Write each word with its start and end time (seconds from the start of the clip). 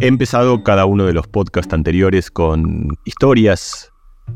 He 0.00 0.06
empezado 0.06 0.62
cada 0.62 0.86
uno 0.86 1.06
de 1.06 1.12
los 1.12 1.26
podcasts 1.26 1.74
anteriores 1.74 2.30
con 2.30 2.96
historias 3.04 3.90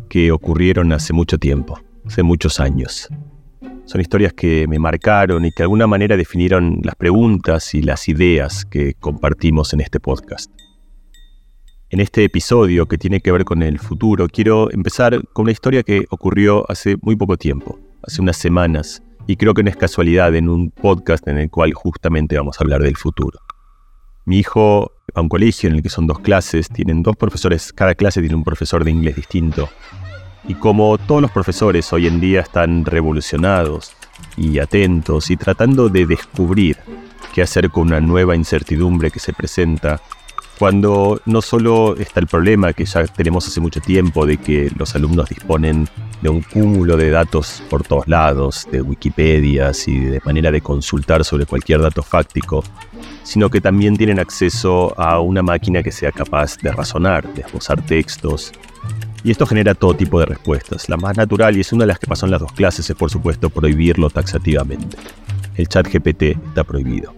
que 0.08 0.32
ocurrieron 0.32 0.92
hace 0.92 1.12
mucho 1.12 1.38
tiempo, 1.38 1.78
hace 2.04 2.24
muchos 2.24 2.58
años. 2.58 3.08
Son 3.84 4.00
historias 4.00 4.32
que 4.32 4.66
me 4.66 4.80
marcaron 4.80 5.44
y 5.44 5.52
que 5.52 5.58
de 5.58 5.64
alguna 5.64 5.86
manera 5.86 6.16
definieron 6.16 6.80
las 6.82 6.96
preguntas 6.96 7.74
y 7.74 7.82
las 7.82 8.08
ideas 8.08 8.64
que 8.64 8.94
compartimos 8.94 9.72
en 9.72 9.82
este 9.82 10.00
podcast. 10.00 10.50
En 11.90 12.00
este 12.00 12.24
episodio 12.24 12.86
que 12.86 12.98
tiene 12.98 13.20
que 13.20 13.30
ver 13.30 13.44
con 13.44 13.62
el 13.62 13.78
futuro, 13.78 14.26
quiero 14.26 14.68
empezar 14.72 15.22
con 15.32 15.44
una 15.44 15.52
historia 15.52 15.84
que 15.84 16.06
ocurrió 16.10 16.68
hace 16.68 16.96
muy 17.02 17.14
poco 17.14 17.36
tiempo, 17.36 17.78
hace 18.02 18.20
unas 18.20 18.36
semanas, 18.36 19.00
y 19.28 19.36
creo 19.36 19.54
que 19.54 19.62
no 19.62 19.70
es 19.70 19.76
casualidad 19.76 20.34
en 20.34 20.48
un 20.48 20.72
podcast 20.72 21.28
en 21.28 21.38
el 21.38 21.50
cual 21.50 21.72
justamente 21.72 22.36
vamos 22.36 22.58
a 22.58 22.64
hablar 22.64 22.82
del 22.82 22.96
futuro. 22.96 23.38
Mi 24.24 24.38
hijo 24.38 24.92
va 25.16 25.20
a 25.20 25.20
un 25.20 25.28
colegio 25.28 25.68
en 25.68 25.76
el 25.76 25.82
que 25.82 25.88
son 25.88 26.06
dos 26.06 26.20
clases, 26.20 26.68
tienen 26.68 27.02
dos 27.02 27.16
profesores, 27.16 27.72
cada 27.72 27.94
clase 27.94 28.20
tiene 28.20 28.36
un 28.36 28.44
profesor 28.44 28.84
de 28.84 28.90
inglés 28.90 29.16
distinto. 29.16 29.68
Y 30.46 30.54
como 30.54 30.96
todos 30.98 31.22
los 31.22 31.30
profesores 31.30 31.92
hoy 31.92 32.06
en 32.06 32.20
día 32.20 32.40
están 32.40 32.84
revolucionados 32.84 33.92
y 34.36 34.58
atentos 34.58 35.30
y 35.30 35.36
tratando 35.36 35.88
de 35.88 36.06
descubrir 36.06 36.78
qué 37.34 37.42
hacer 37.42 37.70
con 37.70 37.88
una 37.88 38.00
nueva 38.00 38.36
incertidumbre 38.36 39.10
que 39.10 39.18
se 39.18 39.32
presenta, 39.32 40.00
cuando 40.58 41.20
no 41.26 41.42
solo 41.42 41.96
está 41.96 42.20
el 42.20 42.26
problema 42.26 42.72
que 42.72 42.84
ya 42.84 43.04
tenemos 43.06 43.46
hace 43.46 43.60
mucho 43.60 43.80
tiempo 43.80 44.26
de 44.26 44.36
que 44.36 44.70
los 44.76 44.94
alumnos 44.94 45.28
disponen 45.28 45.88
de 46.20 46.28
un 46.28 46.42
cúmulo 46.42 46.96
de 46.96 47.10
datos 47.10 47.62
por 47.68 47.82
todos 47.82 48.06
lados, 48.06 48.68
de 48.70 48.80
Wikipedias 48.80 49.88
y 49.88 49.98
de 49.98 50.20
manera 50.24 50.50
de 50.50 50.60
consultar 50.60 51.24
sobre 51.24 51.46
cualquier 51.46 51.80
dato 51.80 52.02
fáctico, 52.02 52.62
sino 53.24 53.50
que 53.50 53.60
también 53.60 53.96
tienen 53.96 54.20
acceso 54.20 54.98
a 54.98 55.20
una 55.20 55.42
máquina 55.42 55.82
que 55.82 55.90
sea 55.90 56.12
capaz 56.12 56.58
de 56.58 56.70
razonar, 56.70 57.32
de 57.34 57.42
esbozar 57.42 57.84
textos, 57.84 58.52
y 59.24 59.30
esto 59.30 59.46
genera 59.46 59.74
todo 59.74 59.94
tipo 59.94 60.18
de 60.18 60.26
respuestas. 60.26 60.88
La 60.88 60.96
más 60.96 61.16
natural, 61.16 61.56
y 61.56 61.60
es 61.60 61.72
una 61.72 61.84
de 61.84 61.88
las 61.88 61.98
que 61.98 62.06
pasó 62.06 62.26
en 62.26 62.32
las 62.32 62.40
dos 62.40 62.52
clases, 62.52 62.88
es 62.88 62.96
por 62.96 63.10
supuesto 63.10 63.50
prohibirlo 63.50 64.10
taxativamente. 64.10 64.96
El 65.54 65.68
chat 65.68 65.86
GPT 65.86 66.22
está 66.48 66.64
prohibido. 66.64 67.14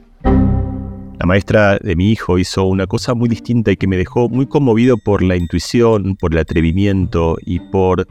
La 1.19 1.27
maestra 1.27 1.79
de 1.79 1.95
mi 1.95 2.11
hijo 2.11 2.39
hizo 2.39 2.65
una 2.65 2.87
cosa 2.87 3.15
muy 3.15 3.29
distinta 3.29 3.71
y 3.71 3.77
que 3.77 3.87
me 3.87 3.97
dejó 3.97 4.29
muy 4.29 4.47
conmovido 4.47 4.97
por 4.99 5.23
la 5.23 5.37
intuición, 5.37 6.17
por 6.17 6.33
el 6.33 6.39
atrevimiento 6.39 7.37
y 7.41 7.61
por 7.61 8.07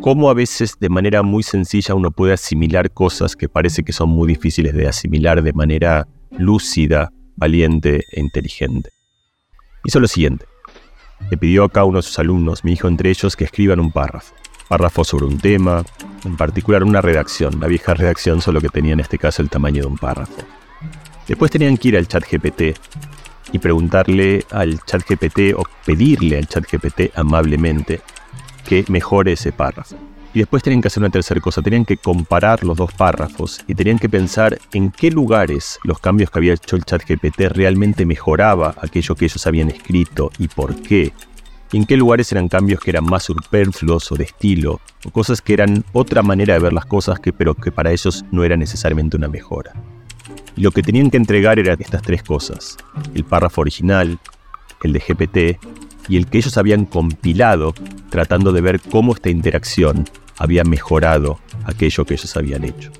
cómo 0.00 0.28
a 0.28 0.34
veces 0.34 0.74
de 0.78 0.90
manera 0.90 1.22
muy 1.22 1.42
sencilla 1.42 1.94
uno 1.94 2.10
puede 2.10 2.34
asimilar 2.34 2.90
cosas 2.90 3.34
que 3.34 3.48
parece 3.48 3.82
que 3.82 3.92
son 3.92 4.10
muy 4.10 4.28
difíciles 4.28 4.74
de 4.74 4.86
asimilar 4.86 5.42
de 5.42 5.54
manera 5.54 6.06
lúcida, 6.36 7.10
valiente 7.36 8.04
e 8.12 8.20
inteligente. 8.20 8.90
Hizo 9.84 10.00
lo 10.00 10.06
siguiente. 10.06 10.44
Le 11.30 11.38
pidió 11.38 11.64
a 11.64 11.70
cada 11.70 11.86
uno 11.86 11.98
de 11.98 12.02
sus 12.02 12.18
alumnos, 12.18 12.62
mi 12.62 12.72
hijo 12.72 12.88
entre 12.88 13.08
ellos, 13.08 13.36
que 13.36 13.44
escriban 13.44 13.80
un 13.80 13.90
párrafo. 13.90 14.34
Párrafo 14.68 15.04
sobre 15.04 15.24
un 15.24 15.38
tema, 15.38 15.82
en 16.24 16.36
particular 16.36 16.84
una 16.84 17.00
redacción, 17.00 17.58
la 17.58 17.66
vieja 17.66 17.94
redacción, 17.94 18.42
solo 18.42 18.60
que 18.60 18.68
tenía 18.68 18.92
en 18.92 19.00
este 19.00 19.18
caso 19.18 19.40
el 19.40 19.48
tamaño 19.48 19.82
de 19.82 19.88
un 19.88 19.96
párrafo. 19.96 20.42
Después 21.26 21.50
tenían 21.50 21.76
que 21.76 21.88
ir 21.88 21.96
al 21.96 22.06
chat 22.06 22.24
GPT 22.30 22.76
y 23.52 23.58
preguntarle 23.58 24.44
al 24.50 24.80
chat 24.84 25.02
GPT 25.08 25.54
o 25.56 25.64
pedirle 25.86 26.38
al 26.38 26.46
chat 26.46 26.64
GPT 26.70 27.16
amablemente 27.16 28.02
que 28.66 28.84
mejore 28.88 29.32
ese 29.32 29.52
párrafo. 29.52 29.96
Y 30.34 30.40
después 30.40 30.64
tenían 30.64 30.82
que 30.82 30.88
hacer 30.88 31.00
una 31.00 31.10
tercera 31.10 31.40
cosa, 31.40 31.62
tenían 31.62 31.84
que 31.84 31.96
comparar 31.96 32.64
los 32.64 32.76
dos 32.76 32.92
párrafos 32.92 33.64
y 33.68 33.74
tenían 33.74 34.00
que 34.00 34.08
pensar 34.08 34.58
en 34.72 34.90
qué 34.90 35.10
lugares 35.10 35.78
los 35.84 36.00
cambios 36.00 36.30
que 36.30 36.40
había 36.40 36.54
hecho 36.54 36.74
el 36.74 36.84
chat 36.84 37.02
GPT 37.06 37.52
realmente 37.52 38.04
mejoraba 38.04 38.74
aquello 38.82 39.14
que 39.14 39.26
ellos 39.26 39.46
habían 39.46 39.70
escrito 39.70 40.32
y 40.38 40.48
por 40.48 40.74
qué. 40.82 41.12
Y 41.70 41.76
en 41.76 41.86
qué 41.86 41.96
lugares 41.96 42.32
eran 42.32 42.48
cambios 42.48 42.80
que 42.80 42.90
eran 42.90 43.04
más 43.04 43.22
superfluos 43.22 44.10
o 44.10 44.16
de 44.16 44.24
estilo, 44.24 44.80
o 45.04 45.10
cosas 45.10 45.40
que 45.40 45.54
eran 45.54 45.84
otra 45.92 46.22
manera 46.22 46.54
de 46.54 46.60
ver 46.60 46.72
las 46.72 46.86
cosas 46.86 47.20
que, 47.20 47.32
pero 47.32 47.54
que 47.54 47.70
para 47.70 47.92
ellos 47.92 48.24
no 48.32 48.44
era 48.44 48.56
necesariamente 48.56 49.16
una 49.16 49.28
mejora. 49.28 49.72
Y 50.56 50.62
lo 50.62 50.70
que 50.70 50.82
tenían 50.82 51.10
que 51.10 51.16
entregar 51.16 51.58
eran 51.58 51.80
estas 51.80 52.02
tres 52.02 52.22
cosas, 52.22 52.76
el 53.14 53.24
párrafo 53.24 53.60
original, 53.60 54.18
el 54.82 54.92
de 54.92 55.00
GPT 55.00 55.58
y 56.08 56.16
el 56.16 56.26
que 56.26 56.38
ellos 56.38 56.56
habían 56.58 56.84
compilado 56.84 57.74
tratando 58.10 58.52
de 58.52 58.60
ver 58.60 58.80
cómo 58.80 59.14
esta 59.14 59.30
interacción 59.30 60.04
había 60.38 60.64
mejorado 60.64 61.38
aquello 61.64 62.04
que 62.04 62.14
ellos 62.14 62.36
habían 62.36 62.64
hecho. 62.64 62.90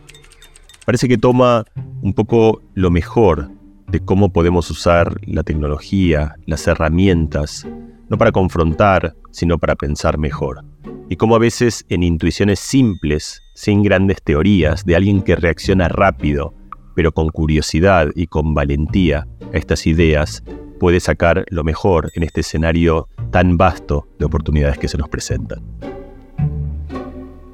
Parece 0.84 1.08
que 1.08 1.18
toma 1.18 1.64
un 2.02 2.12
poco 2.12 2.62
lo 2.74 2.90
mejor 2.90 3.50
de 3.88 4.00
cómo 4.00 4.32
podemos 4.32 4.70
usar 4.70 5.20
la 5.26 5.42
tecnología, 5.42 6.36
las 6.46 6.66
herramientas, 6.66 7.66
no 8.08 8.18
para 8.18 8.32
confrontar, 8.32 9.14
sino 9.30 9.58
para 9.58 9.76
pensar 9.76 10.18
mejor. 10.18 10.64
Y 11.08 11.16
cómo 11.16 11.36
a 11.36 11.38
veces 11.38 11.84
en 11.88 12.02
intuiciones 12.02 12.60
simples, 12.60 13.42
sin 13.54 13.82
grandes 13.82 14.22
teorías, 14.22 14.84
de 14.84 14.96
alguien 14.96 15.22
que 15.22 15.36
reacciona 15.36 15.88
rápido, 15.88 16.54
pero 16.94 17.12
con 17.12 17.28
curiosidad 17.28 18.10
y 18.14 18.26
con 18.26 18.54
valentía 18.54 19.26
a 19.52 19.56
estas 19.56 19.86
ideas, 19.86 20.42
puede 20.78 21.00
sacar 21.00 21.44
lo 21.48 21.64
mejor 21.64 22.10
en 22.14 22.22
este 22.22 22.40
escenario 22.40 23.08
tan 23.30 23.56
vasto 23.56 24.08
de 24.18 24.26
oportunidades 24.26 24.78
que 24.78 24.88
se 24.88 24.98
nos 24.98 25.08
presentan. 25.08 25.62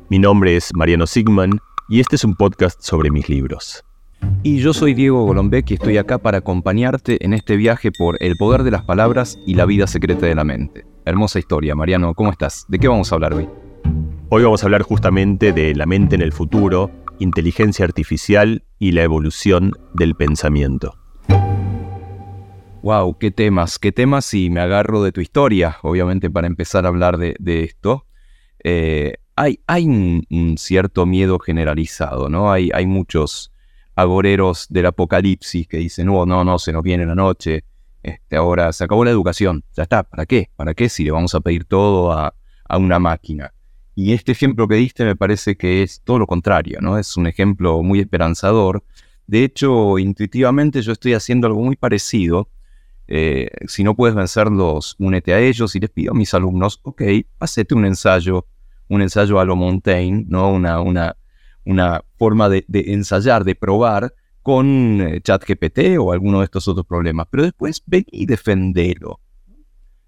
Mi 0.08 0.18
nombre 0.18 0.56
es 0.56 0.70
Mariano 0.74 1.06
Sigman 1.06 1.58
y 1.88 2.00
este 2.00 2.16
es 2.16 2.24
un 2.24 2.34
podcast 2.34 2.82
sobre 2.82 3.10
mis 3.10 3.28
libros. 3.28 3.84
Y 4.42 4.58
yo 4.58 4.72
soy 4.72 4.94
Diego 4.94 5.24
Golombek 5.24 5.70
y 5.70 5.74
estoy 5.74 5.98
acá 5.98 6.18
para 6.18 6.38
acompañarte 6.38 7.24
en 7.24 7.34
este 7.34 7.56
viaje 7.56 7.90
por 7.92 8.16
el 8.20 8.36
poder 8.36 8.62
de 8.62 8.70
las 8.70 8.84
palabras 8.84 9.38
y 9.46 9.54
la 9.54 9.66
vida 9.66 9.86
secreta 9.86 10.26
de 10.26 10.34
la 10.34 10.44
mente. 10.44 10.84
Hermosa 11.04 11.38
historia, 11.38 11.74
Mariano, 11.74 12.14
¿cómo 12.14 12.30
estás? 12.30 12.64
¿De 12.68 12.78
qué 12.78 12.88
vamos 12.88 13.10
a 13.10 13.14
hablar 13.14 13.34
hoy? 13.34 13.48
Hoy 14.30 14.44
vamos 14.44 14.62
a 14.62 14.66
hablar 14.66 14.82
justamente 14.82 15.52
de 15.52 15.74
la 15.74 15.86
mente 15.86 16.14
en 16.14 16.22
el 16.22 16.32
futuro, 16.32 16.90
inteligencia 17.20 17.84
artificial 17.84 18.64
y 18.78 18.92
la 18.92 19.02
evolución 19.02 19.72
del 19.94 20.16
pensamiento. 20.16 20.96
Wow, 22.82 23.18
qué 23.18 23.30
temas, 23.30 23.78
qué 23.78 23.92
temas 23.92 24.32
y 24.32 24.48
me 24.48 24.60
agarro 24.60 25.02
de 25.02 25.12
tu 25.12 25.20
historia, 25.20 25.76
obviamente 25.82 26.30
para 26.30 26.46
empezar 26.46 26.86
a 26.86 26.88
hablar 26.88 27.18
de, 27.18 27.62
esto. 27.62 28.06
Eh, 28.64 29.14
hay, 29.36 29.86
un, 29.86 30.56
cierto 30.58 31.04
miedo 31.04 31.38
generalizado, 31.38 32.30
¿no? 32.30 32.50
Hay, 32.50 32.70
hay 32.72 32.86
muchos 32.86 33.52
agoreros 33.94 34.66
del 34.70 34.86
apocalipsis 34.86 35.68
que 35.68 35.76
dicen, 35.76 36.06
no, 36.06 36.24
no, 36.24 36.42
no, 36.42 36.58
se 36.58 36.72
nos 36.72 36.82
viene 36.82 37.04
la 37.04 37.14
noche, 37.14 37.64
este, 38.02 38.36
ahora 38.36 38.72
se 38.72 38.84
acabó 38.84 39.04
la 39.04 39.10
educación, 39.10 39.62
ya 39.76 39.82
está, 39.82 40.02
¿para 40.04 40.24
qué? 40.24 40.50
¿Para 40.56 40.72
qué 40.72 40.88
si 40.88 41.04
le 41.04 41.10
vamos 41.10 41.34
a 41.34 41.40
pedir 41.40 41.66
todo 41.66 42.12
a, 42.12 42.34
a 42.66 42.78
una 42.78 42.98
máquina? 42.98 43.52
Y 44.00 44.14
este 44.14 44.32
ejemplo 44.32 44.66
que 44.66 44.76
diste 44.76 45.04
me 45.04 45.14
parece 45.14 45.56
que 45.56 45.82
es 45.82 46.00
todo 46.02 46.18
lo 46.18 46.26
contrario, 46.26 46.78
¿no? 46.80 46.96
Es 46.96 47.18
un 47.18 47.26
ejemplo 47.26 47.82
muy 47.82 48.00
esperanzador. 48.00 48.82
De 49.26 49.44
hecho, 49.44 49.98
intuitivamente 49.98 50.80
yo 50.80 50.92
estoy 50.92 51.12
haciendo 51.12 51.46
algo 51.46 51.62
muy 51.62 51.76
parecido. 51.76 52.48
Eh, 53.08 53.50
si 53.66 53.84
no 53.84 53.94
puedes 53.94 54.14
vencerlos, 54.14 54.96
únete 54.98 55.34
a 55.34 55.40
ellos 55.40 55.76
y 55.76 55.80
les 55.80 55.90
pido 55.90 56.12
a 56.12 56.14
mis 56.14 56.32
alumnos, 56.32 56.80
ok, 56.82 57.02
hacete 57.40 57.74
un 57.74 57.84
ensayo 57.84 58.46
un 58.88 59.02
ensayo 59.02 59.38
a 59.38 59.44
lo 59.44 59.54
Montaigne, 59.54 60.24
¿no? 60.28 60.50
una, 60.50 60.80
una, 60.80 61.16
una 61.66 62.02
forma 62.16 62.48
de, 62.48 62.64
ensayar, 62.72 63.44
de 63.44 63.54
probar 63.54 64.14
con 64.42 65.00
eh, 65.02 65.20
ChatGPT 65.20 65.98
o 65.98 66.10
alguno 66.10 66.38
de 66.38 66.46
estos 66.46 66.66
otros 66.68 66.86
problemas. 66.86 67.26
Pero 67.30 67.42
después 67.42 67.82
vení 67.86 68.06
y 68.12 68.24
defendelo. 68.24 69.20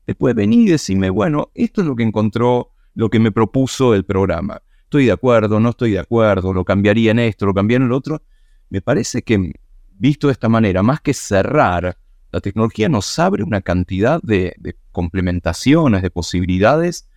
Después 0.07 0.35
vení 0.35 0.65
y 0.65 0.71
decime, 0.71 1.11
bueno, 1.11 1.51
esto 1.55 1.83
es 1.83 1.87
lo 1.87 1.95
que 1.95 2.03
encontró, 2.03 2.73
lo 2.95 3.09
que 3.11 3.19
me 3.19 3.33
propuso 3.33 3.95
el 3.95 4.05
programa. 4.05 4.63
Estoy 4.85 5.07
de 5.07 5.13
acuerdo, 5.13 5.61
no 5.61 5.71
estoy 5.71 5.93
de 5.93 5.99
acuerdo, 5.99 6.53
lo 6.53 6.65
cambiaría 6.65 7.11
en 7.11 7.19
esto, 7.19 7.47
lo 7.47 7.55
cambiaría 7.55 7.85
en 7.85 7.91
el 7.91 7.93
otro. 7.93 8.23
Me 8.69 8.83
parece 8.83 9.23
que, 9.23 9.53
visto 9.93 10.27
de 10.27 10.33
esta 10.33 10.49
manera, 10.49 10.83
más 10.83 11.01
que 11.01 11.15
cerrar, 11.15 11.97
la 12.31 12.41
tecnología 12.41 12.89
nos 12.89 13.19
abre 13.19 13.43
una 13.43 13.61
cantidad 13.61 14.21
de, 14.23 14.55
de 14.59 14.77
complementaciones, 14.91 16.03
de 16.03 16.11
posibilidades 16.11 17.09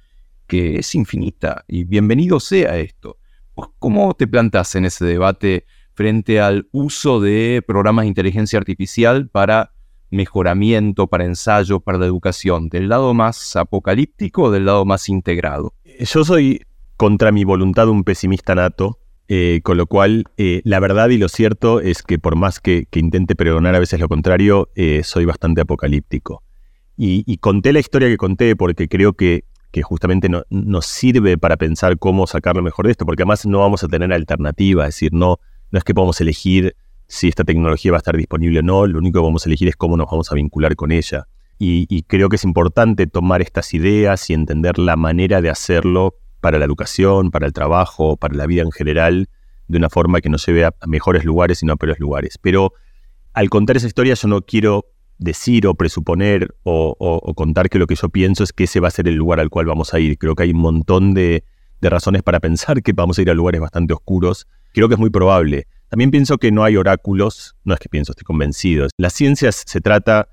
que 0.48 0.76
es 0.78 0.96
infinita 0.96 1.66
y 1.68 1.84
bienvenido 1.84 2.40
sea 2.40 2.78
esto. 2.78 3.18
¿Cómo 3.80 4.14
te 4.14 4.28
plantas 4.28 4.76
en 4.76 4.86
ese 4.86 5.06
debate 5.06 5.66
frente 5.94 6.42
al 6.42 6.68
uso 6.72 7.22
de 7.22 7.64
programas 7.66 8.04
de 8.04 8.10
inteligencia 8.10 8.60
artificial 8.60 9.30
para 9.30 9.75
mejoramiento, 10.10 11.08
para 11.08 11.26
ensayo, 11.26 11.80
para 11.80 11.98
la 11.98 12.06
educación? 12.06 12.70
¿Del 12.70 12.90
lado 12.90 13.14
más 13.14 13.56
apocalíptico 13.56 14.44
o 14.44 14.52
del 14.52 14.66
lado 14.66 14.86
más 14.86 15.10
integrado? 15.10 15.74
Yo 16.00 16.24
soy 16.24 16.62
contra 16.98 17.32
mi 17.32 17.44
voluntad 17.44 17.90
un 17.90 18.04
pesimista 18.04 18.56
nato, 18.56 19.00
eh, 19.28 19.62
con 19.64 19.78
lo 19.78 19.88
cual 19.88 20.26
eh, 20.38 20.62
la 20.64 20.80
verdad 20.80 21.10
y 21.10 21.18
lo 21.18 21.30
cierto 21.30 21.80
es 21.80 22.04
que 22.04 22.20
por 22.20 22.36
más 22.36 22.60
que, 22.60 22.88
intente 22.94 23.36
pregonar 23.36 23.76
a 23.76 23.80
veces 23.80 24.00
lo 24.00 24.08
contrario, 24.08 24.70
eh, 24.76 25.02
soy 25.04 25.26
bastante 25.26 25.62
apocalíptico. 25.62 26.44
y, 26.98 27.38
conté 27.38 27.74
la 27.74 27.80
historia 27.80 28.08
que 28.08 28.18
conté 28.18 28.56
porque 28.56 28.88
creo 28.88 29.14
que 29.14 29.44
justamente 29.84 30.30
no, 30.30 30.44
nos 30.50 30.86
sirve 30.86 31.38
para 31.38 31.58
pensar 31.58 32.00
cómo 32.00 32.28
sacar 32.28 32.56
lo 32.56 32.64
mejor 32.64 32.86
de 32.86 32.92
esto, 32.92 33.06
porque 33.06 33.24
además 33.24 33.46
no 33.46 33.60
vamos 33.60 33.84
a 33.84 33.88
tener 33.90 34.14
alternativa, 34.14 34.84
es 34.84 34.96
decir, 34.96 35.12
no, 35.12 35.40
no 35.72 35.78
es 35.78 35.84
que 35.84 35.94
podamos 35.94 36.22
elegir 36.22 36.76
si 37.08 37.28
esta 37.28 37.44
tecnología 37.44 37.92
va 37.92 37.98
a 37.98 38.00
estar 38.00 38.18
disponible 38.18 38.60
o 38.60 38.64
no, 38.64 38.88
lo 38.88 39.00
único 39.00 39.20
que 39.20 39.26
vamos 39.26 39.46
a 39.46 39.50
elegir 39.50 39.68
es 39.68 39.76
cómo 39.76 39.98
nos 39.98 40.08
vamos 40.10 40.32
a 40.32 40.36
vincular 40.36 40.76
con 40.76 40.92
ella. 40.92 41.28
y, 41.58 42.04
creo 42.04 42.28
que 42.28 42.36
es 42.36 42.44
importante 42.44 43.08
tomar 43.08 43.42
estas 43.42 43.74
ideas 43.74 44.30
y 44.30 44.34
entender 44.34 44.78
la 44.78 44.98
manera 44.98 45.42
de 45.42 45.50
hacerlo 45.50 46.16
para 46.46 46.60
la 46.60 46.66
educación, 46.66 47.32
para 47.32 47.48
el 47.48 47.54
trabajo, 47.54 48.18
para 48.18 48.36
la 48.36 48.46
vida 48.46 48.62
en 48.62 48.72
general, 48.72 49.30
de 49.68 49.78
una 49.80 49.90
forma 49.90 50.22
que 50.22 50.30
nos 50.30 50.46
lleve 50.46 50.66
a, 50.66 50.76
mejores 50.86 51.26
lugares 51.26 51.64
y 51.64 51.66
no 51.66 51.74
a 51.74 51.76
peores 51.76 52.00
lugares. 52.00 52.38
Pero 52.40 52.74
al 53.34 53.50
contar 53.50 53.78
esa 53.78 53.88
historia 53.88 54.14
yo 54.14 54.28
no 54.28 54.42
quiero 54.42 54.86
decir 55.18 55.66
o 55.66 55.74
presuponer 55.74 56.54
o, 56.64 57.34
contar 57.36 57.70
que 57.70 57.80
lo 57.80 57.88
que 57.88 57.96
yo 57.96 58.10
pienso 58.10 58.44
es 58.44 58.54
que 58.54 58.66
ese 58.66 58.80
va 58.80 58.90
a 58.90 58.92
ser 58.92 59.08
el 59.08 59.16
lugar 59.16 59.40
al 59.40 59.50
cual 59.50 59.66
vamos 59.66 59.94
a 59.94 60.00
ir. 60.00 60.18
Creo 60.18 60.36
que 60.36 60.44
hay 60.44 60.52
un 60.52 60.60
montón 60.60 61.14
de, 61.14 61.44
de 61.82 61.90
razones 61.90 62.22
para 62.22 62.40
pensar 62.40 62.84
que 62.84 62.94
vamos 62.94 63.18
a 63.18 63.24
ir 63.24 63.30
a 63.30 63.34
lugares 63.34 63.62
bastante 63.62 63.94
oscuros. 63.94 64.48
Creo 64.74 64.88
que 64.88 64.94
es 64.94 65.00
muy 65.00 65.10
probable. 65.10 65.68
También 65.90 66.12
pienso 66.12 66.38
que 66.38 66.52
no 66.52 66.64
hay 66.64 66.78
oráculos, 66.78 67.56
no 67.64 67.74
es 67.74 67.80
que 67.80 67.90
pienso, 67.90 68.12
estoy 68.12 68.26
convencido. 68.26 68.88
La 68.98 69.10
ciencia 69.10 69.52
se 69.52 69.82
trata 69.82 70.30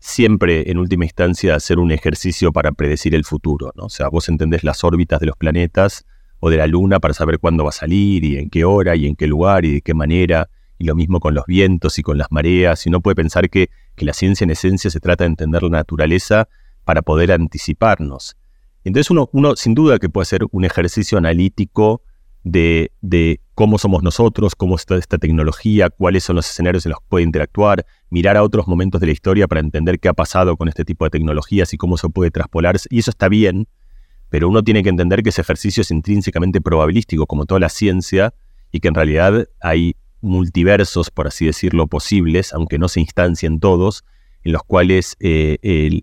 siempre, 0.00 0.70
en 0.70 0.78
última 0.78 1.04
instancia, 1.04 1.54
hacer 1.54 1.78
un 1.78 1.90
ejercicio 1.92 2.52
para 2.52 2.72
predecir 2.72 3.14
el 3.14 3.24
futuro. 3.24 3.72
¿no? 3.76 3.84
O 3.84 3.88
sea, 3.88 4.08
vos 4.08 4.28
entendés 4.28 4.64
las 4.64 4.84
órbitas 4.84 5.20
de 5.20 5.26
los 5.26 5.36
planetas 5.36 6.04
o 6.40 6.50
de 6.50 6.56
la 6.56 6.66
Luna 6.66 7.00
para 7.00 7.14
saber 7.14 7.38
cuándo 7.38 7.64
va 7.64 7.70
a 7.70 7.72
salir 7.72 8.24
y 8.24 8.36
en 8.36 8.50
qué 8.50 8.64
hora 8.64 8.96
y 8.96 9.06
en 9.06 9.16
qué 9.16 9.26
lugar 9.26 9.64
y 9.64 9.74
de 9.74 9.80
qué 9.80 9.94
manera. 9.94 10.50
Y 10.78 10.84
lo 10.84 10.94
mismo 10.94 11.18
con 11.18 11.34
los 11.34 11.44
vientos 11.46 11.98
y 11.98 12.02
con 12.02 12.18
las 12.18 12.28
mareas. 12.30 12.86
Y 12.86 12.88
uno 12.88 13.00
puede 13.00 13.16
pensar 13.16 13.50
que, 13.50 13.70
que 13.96 14.04
la 14.04 14.12
ciencia 14.12 14.44
en 14.44 14.50
esencia 14.50 14.90
se 14.90 15.00
trata 15.00 15.24
de 15.24 15.30
entender 15.30 15.62
la 15.64 15.70
naturaleza 15.70 16.48
para 16.84 17.02
poder 17.02 17.32
anticiparnos. 17.32 18.36
Entonces 18.84 19.10
uno, 19.10 19.28
uno 19.32 19.56
sin 19.56 19.74
duda 19.74 19.98
que 19.98 20.08
puede 20.08 20.22
hacer 20.22 20.42
un 20.52 20.64
ejercicio 20.64 21.18
analítico 21.18 22.02
de, 22.44 22.92
de, 23.00 23.40
cómo 23.54 23.78
somos 23.78 24.02
nosotros, 24.02 24.54
cómo 24.54 24.76
está 24.76 24.96
esta 24.96 25.18
tecnología, 25.18 25.90
cuáles 25.90 26.24
son 26.24 26.36
los 26.36 26.48
escenarios 26.48 26.86
en 26.86 26.90
los 26.90 27.00
que 27.00 27.06
puede 27.08 27.24
interactuar, 27.24 27.84
mirar 28.08 28.36
a 28.36 28.42
otros 28.42 28.68
momentos 28.68 29.00
de 29.00 29.08
la 29.08 29.12
historia 29.12 29.48
para 29.48 29.60
entender 29.60 29.98
qué 29.98 30.08
ha 30.08 30.12
pasado 30.12 30.56
con 30.56 30.68
este 30.68 30.84
tipo 30.84 31.04
de 31.04 31.10
tecnologías 31.10 31.74
y 31.74 31.76
cómo 31.76 31.96
se 31.96 32.08
puede 32.08 32.30
traspolar. 32.30 32.76
Y 32.88 33.00
eso 33.00 33.10
está 33.10 33.28
bien, 33.28 33.66
pero 34.30 34.48
uno 34.48 34.62
tiene 34.62 34.82
que 34.82 34.90
entender 34.90 35.22
que 35.22 35.30
ese 35.30 35.40
ejercicio 35.40 35.80
es 35.80 35.90
intrínsecamente 35.90 36.60
probabilístico, 36.60 37.26
como 37.26 37.46
toda 37.46 37.58
la 37.58 37.68
ciencia, 37.68 38.32
y 38.70 38.80
que 38.80 38.88
en 38.88 38.94
realidad 38.94 39.48
hay 39.60 39.96
multiversos, 40.20 41.10
por 41.10 41.26
así 41.26 41.46
decirlo, 41.46 41.86
posibles, 41.86 42.52
aunque 42.52 42.78
no 42.78 42.88
se 42.88 43.00
instancien 43.00 43.60
todos, 43.60 44.04
en 44.44 44.52
los 44.52 44.62
cuales 44.62 45.16
eh, 45.20 46.02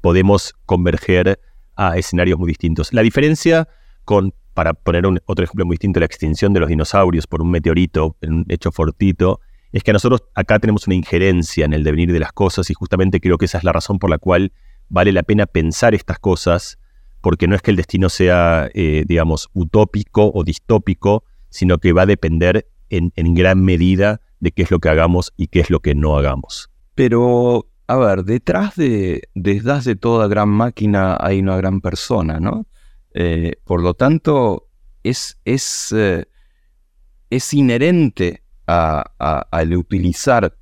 podemos 0.00 0.54
converger 0.66 1.40
a 1.76 1.96
escenarios 1.96 2.38
muy 2.38 2.48
distintos. 2.48 2.92
La 2.92 3.02
diferencia 3.02 3.68
con, 4.04 4.34
para 4.54 4.74
poner 4.74 5.06
un, 5.06 5.20
otro 5.26 5.44
ejemplo 5.44 5.64
muy 5.64 5.74
distinto, 5.74 6.00
la 6.00 6.06
extinción 6.06 6.52
de 6.52 6.60
los 6.60 6.68
dinosaurios 6.68 7.26
por 7.26 7.42
un 7.42 7.50
meteorito, 7.50 8.16
un 8.22 8.44
hecho 8.48 8.72
fortito, 8.72 9.40
es 9.72 9.82
que 9.82 9.92
nosotros 9.92 10.24
acá 10.34 10.58
tenemos 10.58 10.86
una 10.86 10.96
injerencia 10.96 11.64
en 11.64 11.72
el 11.72 11.84
devenir 11.84 12.12
de 12.12 12.18
las 12.18 12.32
cosas 12.32 12.70
y 12.70 12.74
justamente 12.74 13.20
creo 13.20 13.38
que 13.38 13.44
esa 13.44 13.58
es 13.58 13.64
la 13.64 13.72
razón 13.72 13.98
por 13.98 14.10
la 14.10 14.18
cual 14.18 14.52
vale 14.88 15.12
la 15.12 15.22
pena 15.22 15.46
pensar 15.46 15.94
estas 15.94 16.18
cosas, 16.18 16.78
porque 17.20 17.46
no 17.46 17.54
es 17.54 17.62
que 17.62 17.70
el 17.70 17.76
destino 17.76 18.08
sea, 18.08 18.68
eh, 18.74 19.04
digamos, 19.06 19.48
utópico 19.52 20.32
o 20.34 20.42
distópico, 20.42 21.24
sino 21.48 21.78
que 21.78 21.92
va 21.92 22.02
a 22.02 22.06
depender 22.06 22.68
en, 22.88 23.12
en 23.14 23.34
gran 23.34 23.62
medida 23.64 24.20
de 24.40 24.50
qué 24.50 24.62
es 24.62 24.70
lo 24.70 24.80
que 24.80 24.88
hagamos 24.88 25.32
y 25.36 25.46
qué 25.46 25.60
es 25.60 25.70
lo 25.70 25.80
que 25.80 25.94
no 25.94 26.16
hagamos. 26.16 26.70
Pero, 26.94 27.68
a 27.86 27.96
ver, 27.96 28.24
detrás 28.24 28.74
de, 28.74 29.28
detrás 29.34 29.84
de 29.84 29.96
toda 29.96 30.26
gran 30.26 30.48
máquina 30.48 31.16
hay 31.20 31.38
una 31.38 31.56
gran 31.56 31.80
persona, 31.80 32.40
¿no? 32.40 32.66
Eh, 33.14 33.56
por 33.64 33.82
lo 33.82 33.94
tanto, 33.94 34.68
es, 35.02 35.40
es, 35.44 35.92
eh, 35.96 36.26
es 37.30 37.54
inherente 37.54 38.42
al 38.66 39.76
utilizar 39.76 40.56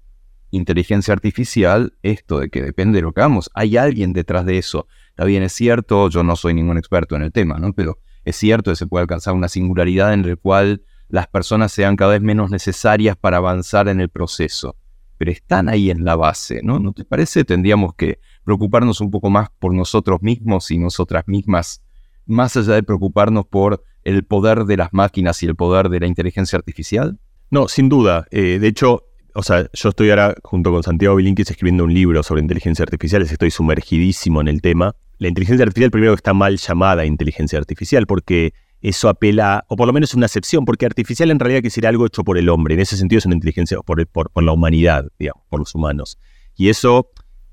inteligencia 0.50 1.12
artificial 1.12 1.94
esto 2.02 2.40
de 2.40 2.48
que 2.48 2.62
depende 2.62 2.96
de 2.96 3.02
lo 3.02 3.12
que 3.12 3.20
hagamos. 3.20 3.50
Hay 3.54 3.76
alguien 3.76 4.12
detrás 4.12 4.46
de 4.46 4.58
eso. 4.58 4.86
Está 5.10 5.24
bien, 5.24 5.42
es 5.42 5.52
cierto, 5.52 6.08
yo 6.08 6.22
no 6.22 6.36
soy 6.36 6.54
ningún 6.54 6.78
experto 6.78 7.16
en 7.16 7.22
el 7.22 7.32
tema, 7.32 7.58
¿no? 7.58 7.72
Pero 7.74 7.98
es 8.24 8.36
cierto 8.36 8.70
que 8.70 8.76
se 8.76 8.86
puede 8.86 9.02
alcanzar 9.02 9.34
una 9.34 9.48
singularidad 9.48 10.14
en 10.14 10.26
la 10.26 10.36
cual 10.36 10.82
las 11.08 11.26
personas 11.26 11.72
sean 11.72 11.96
cada 11.96 12.12
vez 12.12 12.22
menos 12.22 12.50
necesarias 12.50 13.16
para 13.16 13.38
avanzar 13.38 13.88
en 13.88 14.00
el 14.00 14.08
proceso. 14.08 14.76
Pero 15.16 15.30
están 15.30 15.68
ahí 15.68 15.90
en 15.90 16.04
la 16.04 16.14
base, 16.14 16.60
¿no? 16.62 16.78
¿No 16.78 16.92
te 16.92 17.04
parece? 17.04 17.44
Tendríamos 17.44 17.94
que 17.94 18.20
preocuparnos 18.44 19.00
un 19.00 19.10
poco 19.10 19.30
más 19.30 19.48
por 19.58 19.74
nosotros 19.74 20.22
mismos 20.22 20.70
y 20.70 20.78
nosotras 20.78 21.24
mismas, 21.26 21.82
más 22.28 22.56
allá 22.56 22.74
de 22.74 22.84
preocuparnos 22.84 23.46
por 23.46 23.82
el 24.04 24.24
poder 24.24 24.64
de 24.64 24.76
las 24.76 24.92
máquinas 24.92 25.42
y 25.42 25.46
el 25.46 25.56
poder 25.56 25.88
de 25.88 26.00
la 26.00 26.06
inteligencia 26.06 26.56
artificial. 26.56 27.18
No, 27.50 27.66
sin 27.66 27.88
duda. 27.88 28.26
Eh, 28.30 28.58
de 28.60 28.68
hecho, 28.68 29.04
o 29.34 29.42
sea, 29.42 29.68
yo 29.72 29.88
estoy 29.88 30.10
ahora 30.10 30.34
junto 30.42 30.70
con 30.70 30.82
Santiago 30.82 31.16
Bilinkis 31.16 31.50
escribiendo 31.50 31.84
un 31.84 31.92
libro 31.92 32.22
sobre 32.22 32.42
inteligencia 32.42 32.84
artificial, 32.84 33.22
estoy 33.22 33.50
sumergidísimo 33.50 34.40
en 34.40 34.48
el 34.48 34.60
tema. 34.60 34.94
La 35.18 35.28
inteligencia 35.28 35.64
artificial 35.64 35.90
primero 35.90 36.14
está 36.14 36.34
mal 36.34 36.56
llamada 36.58 37.04
inteligencia 37.04 37.58
artificial 37.58 38.06
porque 38.06 38.52
eso 38.80 39.08
apela, 39.08 39.64
o 39.68 39.76
por 39.76 39.86
lo 39.86 39.92
menos 39.92 40.10
es 40.10 40.14
una 40.14 40.26
excepción, 40.26 40.64
porque 40.64 40.86
artificial 40.86 41.30
en 41.30 41.38
realidad 41.38 41.58
quiere 41.58 41.68
decir 41.68 41.86
algo 41.86 42.06
hecho 42.06 42.22
por 42.22 42.38
el 42.38 42.48
hombre. 42.48 42.74
En 42.74 42.80
ese 42.80 42.96
sentido 42.96 43.18
es 43.18 43.26
una 43.26 43.34
inteligencia 43.34 43.78
por, 43.80 44.06
por, 44.06 44.42
la 44.42 44.52
humanidad, 44.52 45.06
digamos, 45.18 45.42
por 45.48 45.60
los 45.60 45.74
humanos. 45.74 46.18
Y 46.56 46.68
eso 46.68 47.10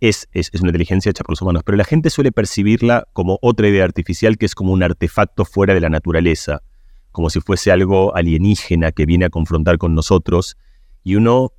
es, 0.09 0.27
es, 0.31 0.49
es, 0.53 0.61
una 0.61 0.69
inteligencia 0.69 1.09
hecha 1.09 1.23
por 1.23 1.31
los 1.31 1.41
humanos. 1.41 1.63
Pero 1.65 1.77
la 1.77 1.85
gente 1.85 2.09
suele 2.09 2.31
percibirla 2.31 3.07
como 3.13 3.39
otra 3.41 3.67
idea 3.67 3.83
artificial 3.83 4.37
que 4.37 4.45
es 4.45 4.55
como 4.55 4.73
un 4.73 4.83
artefacto 4.83 5.45
fuera 5.45 5.73
de 5.73 5.81
la 5.81 5.89
naturaleza 5.89 6.61
como 7.15 7.29
si 7.29 7.39
fuese 7.39 7.71
algo 7.71 8.13
alienígena 8.13 8.91
que 8.91 9.05
viene 9.05 9.23
a 9.23 9.29
confrontar 9.29 9.77
con 9.77 9.95
nosotros, 9.95 10.57
y 11.01 11.15
uno 11.15 11.53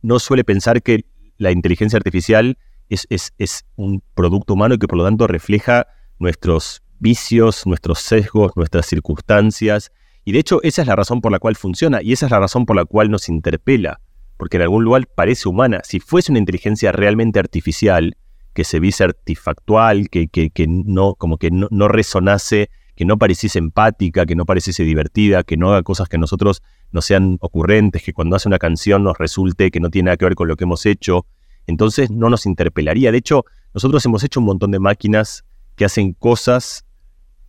no 0.00 0.18
suele 0.18 0.42
pensar 0.42 0.82
que 0.82 1.04
la 1.36 1.50
inteligencia 1.50 1.98
artificial 1.98 2.56
es, 2.88 3.06
es, 3.10 3.66
un 3.76 4.02
producto 4.14 4.54
humano 4.54 4.74
y 4.74 4.78
que 4.78 4.88
por 4.88 4.96
lo 4.96 5.04
tanto 5.04 5.26
refleja 5.26 5.86
nuestros 6.18 6.82
vicios, 6.98 7.66
nuestros 7.66 7.98
sesgos, 7.98 8.52
nuestras 8.56 8.86
circunstancias, 8.86 9.92
y 10.24 10.32
de 10.32 10.38
hecho 10.38 10.62
esa 10.62 10.80
es 10.80 10.88
la 10.88 10.96
razón 10.96 11.20
por 11.20 11.30
la 11.30 11.40
cual 11.40 11.56
funciona, 11.56 12.00
y 12.00 12.14
esa 12.14 12.24
es 12.24 12.32
la 12.32 12.40
razón 12.40 12.64
por 12.64 12.74
la 12.74 12.86
cual 12.86 13.10
nos 13.10 13.28
interpela, 13.28 14.00
porque 14.36 14.56
en 14.56 14.62
algún 14.62 14.84
lugar 14.84 15.06
parece 15.14 15.48
humana. 15.48 15.80
Si 15.84 16.00
fuese 16.00 16.32
una 16.32 16.38
inteligencia 16.38 16.92
realmente 16.92 17.38
artificial, 17.38 18.16
que 18.52 18.64
se 18.64 18.80
viese 18.80 19.04
artefactual, 19.04 20.08
que, 20.08 20.28
que, 20.28 20.50
que 20.50 20.66
no, 20.66 21.14
como 21.14 21.38
que 21.38 21.50
no, 21.50 21.68
no 21.70 21.88
resonase 21.88 22.70
que 22.96 23.04
no 23.04 23.18
pareciese 23.18 23.58
empática, 23.58 24.24
que 24.24 24.34
no 24.34 24.46
pareciese 24.46 24.82
divertida, 24.82 25.44
que 25.44 25.58
no 25.58 25.70
haga 25.70 25.82
cosas 25.82 26.08
que 26.08 26.16
a 26.16 26.18
nosotros 26.18 26.62
no 26.90 27.02
sean 27.02 27.36
ocurrentes, 27.40 28.02
que 28.02 28.14
cuando 28.14 28.36
hace 28.36 28.48
una 28.48 28.58
canción 28.58 29.04
nos 29.04 29.18
resulte 29.18 29.70
que 29.70 29.80
no 29.80 29.90
tiene 29.90 30.06
nada 30.06 30.16
que 30.16 30.24
ver 30.24 30.34
con 30.34 30.48
lo 30.48 30.56
que 30.56 30.64
hemos 30.64 30.86
hecho, 30.86 31.26
entonces 31.66 32.10
no 32.10 32.30
nos 32.30 32.46
interpelaría. 32.46 33.12
De 33.12 33.18
hecho, 33.18 33.44
nosotros 33.74 34.04
hemos 34.06 34.24
hecho 34.24 34.40
un 34.40 34.46
montón 34.46 34.70
de 34.70 34.78
máquinas 34.78 35.44
que 35.76 35.84
hacen 35.84 36.14
cosas, 36.14 36.86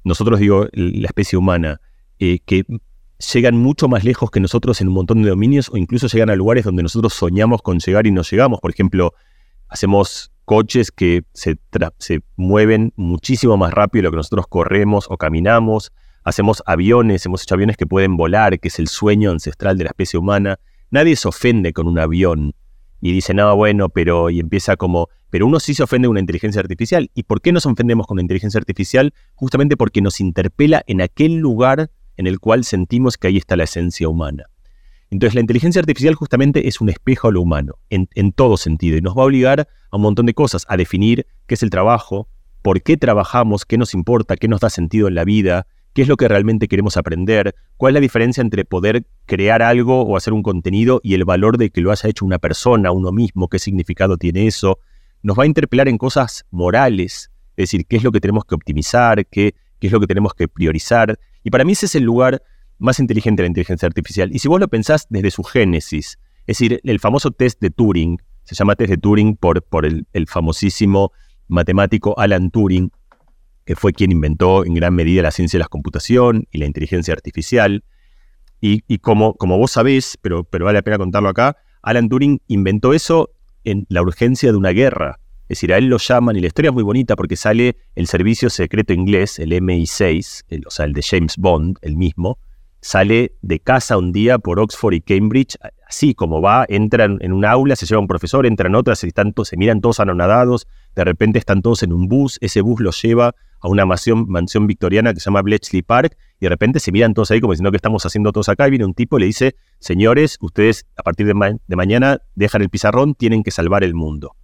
nosotros 0.03 0.39
digo, 0.39 0.67
la 0.73 1.07
especie 1.07 1.37
humana, 1.37 1.79
eh, 2.19 2.39
que 2.45 2.65
llegan 3.33 3.57
mucho 3.57 3.87
más 3.87 4.03
lejos 4.03 4.29
que 4.31 4.39
nosotros 4.39 4.79
en 4.81 4.89
un 4.89 4.93
montón 4.93 5.21
de 5.23 5.29
dominios 5.29 5.69
o 5.71 5.77
incluso 5.77 6.07
llegan 6.07 6.29
a 6.29 6.35
lugares 6.35 6.65
donde 6.65 6.83
nosotros 6.83 7.13
soñamos 7.13 7.61
con 7.61 7.79
llegar 7.79 8.07
y 8.07 8.11
no 8.11 8.21
llegamos. 8.21 8.59
Por 8.59 8.71
ejemplo, 8.71 9.13
hacemos 9.67 10.31
coches 10.45 10.91
que 10.91 11.23
se, 11.33 11.57
mueven 12.35 12.93
muchísimo 12.95 13.57
más 13.57 13.73
rápido 13.73 14.01
de 14.01 14.03
lo 14.03 14.11
que 14.11 14.17
nosotros 14.17 14.47
corremos 14.47 15.07
o 15.09 15.17
caminamos. 15.17 15.91
Hacemos 16.23 16.61
aviones, 16.65 17.25
hemos 17.25 17.43
hecho 17.43 17.55
aviones 17.55 17.77
que 17.77 17.85
pueden 17.85 18.17
volar, 18.17 18.59
que 18.59 18.67
es 18.67 18.79
el 18.79 18.87
sueño 18.87 19.31
ancestral 19.31 19.77
de 19.77 19.85
la 19.85 19.89
especie 19.89 20.19
humana. 20.19 20.59
Nadie 20.89 21.15
se 21.15 21.27
ofende 21.27 21.73
con 21.73 21.87
un 21.87 21.99
avión 21.99 22.53
y 23.01 23.11
dice, 23.11 23.33
no, 23.33 23.55
bueno, 23.55 23.89
pero, 23.89 24.29
y 24.29 24.39
empieza 24.39 24.75
como, 24.75 25.09
pero 25.29 25.45
uno 25.45 25.59
sí 25.59 25.73
se 25.73 25.83
ofende 25.83 26.07
con 26.07 26.13
una 26.13 26.19
inteligencia 26.19 26.61
artificial. 26.61 27.09
¿Y 27.13 27.23
por 27.23 27.41
qué 27.41 27.51
nos 27.51 27.65
ofendemos 27.65 28.07
con 28.07 28.17
la 28.17 28.21
inteligencia 28.21 28.57
artificial? 28.57 29.13
Justamente 29.35 29.77
porque 29.77 30.01
nos 30.01 30.19
interpela 30.19 30.83
en 30.87 31.01
aquel 31.01 31.37
lugar 31.37 31.91
en 32.17 32.27
el 32.27 32.39
cual 32.39 32.63
sentimos 32.63 33.17
que 33.17 33.27
ahí 33.27 33.37
está 33.37 33.55
la 33.55 33.63
esencia 33.63 34.09
humana. 34.09 34.45
Entonces 35.09 35.35
la 35.35 35.41
inteligencia 35.41 35.79
artificial 35.79 36.15
justamente 36.15 36.67
es 36.67 36.81
un 36.81 36.89
espejo 36.89 37.29
a 37.29 37.31
lo 37.31 37.41
humano, 37.41 37.75
en, 37.89 38.07
todo 38.33 38.57
sentido, 38.57 38.97
y 38.97 39.01
nos 39.01 39.17
va 39.17 39.21
a 39.21 39.25
obligar 39.25 39.67
a 39.89 39.95
un 39.95 40.01
montón 40.01 40.25
de 40.25 40.33
cosas, 40.33 40.65
a 40.67 40.75
definir 40.75 41.25
qué 41.45 41.55
es 41.55 41.63
el 41.63 41.69
trabajo, 41.69 42.27
por 42.61 42.81
qué 42.81 42.97
trabajamos, 42.97 43.65
qué 43.65 43.77
nos 43.77 43.93
importa, 43.93 44.35
qué 44.35 44.49
nos 44.49 44.59
da 44.59 44.69
sentido 44.69 45.07
en 45.07 45.15
la 45.15 45.23
vida, 45.23 45.65
qué 45.93 46.01
es 46.01 46.07
lo 46.07 46.17
que 46.17 46.27
realmente 46.27 46.67
queremos 46.67 46.97
aprender, 46.97 47.55
cuál 47.77 47.91
es 47.91 47.93
la 47.95 48.01
diferencia 48.01 48.41
entre 48.41 48.65
poder 48.65 49.07
crear 49.25 49.61
algo 49.61 50.01
o 50.01 50.17
hacer 50.17 50.33
un 50.33 50.43
contenido 50.43 50.99
y 51.03 51.13
el 51.13 51.25
valor 51.25 51.57
de 51.57 51.69
que 51.69 51.81
lo 51.81 51.91
haya 51.91 52.09
hecho 52.09 52.25
una 52.25 52.37
persona, 52.37 52.91
uno 52.91 53.11
mismo, 53.11 53.47
qué 53.47 53.59
significado 53.59 54.17
tiene 54.17 54.45
eso. 54.45 54.79
Nos 55.23 55.39
va 55.39 55.43
a 55.43 55.47
interpelar 55.47 55.87
en 55.87 55.97
cosas 55.97 56.45
morales, 56.51 57.31
es 57.55 57.71
decir, 57.71 57.87
qué 57.87 57.97
es 57.97 58.03
lo 58.03 58.11
que 58.11 58.19
tenemos 58.19 58.45
que 58.45 58.53
optimizar, 58.53 59.25
qué, 59.25 59.55
es 59.81 59.91
lo 59.91 59.99
que 59.99 60.05
tenemos 60.05 60.35
que 60.35 60.47
priorizar. 60.47 61.17
Y 61.47 61.49
para 61.49 61.63
mí 61.63 61.71
ese 61.71 61.85
es 61.85 61.95
el 61.95 62.03
lugar 62.03 62.43
más 62.77 62.99
inteligente 62.99 63.41
la 63.41 63.47
inteligencia 63.47 63.85
artificial. 63.85 64.29
Y 64.33 64.39
si 64.39 64.49
vos 64.49 64.59
lo 64.59 64.67
pensás 64.67 65.07
desde 65.09 65.31
su 65.31 65.43
génesis, 65.43 66.19
es 66.41 66.57
decir, 66.57 66.81
el 66.83 66.99
famoso 66.99 67.31
test 67.31 67.61
de 67.61 67.69
Turing, 67.69 68.21
se 68.43 68.53
llama 68.53 68.75
test 68.75 68.89
de 68.89 68.97
Turing 68.97 69.37
por, 69.37 69.63
el, 69.85 70.27
famosísimo 70.27 71.13
matemático 71.47 72.19
Alan 72.19 72.51
Turing, 72.51 72.91
que 73.63 73.77
fue 73.77 73.93
quien 73.93 74.11
inventó 74.11 74.65
en 74.65 74.73
gran 74.73 74.93
medida 74.93 75.21
la 75.21 75.31
ciencia 75.31 75.57
de 75.57 75.63
la 75.63 75.69
computación 75.69 76.43
y 76.51 76.57
la 76.57 76.65
inteligencia 76.65 77.13
artificial. 77.13 77.85
Y, 78.59 78.97
como, 78.97 79.33
como 79.35 79.57
vos 79.57 79.71
sabés, 79.71 80.17
pero, 80.21 80.43
pero 80.43 80.65
vale 80.65 80.79
la 80.79 80.81
pena 80.81 80.97
contarlo 80.97 81.29
acá, 81.29 81.55
Alan 81.81 82.09
Turing 82.09 82.41
inventó 82.47 82.91
eso 82.91 83.29
en 83.63 83.85
la 83.87 84.01
urgencia 84.01 84.51
de 84.51 84.57
una 84.57 84.71
guerra. 84.71 85.21
Es 85.49 85.59
decir, 85.59 85.73
a 85.73 85.77
él 85.77 85.85
lo 85.85 85.97
llaman, 85.97 86.35
y 86.35 86.41
la 86.41 86.47
historia 86.47 86.69
es 86.69 86.73
muy 86.73 86.83
bonita 86.83 87.15
porque 87.15 87.37
sale 87.37 87.77
el 87.95 88.07
servicio 88.07 88.49
secreto 88.49 88.91
inglés, 88.91 89.39
el 89.39 89.53
MI6, 89.53 90.65
o 90.65 90.69
sea, 90.69 90.85
el 90.85 90.91
de 90.93 91.01
James 91.01 91.37
Bond, 91.37 91.77
el 91.81 91.95
mismo, 91.95 92.37
sale 92.81 93.33
de 93.41 93.59
casa 93.59 93.97
un 93.97 94.11
día 94.11 94.39
por 94.39 94.59
Oxford 94.59 94.93
y 94.93 95.01
Cambridge, 95.01 95.57
así 95.87 96.13
como 96.13 96.41
va, 96.41 96.65
entran 96.67 97.17
en 97.21 97.31
un 97.31 97.45
aula, 97.45 97.77
se 97.77 97.85
lleva 97.85 98.01
un 98.01 98.07
profesor, 98.07 98.45
entran 98.45 98.75
otras, 98.75 99.03
están 99.05 99.33
se 99.43 99.57
miran 99.57 99.79
todos 99.79 99.99
anonadados, 100.01 100.67
de 100.95 101.03
repente 101.03 101.39
están 101.39 101.61
todos 101.61 101.81
en 101.83 101.93
un 101.93 102.07
bus, 102.07 102.37
ese 102.41 102.61
bus 102.61 102.81
los 102.81 103.01
lleva 103.01 103.33
a 103.59 103.67
una 103.69 103.85
mansión, 103.85 104.67
victoriana 104.67 105.13
que 105.13 105.19
se 105.19 105.25
llama 105.25 105.41
Bletchley 105.41 105.81
Park, 105.81 106.17
y 106.39 106.45
de 106.45 106.49
repente 106.49 106.79
se 106.79 106.91
miran 106.91 107.13
todos 107.13 107.31
ahí 107.31 107.39
como 107.39 107.53
diciendo 107.53 107.71
que 107.71 107.77
estamos 107.77 108.05
haciendo 108.05 108.31
todos 108.31 108.49
acá, 108.49 108.67
y 108.67 108.71
viene 108.71 108.85
un 108.85 108.93
tipo 108.93 109.17
y 109.17 109.21
le 109.21 109.25
dice, 109.27 109.55
señores, 109.79 110.37
ustedes 110.41 110.85
a 110.97 111.03
partir 111.03 111.25
de 111.25 111.75
mañana 111.75 112.21
dejan 112.35 112.61
el 112.61 112.69
pizarrón, 112.69 113.15
tienen 113.15 113.43
que 113.43 113.51
salvar 113.51 113.83
el 113.83 113.95
mundo. 113.95 114.35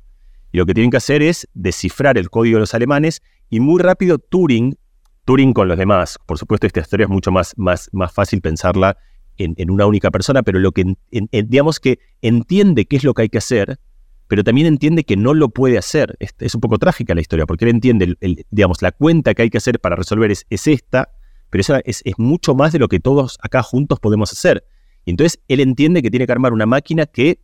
Y 0.53 0.60
lo 0.60 0.67
que 0.67 0.75
tienen 0.75 0.91
que 0.91 0.98
hacer 0.98 1.24
es 1.24 1.50
descifrar 1.55 2.17
el 2.17 2.29
código 2.29 2.57
de 2.57 2.62
los 2.62 2.75
alemanes 2.75 3.24
y 3.50 3.60
muy 3.60 3.81
rápido 3.81 4.19
Turing, 4.19 4.77
Turing 5.25 5.51
con 5.51 5.67
los 5.67 5.77
demás, 5.77 6.19
por 6.27 6.38
supuesto 6.38 6.67
esta 6.67 6.79
historia 6.79 7.05
es 7.05 7.10
mucho 7.10 7.31
más, 7.31 7.53
más, 7.57 7.89
más 7.91 8.13
fácil 8.13 8.39
pensarla 8.39 8.95
en, 9.38 9.72
una 9.72 9.88
única 9.88 10.12
persona, 10.12 10.43
pero 10.43 10.60
lo 10.60 10.72
que 10.72 10.95
digamos 11.10 11.79
que 11.79 11.98
entiende 12.22 12.86
qué 12.86 12.98
es 12.98 13.03
lo 13.03 13.15
que 13.15 13.24
hay 13.24 13.29
que 13.29 13.39
hacer, 13.39 13.79
pero 14.27 14.43
también 14.43 14.67
entiende 14.67 15.03
que 15.03 15.17
no 15.17 15.33
lo 15.33 15.50
puede 15.50 15.79
hacer. 15.79 16.15
Es, 16.19 16.53
un 16.53 16.62
poco 16.62 16.77
trágica 16.77 17.15
la 17.15 17.22
historia, 17.22 17.48
porque 17.48 17.65
él 17.65 17.72
entiende, 17.72 18.15
digamos, 18.51 18.83
la 18.83 18.91
cuenta 18.91 19.33
que 19.33 19.41
hay 19.41 19.50
que 19.50 19.57
hacer 19.57 19.79
para 19.79 19.95
resolver 19.95 20.29
es, 20.29 20.45
esta, 20.50 21.10
pero 21.50 21.62
esa 21.62 21.79
es, 21.83 22.03
es, 22.05 22.13
mucho 22.19 22.53
más 22.53 22.74
de 22.74 22.77
lo 22.77 22.89
que 22.89 23.00
todos 23.00 23.39
acá 23.41 23.63
juntos 23.63 24.00
podemos 24.00 24.31
hacer. 24.31 24.63
Y 25.03 25.10
entonces 25.12 25.41
él 25.48 25.62
entiende 25.62 26.03
que 26.03 26.12
tiene 26.12 26.27
que 26.27 26.31
armar 26.31 26.53
una 26.53 26.67
máquina 26.67 27.07
que 27.07 27.39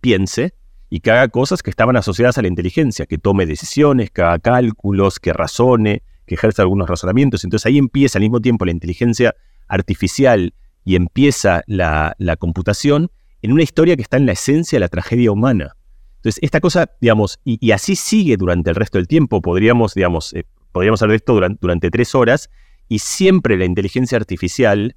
piense, 0.00 0.54
y 0.88 1.00
que 1.00 1.10
haga 1.10 1.28
cosas 1.28 1.62
que 1.62 1.70
estaban 1.70 1.96
asociadas 1.96 2.38
a 2.38 2.42
la 2.42 2.48
inteligencia, 2.48 3.06
que 3.06 3.18
tome 3.18 3.46
decisiones, 3.46 4.10
que 4.10 4.22
haga 4.22 4.38
cálculos, 4.38 5.18
que 5.18 5.32
razone, 5.32 6.02
que 6.26 6.34
ejerza 6.34 6.62
algunos 6.62 6.88
razonamientos. 6.88 7.44
Entonces 7.44 7.66
ahí 7.66 7.78
empieza 7.78 8.18
al 8.18 8.22
mismo 8.22 8.40
tiempo 8.40 8.64
la 8.64 8.72
inteligencia 8.72 9.34
artificial 9.68 10.54
y 10.84 10.94
empieza 10.94 11.62
la, 11.66 12.14
computación 12.38 13.10
en 13.42 13.52
una 13.52 13.62
historia 13.62 13.96
que 13.96 14.02
está 14.02 14.16
en 14.16 14.26
la 14.26 14.32
esencia 14.32 14.76
de 14.76 14.80
la 14.80 14.88
tragedia 14.88 15.32
humana. 15.32 15.76
Entonces, 16.16 16.42
esta 16.42 16.60
cosa, 16.60 16.90
digamos, 17.00 17.38
y, 17.44 17.70
así 17.72 17.96
sigue 17.96 18.36
durante 18.36 18.70
el 18.70 18.76
resto 18.76 18.98
del 18.98 19.08
tiempo, 19.08 19.42
podríamos, 19.42 19.94
digamos, 19.94 20.32
eh, 20.32 20.44
podríamos 20.72 21.02
hablar 21.02 21.12
de 21.12 21.16
esto 21.16 21.34
durante, 21.34 21.58
durante 21.60 21.90
tres 21.90 22.14
horas, 22.14 22.50
y 22.88 23.00
siempre 23.00 23.56
la 23.56 23.64
inteligencia 23.64 24.16
artificial 24.16 24.96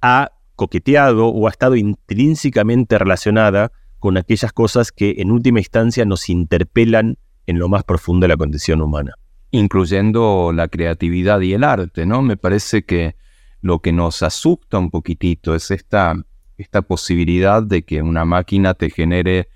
ha 0.00 0.30
coqueteado 0.54 1.26
o 1.26 1.46
ha 1.48 1.50
estado 1.50 1.76
intrínsecamente 1.76 2.98
relacionada 2.98 3.72
con 4.06 4.18
aquellas 4.18 4.52
cosas 4.52 4.92
que 4.92 5.16
en 5.18 5.32
última 5.32 5.58
instancia 5.58 6.04
nos 6.04 6.28
interpelan 6.28 7.18
en 7.48 7.58
lo 7.58 7.68
más 7.68 7.82
profundo 7.82 8.22
de 8.22 8.28
la 8.28 8.36
condición 8.36 8.80
humana. 8.80 9.14
Incluyendo 9.50 10.52
la 10.54 10.68
creatividad 10.68 11.40
y 11.40 11.54
el 11.54 11.64
arte, 11.64 12.06
¿no? 12.06 12.22
Me 12.22 12.36
parece 12.36 12.84
que 12.84 13.16
lo 13.62 13.80
que 13.80 13.90
nos 13.90 14.22
asusta 14.22 14.78
un 14.78 14.92
poquitito 14.92 15.56
es 15.56 15.72
esta, 15.72 16.14
esta 16.56 16.82
posibilidad 16.82 17.64
de 17.64 17.84
que 17.84 18.00
una 18.00 18.24
máquina 18.24 18.74
te 18.74 18.90
genere 18.90 19.48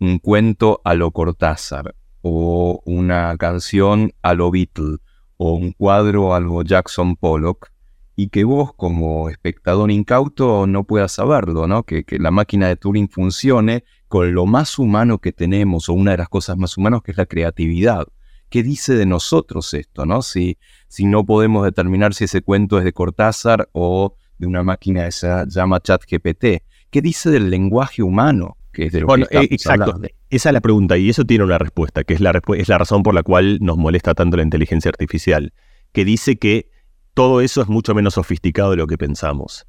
un 0.00 0.20
cuento 0.20 0.80
a 0.84 0.94
lo 0.94 1.10
Cortázar, 1.10 1.94
o 2.22 2.80
una 2.86 3.36
canción 3.36 4.14
a 4.22 4.32
lo 4.32 4.50
Beatle, 4.50 4.96
o 5.36 5.52
un 5.52 5.72
cuadro 5.72 6.34
a 6.34 6.40
lo 6.40 6.62
Jackson 6.62 7.14
Pollock, 7.14 7.68
y 8.16 8.30
que 8.30 8.44
vos 8.44 8.72
como 8.74 9.28
espectador 9.28 9.90
incauto 9.90 10.66
no 10.66 10.84
puedas 10.84 11.12
saberlo, 11.12 11.66
¿no? 11.66 11.82
Que, 11.82 12.04
que, 12.04 12.18
la 12.18 12.30
máquina 12.30 12.68
de 12.68 12.76
Turing 12.76 13.10
funcione 13.10 13.84
con 14.08 14.34
lo 14.34 14.46
más 14.46 14.78
humano 14.78 15.18
que 15.18 15.32
tenemos, 15.32 15.88
o 15.88 15.92
una 15.92 16.12
de 16.12 16.18
las 16.18 16.28
cosas 16.28 16.56
más 16.56 16.76
humanas 16.76 17.02
que 17.02 17.12
es 17.12 17.18
la 17.18 17.26
creatividad. 17.26 18.06
¿Qué 18.48 18.62
dice 18.62 18.94
de 18.94 19.04
nosotros 19.04 19.74
esto, 19.74 20.06
no? 20.06 20.22
Si, 20.22 20.58
si 20.88 21.04
no 21.04 21.24
podemos 21.24 21.64
determinar 21.64 22.14
si 22.14 22.24
ese 22.24 22.40
cuento 22.40 22.78
es 22.78 22.84
de 22.84 22.94
Cortázar 22.94 23.68
o 23.72 24.16
de 24.38 24.46
una 24.46 24.62
máquina 24.62 25.04
que 25.04 25.12
se 25.12 25.28
llama 25.48 25.80
ChatGPT. 25.80 26.62
¿Qué 26.90 27.02
dice 27.02 27.30
del 27.30 27.50
lenguaje 27.50 28.02
humano? 28.02 28.56
Que 28.72 28.86
es 28.86 28.92
de 28.92 29.00
lo 29.00 29.06
bueno, 29.06 29.26
eh, 29.30 29.48
exacto. 29.50 30.00
Esa 30.30 30.48
es 30.48 30.52
la 30.52 30.60
pregunta 30.60 30.96
y 30.96 31.10
eso 31.10 31.24
tiene 31.24 31.44
una 31.44 31.58
respuesta, 31.58 32.04
que 32.04 32.14
es 32.14 32.20
la, 32.20 32.40
es 32.56 32.68
la 32.68 32.78
razón 32.78 33.02
por 33.02 33.14
la 33.14 33.22
cual 33.22 33.58
nos 33.60 33.76
molesta 33.76 34.14
tanto 34.14 34.36
la 34.36 34.42
inteligencia 34.42 34.88
artificial, 34.88 35.52
que 35.92 36.04
dice 36.04 36.36
que 36.36 36.70
todo 37.14 37.40
eso 37.40 37.60
es 37.60 37.68
mucho 37.68 37.94
menos 37.94 38.14
sofisticado 38.14 38.70
de 38.70 38.76
lo 38.76 38.86
que 38.86 38.96
pensamos. 38.96 39.66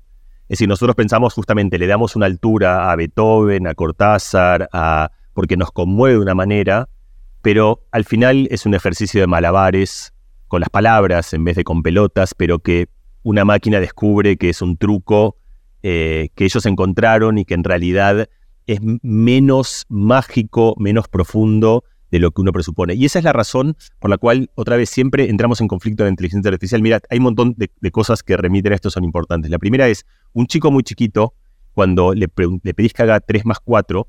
Es 0.50 0.58
decir, 0.58 0.68
nosotros 0.68 0.96
pensamos 0.96 1.36
justamente, 1.36 1.78
le 1.78 1.86
damos 1.86 2.16
una 2.16 2.26
altura 2.26 2.92
a 2.92 2.96
Beethoven, 2.96 3.68
a 3.68 3.76
Cortázar, 3.76 4.68
a, 4.74 5.12
porque 5.36 5.58
nos 5.58 5.72
conmueve 5.72 6.16
de 6.16 6.22
una 6.22 6.34
manera, 6.34 6.90
pero 7.44 7.84
al 7.92 8.04
final 8.04 8.48
es 8.50 8.66
un 8.66 8.74
ejercicio 8.74 9.22
de 9.22 9.28
malabares 9.28 10.12
con 10.48 10.62
las 10.62 10.70
palabras 10.72 11.34
en 11.34 11.44
vez 11.44 11.56
de 11.56 11.64
con 11.64 11.84
pelotas, 11.84 12.34
pero 12.34 12.58
que 12.58 12.90
una 13.22 13.46
máquina 13.46 13.80
descubre 13.80 14.38
que 14.38 14.50
es 14.50 14.64
un 14.64 14.76
truco 14.76 15.38
eh, 15.84 16.30
que 16.34 16.46
ellos 16.46 16.66
encontraron 16.66 17.38
y 17.38 17.46
que 17.46 17.54
en 17.54 17.64
realidad 17.64 18.28
es 18.66 18.80
menos 18.82 19.86
mágico, 19.88 20.74
menos 20.80 21.08
profundo 21.08 21.84
de 22.12 22.20
lo 22.20 22.32
que 22.32 22.42
uno 22.42 22.52
presupone. 22.52 22.96
Y 22.96 23.06
esa 23.06 23.20
es 23.20 23.26
la 23.26 23.34
razón 23.34 23.76
por 24.00 24.10
la 24.10 24.18
cual 24.18 24.50
otra 24.56 24.78
vez 24.78 24.90
siempre 24.90 25.30
entramos 25.30 25.62
en 25.62 25.68
conflicto 25.68 26.04
de 26.04 26.10
inteligencia 26.10 26.50
artificial. 26.50 26.82
Mira, 26.82 27.00
hay 27.10 27.20
un 27.20 27.26
montón 27.26 27.56
de, 27.56 27.92
cosas 27.92 28.24
que 28.24 28.36
remiten 28.36 28.74
a 28.74 28.76
esto 28.76 28.90
son 28.90 29.04
importantes. 29.04 29.52
La 29.52 29.60
primera 29.60 29.88
es, 29.88 30.06
un 30.34 30.48
chico 30.48 30.72
muy 30.72 30.84
chiquito, 30.84 31.34
cuando 31.74 32.14
le, 32.14 32.28
pedís 32.28 32.94
que 32.94 33.04
haga 33.04 33.20
3 33.20 33.46
más 33.46 33.60
4, 33.60 34.08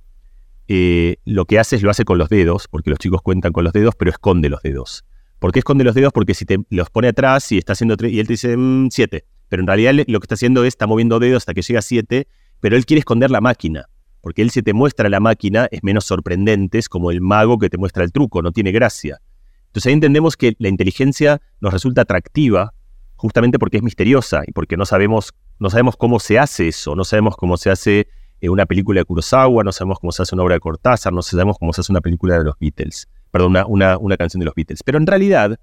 eh, 0.68 1.16
lo 1.24 1.44
que 1.44 1.58
hace 1.58 1.76
es 1.76 1.82
lo 1.82 1.90
hace 1.90 2.04
con 2.04 2.18
los 2.18 2.28
dedos, 2.28 2.68
porque 2.68 2.90
los 2.90 2.98
chicos 2.98 3.22
cuentan 3.22 3.52
con 3.52 3.64
los 3.64 3.72
dedos, 3.72 3.94
pero 3.96 4.10
esconde 4.10 4.48
los 4.48 4.62
dedos. 4.62 5.04
¿Por 5.38 5.52
qué 5.52 5.60
esconde 5.60 5.84
los 5.84 5.94
dedos? 5.94 6.12
Porque 6.12 6.34
si 6.34 6.44
te 6.44 6.58
los 6.70 6.90
pone 6.90 7.08
atrás 7.08 7.50
y 7.52 7.58
está 7.58 7.72
haciendo 7.72 7.96
3, 7.96 8.12
y 8.12 8.20
él 8.20 8.26
te 8.26 8.34
dice 8.34 8.56
7, 8.90 9.16
mm, 9.16 9.30
pero 9.48 9.62
en 9.62 9.66
realidad 9.66 9.92
lo 10.06 10.20
que 10.20 10.24
está 10.24 10.34
haciendo 10.34 10.62
es, 10.64 10.68
está 10.68 10.86
moviendo 10.86 11.18
dedos 11.18 11.42
hasta 11.42 11.54
que 11.54 11.62
llega 11.62 11.78
a 11.78 11.82
7, 11.82 12.28
pero 12.60 12.76
él 12.76 12.86
quiere 12.86 13.00
esconder 13.00 13.30
la 13.30 13.40
máquina 13.40 13.86
porque 14.20 14.42
él 14.42 14.50
se 14.50 14.62
te 14.62 14.72
muestra 14.72 15.08
la 15.08 15.20
máquina, 15.20 15.68
es 15.70 15.82
menos 15.82 16.04
sorprendente, 16.04 16.78
es 16.78 16.88
como 16.88 17.10
el 17.10 17.20
mago 17.20 17.58
que 17.58 17.70
te 17.70 17.78
muestra 17.78 18.04
el 18.04 18.12
truco, 18.12 18.42
no 18.42 18.52
tiene 18.52 18.72
gracia. 18.72 19.20
Entonces 19.66 19.88
ahí 19.88 19.94
entendemos 19.94 20.36
que 20.36 20.54
la 20.58 20.68
inteligencia 20.68 21.40
nos 21.60 21.72
resulta 21.72 22.02
atractiva 22.02 22.74
justamente 23.16 23.58
porque 23.58 23.78
es 23.78 23.82
misteriosa 23.82 24.42
y 24.46 24.52
porque 24.52 24.76
no 24.76 24.84
sabemos, 24.84 25.32
no 25.60 25.70
sabemos 25.70 25.96
cómo 25.96 26.18
se 26.18 26.38
hace 26.38 26.68
eso, 26.68 26.96
no 26.96 27.04
sabemos 27.04 27.36
cómo 27.36 27.56
se 27.56 27.70
hace 27.70 28.08
eh, 28.40 28.48
una 28.48 28.66
película 28.66 29.00
de 29.00 29.04
Kurosawa, 29.04 29.62
no 29.62 29.72
sabemos 29.72 29.98
cómo 30.00 30.10
se 30.10 30.22
hace 30.22 30.34
una 30.34 30.42
obra 30.42 30.54
de 30.54 30.60
Cortázar, 30.60 31.12
no 31.12 31.22
sabemos 31.22 31.58
cómo 31.58 31.72
se 31.74 31.82
hace 31.82 31.92
una 31.92 32.00
película 32.00 32.38
de 32.38 32.44
los 32.44 32.58
Beatles, 32.58 33.08
perdón, 33.30 33.56
una, 33.68 34.16
canción 34.16 34.40
de 34.40 34.46
los 34.46 34.54
Beatles. 34.54 34.82
Pero 34.82 34.96
en 34.96 35.06
realidad 35.06 35.60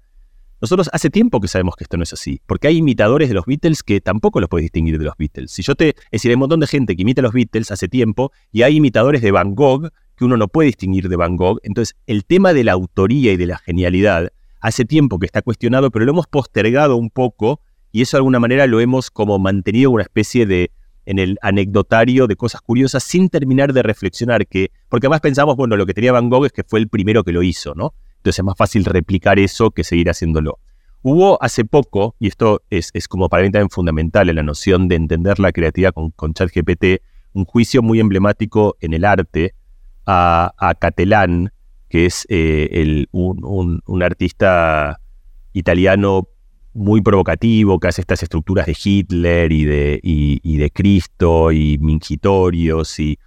nosotros 0.60 0.88
hace 0.92 1.10
tiempo 1.10 1.40
que 1.40 1.48
sabemos 1.48 1.74
que 1.74 1.82
esto 1.84 1.96
no 1.96 2.04
es 2.04 2.12
así, 2.12 2.40
porque 2.46 2.68
hay 2.68 2.76
imitadores 2.76 3.28
de 3.28 3.34
los 3.34 3.44
Beatles 3.44 3.82
que 3.82 4.00
tampoco 4.00 4.40
los 4.40 4.48
puedes 4.48 4.64
distinguir 4.64 4.98
de 4.98 5.04
los 5.04 5.16
Beatles. 5.18 5.50
Si 5.50 5.62
yo 5.62 5.74
te, 5.74 5.88
es 5.88 6.10
decir, 6.12 6.30
hay 6.30 6.34
un 6.34 6.40
montón 6.40 6.60
de 6.60 6.68
gente 6.68 6.94
que 6.94 7.02
imita 7.02 7.20
a 7.20 7.24
los 7.24 7.32
Beatles 7.32 7.72
hace 7.72 7.88
tiempo 7.88 8.30
y 8.52 8.62
hay 8.62 8.76
imitadores 8.76 9.20
de 9.20 9.32
Van 9.32 9.56
Gogh 9.56 9.90
que 10.16 10.24
uno 10.24 10.36
no 10.36 10.46
puede 10.46 10.66
distinguir 10.66 11.08
de 11.08 11.16
Van 11.16 11.36
Gogh. 11.36 11.58
Entonces, 11.64 11.96
el 12.06 12.24
tema 12.24 12.52
de 12.52 12.62
la 12.62 12.72
autoría 12.72 13.32
y 13.32 13.36
de 13.36 13.46
la 13.46 13.58
genialidad 13.58 14.32
hace 14.60 14.84
tiempo 14.84 15.18
que 15.18 15.26
está 15.26 15.42
cuestionado, 15.42 15.90
pero 15.90 16.04
lo 16.04 16.12
hemos 16.12 16.26
postergado 16.28 16.96
un 16.96 17.10
poco 17.10 17.60
y 17.92 18.02
eso 18.02 18.16
de 18.16 18.18
alguna 18.18 18.40
manera 18.40 18.66
lo 18.66 18.80
hemos 18.80 19.10
como 19.10 19.38
mantenido 19.38 19.90
una 19.90 20.02
especie 20.02 20.46
de 20.46 20.70
en 21.06 21.18
el 21.18 21.38
anecdotario 21.40 22.26
de 22.26 22.36
cosas 22.36 22.60
curiosas 22.60 23.02
sin 23.02 23.30
terminar 23.30 23.72
de 23.72 23.82
reflexionar 23.82 24.46
que, 24.46 24.70
porque 24.90 25.06
además 25.06 25.22
pensamos, 25.22 25.56
bueno, 25.56 25.74
lo 25.76 25.86
que 25.86 25.94
tenía 25.94 26.12
Van 26.12 26.28
Gogh 26.28 26.44
es 26.44 26.52
que 26.52 26.64
fue 26.64 26.80
el 26.80 26.88
primero 26.88 27.24
que 27.24 27.32
lo 27.32 27.42
hizo, 27.42 27.74
¿no? 27.74 27.94
Entonces 28.18 28.40
es 28.40 28.44
más 28.44 28.58
fácil 28.58 28.84
replicar 28.84 29.38
eso 29.38 29.70
que 29.70 29.84
seguir 29.84 30.10
haciéndolo. 30.10 30.58
Hubo 31.00 31.42
hace 31.42 31.64
poco, 31.64 32.14
y 32.18 32.28
esto 32.28 32.62
es, 32.68 32.92
como 33.08 33.30
para 33.30 33.42
mí 33.44 33.50
también 33.50 33.70
fundamental 33.70 34.28
en 34.28 34.36
la 34.36 34.42
noción 34.42 34.86
de 34.88 34.96
entender 34.96 35.38
la 35.38 35.50
creatividad 35.52 35.94
con, 35.94 36.34
ChatGPT, 36.34 37.00
un 37.32 37.46
juicio 37.46 37.82
muy 37.82 38.00
emblemático 38.00 38.76
en 38.80 38.92
el 38.92 39.06
arte 39.06 39.54
a, 40.04 40.52
a 40.58 40.74
Catalán, 40.74 41.52
que 41.88 42.06
es 42.06 42.26
eh, 42.28 43.06
un, 43.12 44.02
artista 44.02 45.00
italiano 45.52 46.28
muy 46.74 47.00
provocativo, 47.00 47.80
que 47.80 47.88
hace 47.88 48.00
estas 48.00 48.22
estructuras 48.22 48.66
de 48.66 48.76
Hitler 48.82 49.52
y 49.52 49.64
de, 49.64 50.00
y 50.02 50.56
de 50.56 50.70
Cristo 50.70 51.52
y 51.52 51.78
mingitorios 51.78 52.98
y 53.00 53.18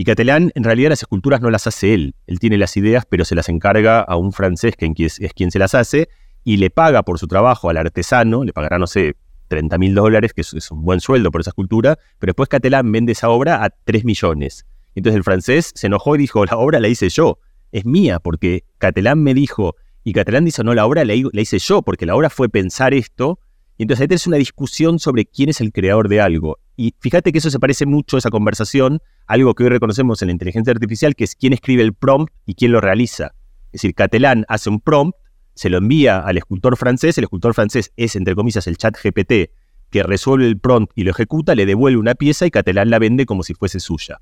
y 0.00 0.04
Catelán, 0.04 0.50
en 0.54 0.64
realidad, 0.64 0.88
las 0.88 1.02
esculturas 1.02 1.42
no 1.42 1.50
las 1.50 1.66
hace 1.66 1.92
él. 1.92 2.14
Él 2.26 2.38
tiene 2.38 2.56
las 2.56 2.74
ideas, 2.78 3.04
pero 3.06 3.26
se 3.26 3.34
las 3.34 3.50
encarga 3.50 4.00
a 4.00 4.16
un 4.16 4.32
francés 4.32 4.74
que 4.74 4.90
es, 4.96 5.20
quien 5.34 5.50
se 5.50 5.58
las 5.58 5.74
hace 5.74 6.08
y 6.42 6.56
le 6.56 6.70
paga 6.70 7.02
por 7.02 7.18
su 7.18 7.26
trabajo 7.26 7.68
al 7.68 7.76
artesano, 7.76 8.42
le 8.42 8.54
pagará, 8.54 8.78
no 8.78 8.86
sé, 8.86 9.16
30 9.48 9.76
mil 9.76 9.94
dólares, 9.94 10.32
que 10.32 10.40
es, 10.40 10.70
un 10.70 10.84
buen 10.86 11.00
sueldo 11.00 11.30
por 11.30 11.42
esa 11.42 11.50
escultura, 11.50 11.98
pero 12.18 12.30
después 12.30 12.48
Catelán 12.48 12.90
vende 12.90 13.12
esa 13.12 13.28
obra 13.28 13.62
a 13.62 13.68
3 13.68 14.06
millones. 14.06 14.64
Entonces 14.94 15.18
el 15.18 15.22
francés 15.22 15.70
se 15.74 15.88
enojó 15.88 16.14
y 16.14 16.20
dijo, 16.20 16.46
la 16.46 16.56
obra 16.56 16.80
la 16.80 16.88
hice 16.88 17.10
yo, 17.10 17.38
es 17.70 17.84
mía, 17.84 18.20
porque 18.20 18.64
Catelán 18.78 19.22
me 19.22 19.34
dijo, 19.34 19.76
y 20.04 20.12
Catelán 20.12 20.44
dice, 20.44 20.64
no, 20.64 20.74
la 20.74 20.86
obra 20.86 21.04
la, 21.04 21.14
la 21.32 21.40
hice 21.40 21.58
yo, 21.58 21.82
porque 21.82 22.06
la 22.06 22.16
obra 22.16 22.30
fue 22.30 22.48
pensar 22.48 22.94
esto, 22.94 23.38
y 23.76 23.84
entonces 23.84 24.02
ahí 24.02 24.08
tenés 24.08 24.26
una 24.26 24.36
discusión 24.36 24.98
sobre 24.98 25.24
quién 25.24 25.48
es 25.48 25.60
el 25.60 25.72
creador 25.72 26.08
de 26.08 26.20
algo. 26.20 26.58
Y 26.76 26.94
fíjate 27.00 27.32
que 27.32 27.38
eso 27.38 27.50
se 27.50 27.58
parece 27.58 27.86
mucho 27.86 28.16
a 28.16 28.18
esa 28.18 28.30
conversación, 28.30 29.00
algo 29.26 29.54
que 29.54 29.64
hoy 29.64 29.70
reconocemos 29.70 30.20
en 30.20 30.28
la 30.28 30.32
inteligencia 30.32 30.70
artificial, 30.70 31.14
que 31.14 31.24
es 31.24 31.34
quién 31.34 31.52
escribe 31.52 31.82
el 31.82 31.94
prompt 31.94 32.32
y 32.44 32.54
quién 32.54 32.72
lo 32.72 32.80
realiza. 32.80 33.32
Es 33.66 33.80
decir, 33.80 33.94
Catalán 33.94 34.44
hace 34.48 34.68
un 34.68 34.80
prompt, 34.80 35.16
se 35.54 35.70
lo 35.70 35.78
envía 35.78 36.18
al 36.18 36.36
escultor 36.36 36.76
francés, 36.76 37.16
el 37.18 37.24
escultor 37.24 37.54
francés 37.54 37.92
es, 37.96 38.16
entre 38.16 38.34
comillas, 38.34 38.66
el 38.66 38.76
chat 38.76 38.96
GPT 39.02 39.50
que 39.90 40.02
resuelve 40.02 40.46
el 40.46 40.58
prompt 40.58 40.92
y 40.94 41.04
lo 41.04 41.10
ejecuta, 41.10 41.54
le 41.54 41.66
devuelve 41.66 41.98
una 41.98 42.14
pieza 42.14 42.46
y 42.46 42.50
Catalán 42.50 42.90
la 42.90 42.98
vende 42.98 43.26
como 43.26 43.42
si 43.42 43.54
fuese 43.54 43.80
suya. 43.80 44.20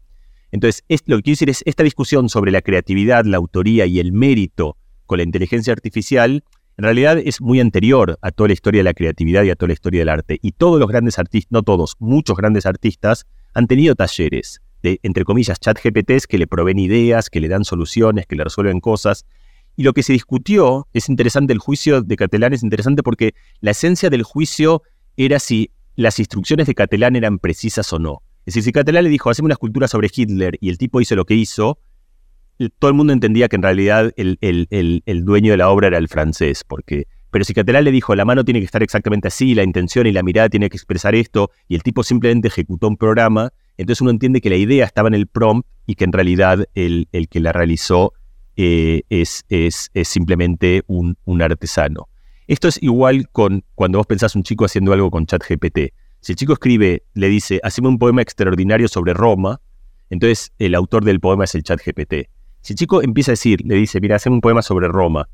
Entonces, 0.50 0.82
lo 1.06 1.16
que 1.16 1.22
quiero 1.22 1.34
decir 1.34 1.50
es, 1.50 1.62
esta 1.66 1.82
discusión 1.82 2.28
sobre 2.28 2.50
la 2.50 2.62
creatividad, 2.62 3.24
la 3.26 3.36
autoría 3.36 3.86
y 3.86 4.00
el 4.00 4.12
mérito 4.12 4.77
con 5.08 5.18
la 5.18 5.24
inteligencia 5.24 5.72
artificial, 5.72 6.44
en 6.76 6.84
realidad 6.84 7.18
es 7.18 7.40
muy 7.40 7.58
anterior 7.58 8.20
a 8.22 8.30
toda 8.30 8.46
la 8.46 8.52
historia 8.52 8.80
de 8.80 8.84
la 8.84 8.94
creatividad 8.94 9.42
y 9.42 9.50
a 9.50 9.56
toda 9.56 9.68
la 9.68 9.72
historia 9.72 10.02
del 10.02 10.10
arte. 10.10 10.38
Y 10.42 10.52
todos 10.52 10.78
los 10.78 10.88
grandes 10.88 11.18
artistas, 11.18 11.50
no 11.50 11.64
todos, 11.64 11.96
muchos 11.98 12.36
grandes 12.36 12.66
artistas 12.66 13.26
han 13.52 13.66
tenido 13.66 13.96
talleres 13.96 14.60
de, 14.84 15.00
entre 15.02 15.24
comillas, 15.24 15.58
chat 15.58 15.76
GPTs 15.82 16.28
que 16.28 16.38
le 16.38 16.46
proveen 16.46 16.78
ideas, 16.78 17.30
que 17.30 17.40
le 17.40 17.48
dan 17.48 17.64
soluciones, 17.64 18.26
que 18.26 18.36
le 18.36 18.44
resuelven 18.44 18.78
cosas. 18.78 19.26
Y 19.74 19.82
lo 19.82 19.92
que 19.92 20.04
se 20.04 20.12
discutió, 20.12 20.86
es 20.92 21.08
interesante, 21.08 21.52
el 21.52 21.58
juicio 21.58 22.02
de 22.02 22.16
Catalán 22.16 22.52
es 22.52 22.62
interesante 22.62 23.02
porque 23.02 23.34
la 23.60 23.72
esencia 23.72 24.10
del 24.10 24.22
juicio 24.22 24.82
era 25.16 25.40
si 25.40 25.72
las 25.96 26.20
instrucciones 26.20 26.68
de 26.68 26.74
Catalán 26.74 27.16
eran 27.16 27.40
precisas 27.40 27.92
o 27.92 27.98
no. 27.98 28.22
Es 28.46 28.54
decir, 28.54 28.62
si 28.62 28.72
Catalán 28.72 29.02
le 29.02 29.10
dijo, 29.10 29.30
haceme 29.30 29.46
una 29.46 29.54
escultura 29.54 29.88
sobre 29.88 30.10
Hitler 30.14 30.56
y 30.60 30.68
el 30.68 30.78
tipo 30.78 31.00
hizo 31.00 31.16
lo 31.16 31.24
que 31.24 31.34
hizo, 31.34 31.78
todo 32.78 32.90
el 32.90 32.94
mundo 32.94 33.12
entendía 33.12 33.48
que 33.48 33.56
en 33.56 33.62
realidad 33.62 34.12
el, 34.16 35.24
dueño 35.24 35.52
de 35.52 35.56
la 35.56 35.68
obra 35.70 35.88
era 35.88 35.98
el 35.98 36.08
francés, 36.08 36.64
porque 36.64 37.06
pero 37.30 37.44
si 37.44 37.52
Catalán 37.52 37.84
le 37.84 37.92
dijo, 37.92 38.14
la 38.14 38.24
mano 38.24 38.42
tiene 38.44 38.60
que 38.60 38.64
estar 38.64 38.82
exactamente 38.82 39.28
así, 39.28 39.54
la 39.54 39.62
intención 39.62 40.06
y 40.06 40.12
la 40.12 40.22
mirada 40.22 40.48
tiene 40.48 40.70
que 40.70 40.78
expresar 40.78 41.14
esto, 41.14 41.50
y 41.68 41.74
el 41.74 41.82
tipo 41.82 42.02
simplemente 42.02 42.48
ejecutó 42.48 42.88
un 42.88 42.96
programa, 42.96 43.52
entonces 43.76 44.00
uno 44.00 44.10
entiende 44.10 44.40
que 44.40 44.48
la 44.48 44.56
idea 44.56 44.86
estaba 44.86 45.08
en 45.08 45.14
el 45.14 45.26
prompt 45.26 45.68
y 45.86 45.94
que 45.94 46.04
en 46.04 46.12
realidad 46.12 46.66
el, 46.74 47.06
que 47.30 47.40
la 47.40 47.52
realizó 47.52 48.14
eh, 48.56 49.02
es, 49.10 49.44
simplemente 50.04 50.82
un, 50.86 51.16
un, 51.26 51.42
artesano. 51.42 52.08
Esto 52.46 52.66
es 52.66 52.82
igual 52.82 53.28
con 53.30 53.62
cuando 53.74 53.98
vos 53.98 54.06
pensás 54.06 54.34
un 54.34 54.42
chico 54.42 54.64
haciendo 54.64 54.94
algo 54.94 55.10
con 55.10 55.26
ChatGPT. 55.26 55.92
Si 56.20 56.32
el 56.32 56.36
chico 56.36 56.54
escribe, 56.54 57.04
le 57.12 57.28
dice, 57.28 57.60
haceme 57.62 57.88
un 57.88 57.98
poema 57.98 58.22
extraordinario 58.22 58.88
sobre 58.88 59.12
Roma, 59.12 59.60
entonces 60.08 60.52
el 60.58 60.74
autor 60.74 61.04
del 61.04 61.20
poema 61.20 61.44
es 61.44 61.54
el 61.54 61.62
ChatGPT. 61.62 62.28
Si 62.68 62.74
el 62.74 62.76
chico 62.76 63.02
empieza 63.02 63.30
a 63.30 63.32
decir, 63.32 63.62
le 63.64 63.76
dice, 63.76 63.98
mira, 63.98 64.16
haceme 64.16 64.34
un 64.34 64.42
poema 64.42 64.60
sobre 64.60 64.88
Roma, 64.88 65.26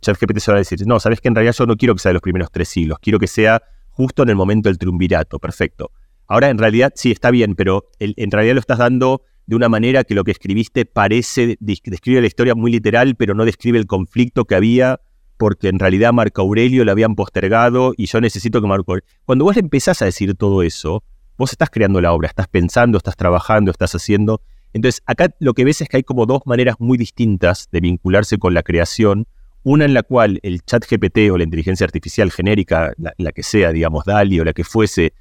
ChatGPT 0.00 0.38
se 0.38 0.50
va 0.50 0.56
a 0.56 0.60
decir, 0.60 0.78
no, 0.86 0.98
sabes 0.98 1.20
que 1.20 1.28
en 1.28 1.34
realidad 1.34 1.52
yo 1.52 1.66
no 1.66 1.76
quiero 1.76 1.94
que 1.94 2.00
sea 2.00 2.08
de 2.08 2.14
los 2.14 2.22
primeros 2.22 2.50
tres 2.50 2.70
siglos, 2.70 2.98
quiero 3.02 3.18
que 3.18 3.26
sea 3.26 3.62
justo 3.90 4.22
en 4.22 4.30
el 4.30 4.36
momento 4.36 4.70
del 4.70 4.78
triunvirato, 4.78 5.38
perfecto. 5.38 5.90
Ahora 6.26 6.48
en 6.48 6.56
realidad 6.56 6.94
sí 6.96 7.10
está 7.10 7.30
bien, 7.30 7.54
pero 7.54 7.90
en 7.98 8.30
realidad 8.30 8.54
lo 8.54 8.60
estás 8.60 8.78
dando 8.78 9.20
de 9.44 9.56
una 9.56 9.68
manera 9.68 10.04
que 10.04 10.14
lo 10.14 10.24
que 10.24 10.30
escribiste 10.30 10.86
parece, 10.86 11.58
describe 11.60 12.22
la 12.22 12.26
historia 12.26 12.54
muy 12.54 12.72
literal, 12.72 13.14
pero 13.14 13.34
no 13.34 13.44
describe 13.44 13.78
el 13.78 13.86
conflicto 13.86 14.46
que 14.46 14.54
había, 14.54 15.00
porque 15.36 15.68
en 15.68 15.78
realidad 15.78 16.14
Marco 16.14 16.40
Aurelio 16.40 16.86
lo 16.86 16.92
habían 16.92 17.14
postergado 17.14 17.92
y 17.94 18.06
yo 18.06 18.22
necesito 18.22 18.62
que 18.62 18.66
Marco 18.66 18.92
Aurelio... 18.92 19.06
Cuando 19.26 19.44
vos 19.44 19.58
empezás 19.58 20.00
a 20.00 20.06
decir 20.06 20.34
todo 20.34 20.62
eso, 20.62 21.04
vos 21.36 21.52
estás 21.52 21.68
creando 21.68 22.00
la 22.00 22.14
obra, 22.14 22.28
estás 22.28 22.48
pensando, 22.48 22.96
estás 22.96 23.16
trabajando, 23.16 23.70
estás 23.70 23.94
haciendo. 23.94 24.40
Entonces 24.72 25.02
acá 25.06 25.34
lo 25.40 25.54
que 25.54 25.64
ves 25.64 25.80
es 25.80 25.88
que 25.88 25.98
hay 25.98 26.02
como 26.02 26.26
dos 26.26 26.42
maneras 26.44 26.76
muy 26.78 26.96
distintas 26.96 27.68
de 27.72 27.80
vincularse 27.80 28.38
con 28.38 28.54
la 28.54 28.62
creación 28.62 29.26
una 29.62 29.84
en 29.84 29.94
la 29.94 30.02
cual 30.02 30.40
el 30.42 30.62
chat 30.62 30.84
GPT 30.88 31.30
o 31.30 31.38
la 31.38 31.44
inteligencia 31.44 31.84
artificial 31.84 32.30
genérica, 32.30 32.94
la, 32.96 33.32
que 33.32 33.42
sea, 33.42 33.72
digamos, 33.72 34.04
DALI 34.04 34.40
o 34.40 34.44
la 34.44 34.52
que 34.52 34.64
fuese, 34.64 35.12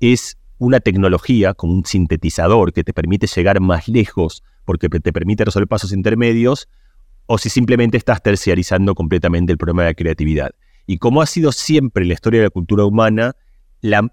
es 0.00 0.36
una 0.58 0.80
tecnología 0.80 1.54
como 1.54 1.74
un 1.74 1.84
sintetizador 1.84 2.72
que 2.72 2.82
te 2.82 2.92
permite 2.92 3.26
llegar 3.26 3.60
más 3.60 3.88
lejos 3.88 4.42
porque 4.64 4.88
te 4.88 5.12
permite 5.12 5.44
resolver 5.44 5.68
pasos 5.68 5.92
intermedios, 5.92 6.68
o 7.26 7.38
si 7.38 7.48
simplemente 7.48 7.96
estás 7.96 8.22
terciarizando 8.22 8.94
completamente 8.94 9.52
el 9.52 9.58
problema 9.58 9.82
de 9.82 9.90
la 9.90 9.94
creatividad. 9.94 10.52
Y 10.86 10.98
como 10.98 11.22
ha 11.22 11.26
sido 11.26 11.52
siempre 11.52 12.02
en 12.02 12.08
la 12.08 12.14
historia 12.14 12.40
de 12.40 12.46
la 12.46 12.50
cultura 12.50 12.84
humana, 12.84 13.36
la 13.80 14.12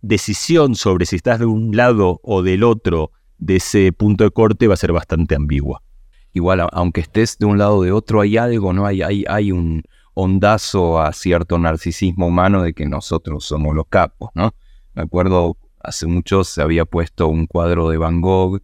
decisión 0.00 0.74
sobre 0.74 1.06
si 1.06 1.16
estás 1.16 1.38
de 1.38 1.46
un 1.46 1.76
lado 1.76 2.20
o 2.22 2.42
del 2.42 2.64
otro 2.64 3.12
de 3.44 3.56
ese 3.56 3.92
punto 3.92 4.24
de 4.24 4.30
corte 4.30 4.66
va 4.66 4.74
a 4.74 4.76
ser 4.76 4.92
bastante 4.92 5.34
ambigua 5.34 5.82
igual, 6.32 6.66
aunque 6.72 7.02
estés 7.02 7.38
de 7.38 7.46
un 7.46 7.58
lado 7.58 7.78
o 7.78 7.82
de 7.82 7.92
otro, 7.92 8.20
hay 8.20 8.36
algo, 8.36 8.72
¿no? 8.72 8.86
Hay, 8.86 9.02
hay, 9.02 9.24
hay 9.28 9.52
un 9.52 9.82
ondazo 10.14 11.00
a 11.00 11.12
cierto 11.12 11.58
narcisismo 11.58 12.26
humano 12.26 12.62
de 12.62 12.74
que 12.74 12.86
nosotros 12.86 13.44
somos 13.44 13.74
los 13.74 13.86
capos, 13.88 14.30
¿no? 14.34 14.54
Me 14.94 15.02
acuerdo, 15.02 15.56
hace 15.80 16.06
mucho 16.06 16.44
se 16.44 16.62
había 16.62 16.84
puesto 16.84 17.28
un 17.28 17.46
cuadro 17.46 17.88
de 17.88 17.98
Van 17.98 18.20
Gogh 18.20 18.62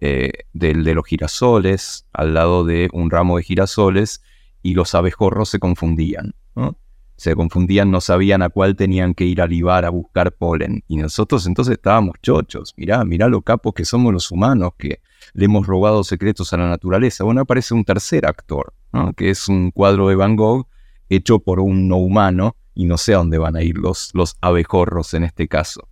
eh, 0.00 0.32
del 0.52 0.84
de 0.84 0.94
los 0.94 1.06
girasoles 1.06 2.06
al 2.12 2.34
lado 2.34 2.64
de 2.64 2.88
un 2.92 3.10
ramo 3.10 3.36
de 3.36 3.44
girasoles 3.44 4.22
y 4.62 4.74
los 4.74 4.94
abejorros 4.94 5.48
se 5.48 5.58
confundían, 5.58 6.34
¿no? 6.54 6.76
Se 7.16 7.34
confundían, 7.34 7.90
no 7.90 8.00
sabían 8.00 8.42
a 8.42 8.48
cuál 8.48 8.74
tenían 8.76 9.14
que 9.14 9.24
ir 9.24 9.40
a 9.40 9.46
libar 9.46 9.84
a 9.84 9.90
buscar 9.90 10.32
polen. 10.32 10.82
Y 10.88 10.96
nosotros 10.96 11.46
entonces 11.46 11.74
estábamos 11.74 12.16
chochos. 12.22 12.74
Mirá, 12.76 13.04
mirá 13.04 13.28
lo 13.28 13.42
capos 13.42 13.74
que 13.74 13.84
somos 13.84 14.12
los 14.12 14.30
humanos, 14.30 14.72
que 14.78 15.00
le 15.32 15.44
hemos 15.44 15.66
robado 15.66 16.02
secretos 16.04 16.52
a 16.52 16.56
la 16.56 16.68
naturaleza. 16.68 17.24
Bueno, 17.24 17.42
aparece 17.42 17.74
un 17.74 17.84
tercer 17.84 18.26
actor, 18.26 18.74
que 19.16 19.30
es 19.30 19.48
un 19.48 19.70
cuadro 19.70 20.08
de 20.08 20.16
Van 20.16 20.36
Gogh 20.36 20.66
hecho 21.08 21.38
por 21.38 21.60
un 21.60 21.88
no 21.88 21.96
humano, 21.96 22.56
y 22.74 22.86
no 22.86 22.98
sé 22.98 23.14
a 23.14 23.18
dónde 23.18 23.38
van 23.38 23.56
a 23.56 23.62
ir 23.62 23.78
los, 23.78 24.10
los 24.14 24.36
abejorros 24.40 25.14
en 25.14 25.24
este 25.24 25.48
caso. 25.48 25.88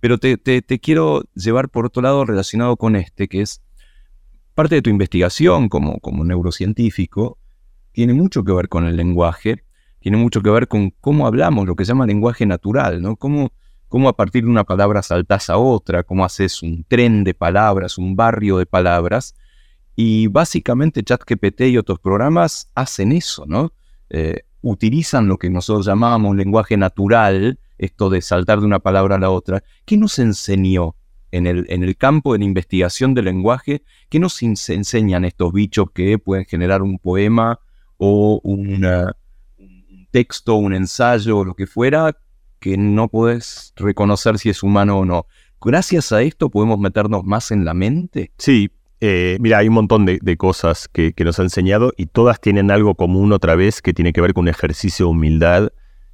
Pero 0.00 0.18
te, 0.18 0.62
quiero 0.80 1.24
llevar 1.34 1.70
por 1.70 1.86
otro 1.86 2.02
lado 2.02 2.24
relacionado 2.24 2.76
con 2.76 2.96
este, 2.96 3.28
que 3.28 3.40
es 3.40 3.62
parte 4.54 4.76
de 4.76 4.82
tu 4.82 4.90
investigación 4.90 5.68
como, 5.68 5.98
como 6.00 6.24
neurocientífico, 6.24 7.38
tiene 7.92 8.12
mucho 8.12 8.44
que 8.44 8.52
ver 8.52 8.68
con 8.68 8.86
el 8.86 8.96
lenguaje, 8.96 9.64
tiene 10.06 10.18
mucho 10.18 10.40
que 10.40 10.50
ver 10.50 10.68
con 10.68 10.90
cómo 11.00 11.26
hablamos, 11.26 11.66
lo 11.66 11.74
que 11.74 11.84
se 11.84 11.88
llama 11.88 12.06
lenguaje 12.06 12.46
natural, 12.46 13.02
¿no? 13.02 13.16
Cómo, 13.16 13.50
cómo 13.88 14.08
a 14.08 14.16
partir 14.16 14.44
de 14.44 14.50
una 14.50 14.62
palabra 14.62 15.02
saltás 15.02 15.50
a 15.50 15.58
otra, 15.58 16.04
cómo 16.04 16.24
haces 16.24 16.62
un 16.62 16.84
tren 16.84 17.24
de 17.24 17.34
palabras, 17.34 17.98
un 17.98 18.14
barrio 18.14 18.58
de 18.58 18.66
palabras. 18.66 19.34
Y 19.96 20.28
básicamente 20.28 21.02
ChatGPT 21.02 21.62
y 21.62 21.78
otros 21.78 21.98
programas 21.98 22.70
hacen 22.76 23.10
eso, 23.10 23.46
¿no? 23.48 23.72
Eh, 24.08 24.42
utilizan 24.60 25.26
lo 25.26 25.38
que 25.38 25.50
nosotros 25.50 25.86
llamábamos 25.86 26.36
lenguaje 26.36 26.76
natural, 26.76 27.58
esto 27.76 28.08
de 28.08 28.20
saltar 28.20 28.60
de 28.60 28.66
una 28.66 28.78
palabra 28.78 29.16
a 29.16 29.18
la 29.18 29.30
otra. 29.30 29.64
¿Qué 29.84 29.96
nos 29.96 30.20
enseñó 30.20 30.94
en 31.32 31.48
el, 31.48 31.66
en 31.68 31.82
el 31.82 31.96
campo 31.96 32.32
de 32.32 32.38
la 32.38 32.44
investigación 32.44 33.12
del 33.12 33.24
lenguaje? 33.24 33.82
¿Qué 34.08 34.20
nos 34.20 34.40
enseñan 34.40 35.24
estos 35.24 35.52
bichos 35.52 35.90
que 35.90 36.16
pueden 36.20 36.44
generar 36.44 36.82
un 36.82 37.00
poema 37.00 37.58
o 37.98 38.40
un 38.44 38.84
texto, 40.16 40.54
un 40.54 40.72
ensayo 40.72 41.36
o 41.36 41.44
lo 41.44 41.52
que 41.52 41.66
fuera 41.66 42.16
que 42.58 42.78
no 42.78 43.08
puedes 43.08 43.74
reconocer 43.76 44.38
si 44.38 44.48
es 44.48 44.62
humano 44.62 45.00
o 45.00 45.04
no. 45.04 45.26
Gracias 45.60 46.10
a 46.10 46.22
esto 46.22 46.48
podemos 46.48 46.78
meternos 46.78 47.22
más 47.24 47.50
en 47.50 47.66
la 47.66 47.74
mente. 47.74 48.32
Sí, 48.38 48.70
eh, 49.02 49.36
mira, 49.40 49.58
hay 49.58 49.68
un 49.68 49.74
montón 49.74 50.06
de, 50.06 50.36
cosas 50.38 50.88
que, 50.88 51.12
nos 51.22 51.38
ha 51.38 51.42
enseñado 51.42 51.92
y 51.98 52.06
todas 52.06 52.40
tienen 52.40 52.70
algo 52.70 52.94
común 52.94 53.30
otra 53.30 53.56
vez 53.56 53.82
que 53.82 53.92
tiene 53.92 54.14
que 54.14 54.22
ver 54.22 54.32
con 54.32 54.44
un 54.44 54.48
ejercicio 54.48 55.04
de 55.04 55.10
humildad, 55.10 55.68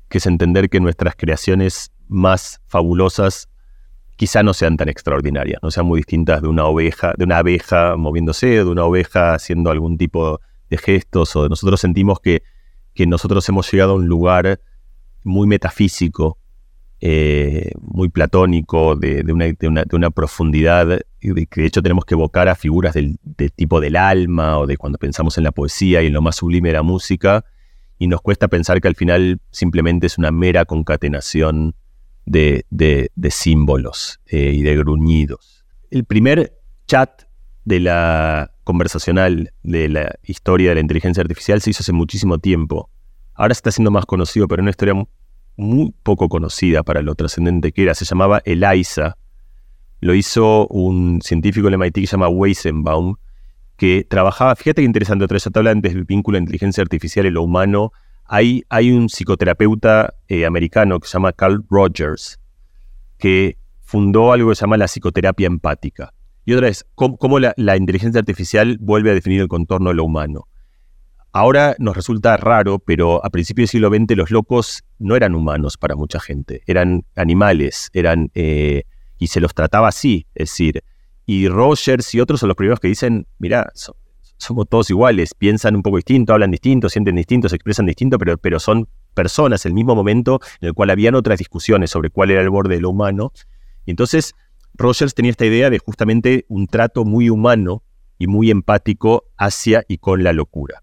que 0.08 0.18
es 0.18 0.26
entender 0.26 0.68
que 0.68 0.80
nuestras 0.80 1.14
creaciones 1.14 1.92
más 2.08 2.60
fabulosas 2.66 3.48
quizá 4.16 4.42
no 4.42 4.52
sean 4.52 4.76
tan 4.76 4.88
extraordinarias, 4.88 5.60
no 5.62 5.70
sean 5.70 5.86
muy 5.86 6.00
distintas 6.00 6.42
de 6.42 6.48
una 6.48 6.64
oveja, 6.64 7.14
de 7.16 7.22
una 7.22 7.38
abeja 7.38 7.96
moviéndose, 7.96 8.48
de 8.48 8.64
una 8.64 8.84
oveja 8.84 9.34
haciendo 9.34 9.70
algún 9.70 9.96
tipo 9.96 10.40
de 10.70 10.76
gestos, 10.76 11.36
o 11.36 11.48
nosotros 11.48 11.80
sentimos 11.80 12.18
que, 12.18 12.42
que 12.94 13.07
nosotros 13.07 13.48
hemos 13.48 13.70
llegado 13.70 13.92
a 13.92 13.96
un 13.96 14.07
lugar 14.07 14.61
muy 15.24 15.46
metafísico 15.46 16.38
eh, 17.05 17.72
muy 17.81 18.11
platónico, 18.11 18.94
de, 18.94 19.24
una, 19.90 20.11
profundidad, 20.11 21.00
que 21.20 21.33
de 21.33 21.66
hecho 21.66 21.83
tenemos 21.83 22.05
que 22.05 22.14
evocar 22.14 22.48
a 22.48 22.55
figuras 22.55 22.94
del, 22.94 23.18
tipo 23.57 23.81
del 23.81 23.96
alma 23.96 24.57
o 24.59 24.68
de 24.68 24.76
cuando 24.76 24.98
pensamos 24.98 25.37
en 25.37 25.42
la 25.42 25.50
poesía 25.50 26.00
y 26.00 26.07
en 26.07 26.12
lo 26.12 26.22
más 26.22 26.37
sublime 26.37 26.68
de 26.68 26.74
la 26.74 26.85
música, 26.85 27.44
y 27.98 28.07
nos 28.07 28.22
cuesta 28.22 28.46
pensar 28.46 28.81
que 28.81 28.87
al 28.87 28.94
final 28.94 29.40
simplemente 29.50 30.07
es 30.07 30.16
una 30.16 30.31
mera 30.31 30.64
concatenación 30.64 31.74
de, 32.24 32.64
símbolos 33.31 34.20
eh, 34.26 34.52
y 34.55 34.62
de 34.62 34.76
gruñidos. 34.76 35.64
El 35.90 36.05
primer 36.05 36.57
chat 36.87 37.22
de 37.64 37.81
la 37.81 38.51
conversacional 38.64 39.53
de 39.62 39.88
la 39.88 40.14
historia 40.22 40.70
de 40.70 40.77
la 40.77 40.81
inteligencia 40.81 41.20
artificial 41.20 41.61
se 41.61 41.70
hizo 41.70 41.83
hace 41.83 41.92
muchísimo 41.92 42.38
tiempo. 42.38 42.90
Ahora 43.35 43.55
se 43.55 43.59
está 43.59 43.70
siendo 43.70 43.90
más 43.90 44.07
conocido, 44.07 44.46
pero 44.48 44.62
una 44.62 44.70
historia 44.70 44.94
muy 45.57 45.94
poco 46.03 46.29
conocida 46.29 46.83
para 46.83 47.03
lo 47.03 47.14
trascendente 47.14 47.72
que 47.72 47.83
era. 47.83 47.94
Se 47.94 48.05
llamaba 48.05 48.42
ELISA. 48.44 49.16
Lo 50.01 50.14
hizo 50.14 50.66
un 50.68 51.20
científico 51.22 51.68
del 51.68 51.79
MIT 51.79 51.94
que 51.94 52.07
se 52.07 52.12
llama 52.12 52.29
Weizenbaum, 52.29 53.16
que 53.77 54.05
trabajaba, 54.09 54.57
fíjate 54.57 54.83
qué 54.83 54.87
interesante, 54.87 55.25
otra 55.25 55.37
vez 55.37 55.44
te 55.44 55.59
habla 55.59 55.70
antes 55.70 55.94
del 55.94 56.05
vínculo 56.05 56.37
de 56.37 56.42
inteligencia 56.42 56.83
artificial 56.83 57.27
y 57.27 57.31
lo 57.31 57.42
humano. 57.42 57.92
Hay, 58.25 58.64
hay 58.68 58.90
un 58.90 59.09
psicoterapeuta 59.09 60.14
eh, 60.29 60.46
americano 60.46 60.98
que 60.98 61.07
se 61.07 61.14
llama 61.14 61.33
Carl 61.33 61.64
Rogers, 61.68 62.38
que 63.18 63.57
fundó 63.81 64.33
algo 64.33 64.51
que 64.51 64.57
se 64.57 64.62
llama 64.62 64.77
la 64.77 64.87
psicoterapia 64.87 65.46
empática. 65.46 66.12
Y 66.44 66.55
otra 66.55 66.66
vez, 66.66 66.85
cómo, 66.94 67.38
la, 67.38 67.76
inteligencia 67.76 68.18
artificial 68.18 68.76
vuelve 68.81 69.11
a 69.11 69.14
definir 69.14 69.40
el 69.40 69.48
contorno 69.48 69.90
de 69.90 69.96
lo 69.96 70.05
humano 70.05 70.48
Ahora 71.35 71.74
nos 71.78 71.96
resulta 71.96 72.37
raro, 72.37 72.78
pero 72.78 73.24
a 73.24 73.31
principios 73.31 73.70
del 73.70 73.81
siglo 73.81 73.88
XX 73.88 74.16
los 74.18 74.31
locos 74.31 74.85
no 74.98 75.16
eran 75.16 75.35
humanos 75.35 75.78
para 75.78 75.96
mucha 75.96 76.20
gente, 76.20 76.62
eran 76.66 77.07
animales, 77.16 77.88
eran 77.94 78.31
eh, 78.35 78.83
y 79.18 79.28
se 79.28 79.40
los 79.40 79.55
trataba 79.55 79.88
así, 79.88 80.26
es 80.35 80.50
decir, 80.50 80.85
y 81.24 81.48
Rogers 81.48 82.14
y 82.14 82.20
otros 82.20 82.40
son 82.40 82.48
los 82.48 82.57
primeros 82.57 82.81
que 82.81 82.88
dicen, 82.88 83.26
mira, 83.38 83.72
somos 84.37 84.68
todos 84.68 84.90
iguales, 84.90 85.33
piensan 85.33 85.74
un 85.74 85.83
poco 85.83 85.96
distinto, 85.96 86.35
hablan 86.35 86.50
distinto, 86.50 86.90
sienten 86.90 87.16
distinto, 87.16 87.48
se 87.48 87.57
expresan 87.57 87.87
distinto, 87.87 88.18
pero, 88.18 88.37
pero 88.37 88.61
son 88.61 88.87
personas, 89.14 89.64
el 89.64 89.72
mismo 89.72 89.94
momento 89.94 90.38
en 90.61 90.68
el 90.68 90.74
cual 90.74 90.90
habían 90.90 91.14
otras 91.14 91.38
discusiones 91.38 91.90
sobre 91.90 92.11
cuál 92.11 92.31
era 92.31 92.42
el 92.42 92.50
borde 92.50 92.74
de 92.74 92.83
lo 92.83 92.90
humano. 92.90 93.33
Entonces 93.87 94.35
Rogers 94.74 95.14
tenía 95.14 95.30
esta 95.30 95.46
idea 95.46 95.70
de 95.70 95.78
justamente 95.78 96.44
un 96.48 96.66
trato 96.66 97.04
muy 97.04 97.30
humano 97.30 97.82
y 98.18 98.26
muy 98.26 98.50
empático 98.50 99.24
hacia 99.37 99.85
y 99.88 99.98
con 99.98 100.22
la 100.22 100.32
locura. 100.32 100.82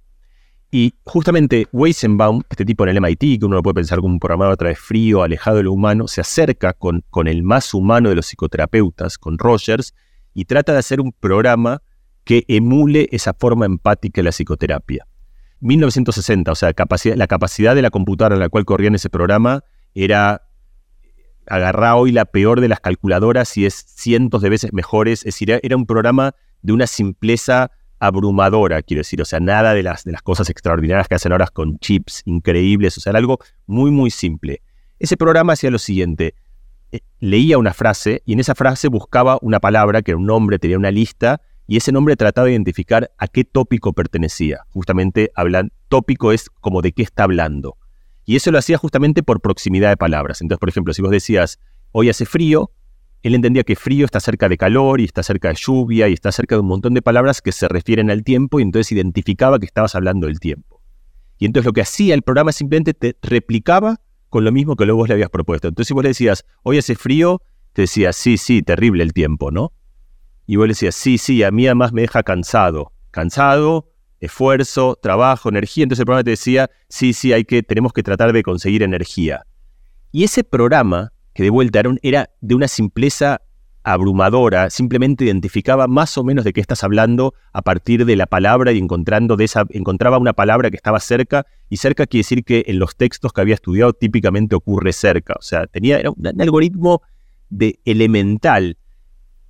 Y 0.72 0.94
justamente 1.04 1.68
Weizenbaum, 1.72 2.44
este 2.50 2.64
tipo 2.64 2.84
en 2.84 2.96
el 2.96 3.02
MIT, 3.02 3.40
que 3.40 3.46
uno 3.46 3.56
lo 3.56 3.64
puede 3.64 3.76
pensar 3.76 4.00
como 4.00 4.14
un 4.14 4.20
programador 4.20 4.54
otra 4.54 4.70
vez 4.70 4.80
frío, 4.80 5.24
alejado 5.24 5.58
de 5.58 5.64
lo 5.64 5.74
humano, 5.74 6.08
se 6.08 6.22
acerca 6.22 6.74
con, 6.74 7.04
con 7.10 7.28
el 7.28 7.42
más 7.42 7.74
humano 7.74 8.10
de 8.10 8.16
los 8.16 8.28
psicoterapeutas, 8.28 9.18
con 9.18 9.40
Rogers, 9.40 9.96
y 10.34 10.46
trata 10.46 10.74
de 10.74 10.80
hacer 10.80 11.02
un 11.02 11.12
programa 11.12 11.82
que 12.24 12.46
emule 12.48 13.10
esa 13.12 13.34
forma 13.34 13.66
empática 13.66 14.20
de 14.20 14.26
la 14.26 14.32
psicoterapia. 14.32 15.08
1960, 15.62 16.52
o 16.52 16.56
sea, 16.56 16.72
la 17.16 17.28
capacidad 17.28 17.76
de 17.76 17.82
la 17.82 17.90
computadora 17.90 18.36
en 18.36 18.42
la 18.42 18.50
cual 18.50 18.66
corría 18.66 18.90
en 18.90 18.96
ese 18.96 19.10
programa 19.10 19.64
era 19.96 20.49
agarrar 21.50 21.96
hoy 21.96 22.12
la 22.12 22.26
peor 22.26 22.62
de 22.62 22.68
las 22.68 22.80
calculadoras 22.80 23.58
y 23.58 23.66
es 23.66 23.74
cientos 23.74 24.42
de 24.42 24.50
veces 24.50 24.74
mejores. 24.74 25.20
Es 25.20 25.36
decir, 25.36 25.60
era 25.62 25.76
un 25.76 25.86
programa 25.86 26.36
de 26.62 26.74
una 26.74 26.88
simpleza 26.88 27.72
abrumadora, 28.00 28.82
quiero 28.82 29.02
decir, 29.02 29.22
o 29.22 29.26
sea, 29.26 29.40
nada 29.40 29.74
de 29.74 29.84
las, 29.84 30.06
de 30.06 30.12
las 30.12 30.22
cosas 30.22 30.50
extraordinarias 30.50 31.08
que 31.08 31.16
hacen 31.16 31.32
ahora 31.32 31.48
con 31.48 31.80
chips 31.80 32.22
increíbles, 32.26 32.98
o 32.98 33.02
sea, 33.02 33.12
era 33.12 33.20
algo 33.20 33.40
muy, 33.68 33.92
muy 33.92 34.10
simple. 34.10 34.62
Ese 35.00 35.18
programa 35.18 35.54
hacía 35.54 35.70
lo 35.70 35.80
siguiente, 35.80 36.34
eh, 36.92 37.02
leía 37.20 37.58
una 37.58 37.74
frase 37.74 38.24
y 38.26 38.34
en 38.34 38.40
esa 38.40 38.56
frase 38.56 38.88
buscaba 38.88 39.38
una 39.42 39.60
palabra, 39.60 40.02
que 40.02 40.12
era 40.12 40.18
un 40.18 40.26
nombre, 40.26 40.60
tenía 40.60 40.78
una 40.78 40.92
lista, 40.92 41.42
y 41.68 41.78
ese 41.78 41.92
nombre 41.92 42.16
trataba 42.16 42.46
de 42.46 42.54
identificar 42.54 43.12
a 43.18 43.28
qué 43.28 43.44
tópico 43.44 43.94
pertenecía. 43.94 44.62
Justamente, 44.70 45.32
hablan, 45.36 45.72
tópico 45.88 46.32
es 46.32 46.50
como 46.50 46.82
de 46.82 46.94
qué 46.94 47.04
está 47.04 47.26
hablando. 47.26 47.78
Y 48.30 48.36
eso 48.36 48.52
lo 48.52 48.60
hacía 48.60 48.78
justamente 48.78 49.24
por 49.24 49.42
proximidad 49.42 49.90
de 49.90 49.98
palabras. 49.98 50.40
Entonces, 50.40 50.60
por 50.60 50.70
ejemplo, 50.70 50.94
si 50.94 51.02
vos 51.02 51.10
decías, 51.10 51.60
hoy 51.92 52.10
hace 52.10 52.28
frío, 52.28 52.70
él 53.24 53.34
entendía 53.34 53.64
que 53.64 53.76
frío 53.76 54.06
está 54.06 54.20
cerca 54.20 54.48
de 54.48 54.56
calor 54.56 55.02
y 55.02 55.06
está 55.06 55.24
cerca 55.24 55.48
de 55.48 55.56
lluvia 55.56 56.08
y 56.10 56.14
está 56.14 56.32
cerca 56.32 56.54
de 56.54 56.62
un 56.62 56.68
montón 56.68 56.94
de 56.94 57.02
palabras 57.02 57.42
que 57.42 57.52
se 57.52 57.68
refieren 57.68 58.12
al 58.12 58.24
tiempo 58.24 58.60
y 58.60 58.62
entonces 58.62 58.92
identificaba 58.92 59.58
que 59.58 59.66
estabas 59.66 59.96
hablando 59.96 60.28
del 60.28 60.40
tiempo. 60.40 60.80
Y 61.40 61.48
entonces 61.48 61.66
lo 61.66 61.74
que 61.74 61.82
hacía 61.82 62.14
el 62.14 62.22
programa 62.22 62.52
simplemente 62.52 62.94
te 62.94 63.18
replicaba 63.24 64.00
con 64.30 64.44
lo 64.44 64.52
mismo 64.52 64.76
que 64.76 64.86
luego 64.86 65.00
vos 65.00 65.08
le 65.08 65.16
habías 65.16 65.32
propuesto. 65.32 65.68
Entonces 65.68 65.88
si 65.88 65.96
vos 65.96 66.04
le 66.04 66.10
decías, 66.10 66.46
hoy 66.62 66.78
hace 66.78 66.94
frío, 66.94 67.42
te 67.74 67.82
decía, 67.82 68.14
sí, 68.14 68.38
sí, 68.38 68.62
terrible 68.62 69.02
el 69.02 69.12
tiempo, 69.12 69.50
¿no? 69.50 69.74
Y 70.46 70.58
vos 70.58 70.68
le 70.68 70.74
decías, 70.74 70.94
sí, 70.94 71.18
sí, 71.18 71.42
a 71.42 71.50
mí 71.50 71.66
además 71.66 71.94
me 71.94 72.02
deja 72.02 72.22
cansado. 72.22 72.94
Cansado, 73.10 73.90
esfuerzo, 74.20 74.98
trabajo, 75.02 75.50
energía. 75.50 75.84
Entonces 75.84 76.02
el 76.02 76.06
programa 76.06 76.24
te 76.24 76.32
decía, 76.32 76.70
sí, 76.88 77.14
sí, 77.14 77.34
hay 77.34 77.46
que, 77.46 77.64
tenemos 77.64 77.94
que 77.94 78.04
tratar 78.04 78.34
de 78.34 78.44
conseguir 78.44 78.84
energía. 78.84 79.46
Y 80.12 80.24
ese 80.24 80.44
programa 80.44 81.12
que 81.34 81.44
de 81.44 81.50
vuelta 81.50 81.82
era, 82.02 82.30
de 82.42 82.56
una 82.56 82.68
simpleza 82.68 83.42
abrumadora, 83.84 84.70
simplemente 84.70 85.26
identificaba 85.26 85.88
más 85.88 86.18
o 86.18 86.24
menos 86.24 86.44
de 86.44 86.54
qué 86.54 86.62
estás 86.62 86.84
hablando 86.84 87.34
a 87.54 87.62
partir 87.62 88.06
de 88.06 88.16
la 88.16 88.26
palabra 88.26 88.72
y 88.72 88.78
encontrando 88.78 89.38
de 89.38 89.46
esa, 89.46 89.66
encontraba 89.70 90.18
una 90.18 90.34
palabra 90.34 90.70
que 90.70 90.76
estaba 90.76 91.00
cerca, 91.00 91.46
y 91.70 91.78
cerca 91.78 92.06
quiere 92.06 92.22
decir 92.22 92.44
que 92.44 92.66
en 92.68 92.80
los 92.80 92.96
textos 92.96 93.32
que 93.32 93.42
había 93.42 93.56
estudiado 93.56 93.94
típicamente 93.94 94.56
ocurre 94.56 94.92
cerca. 94.94 95.36
O 95.40 95.42
sea, 95.42 95.66
tenía 95.68 96.00
era 96.00 96.12
un, 96.12 96.42
algoritmo 96.42 97.02
de 97.50 97.80
elemental. 97.86 98.78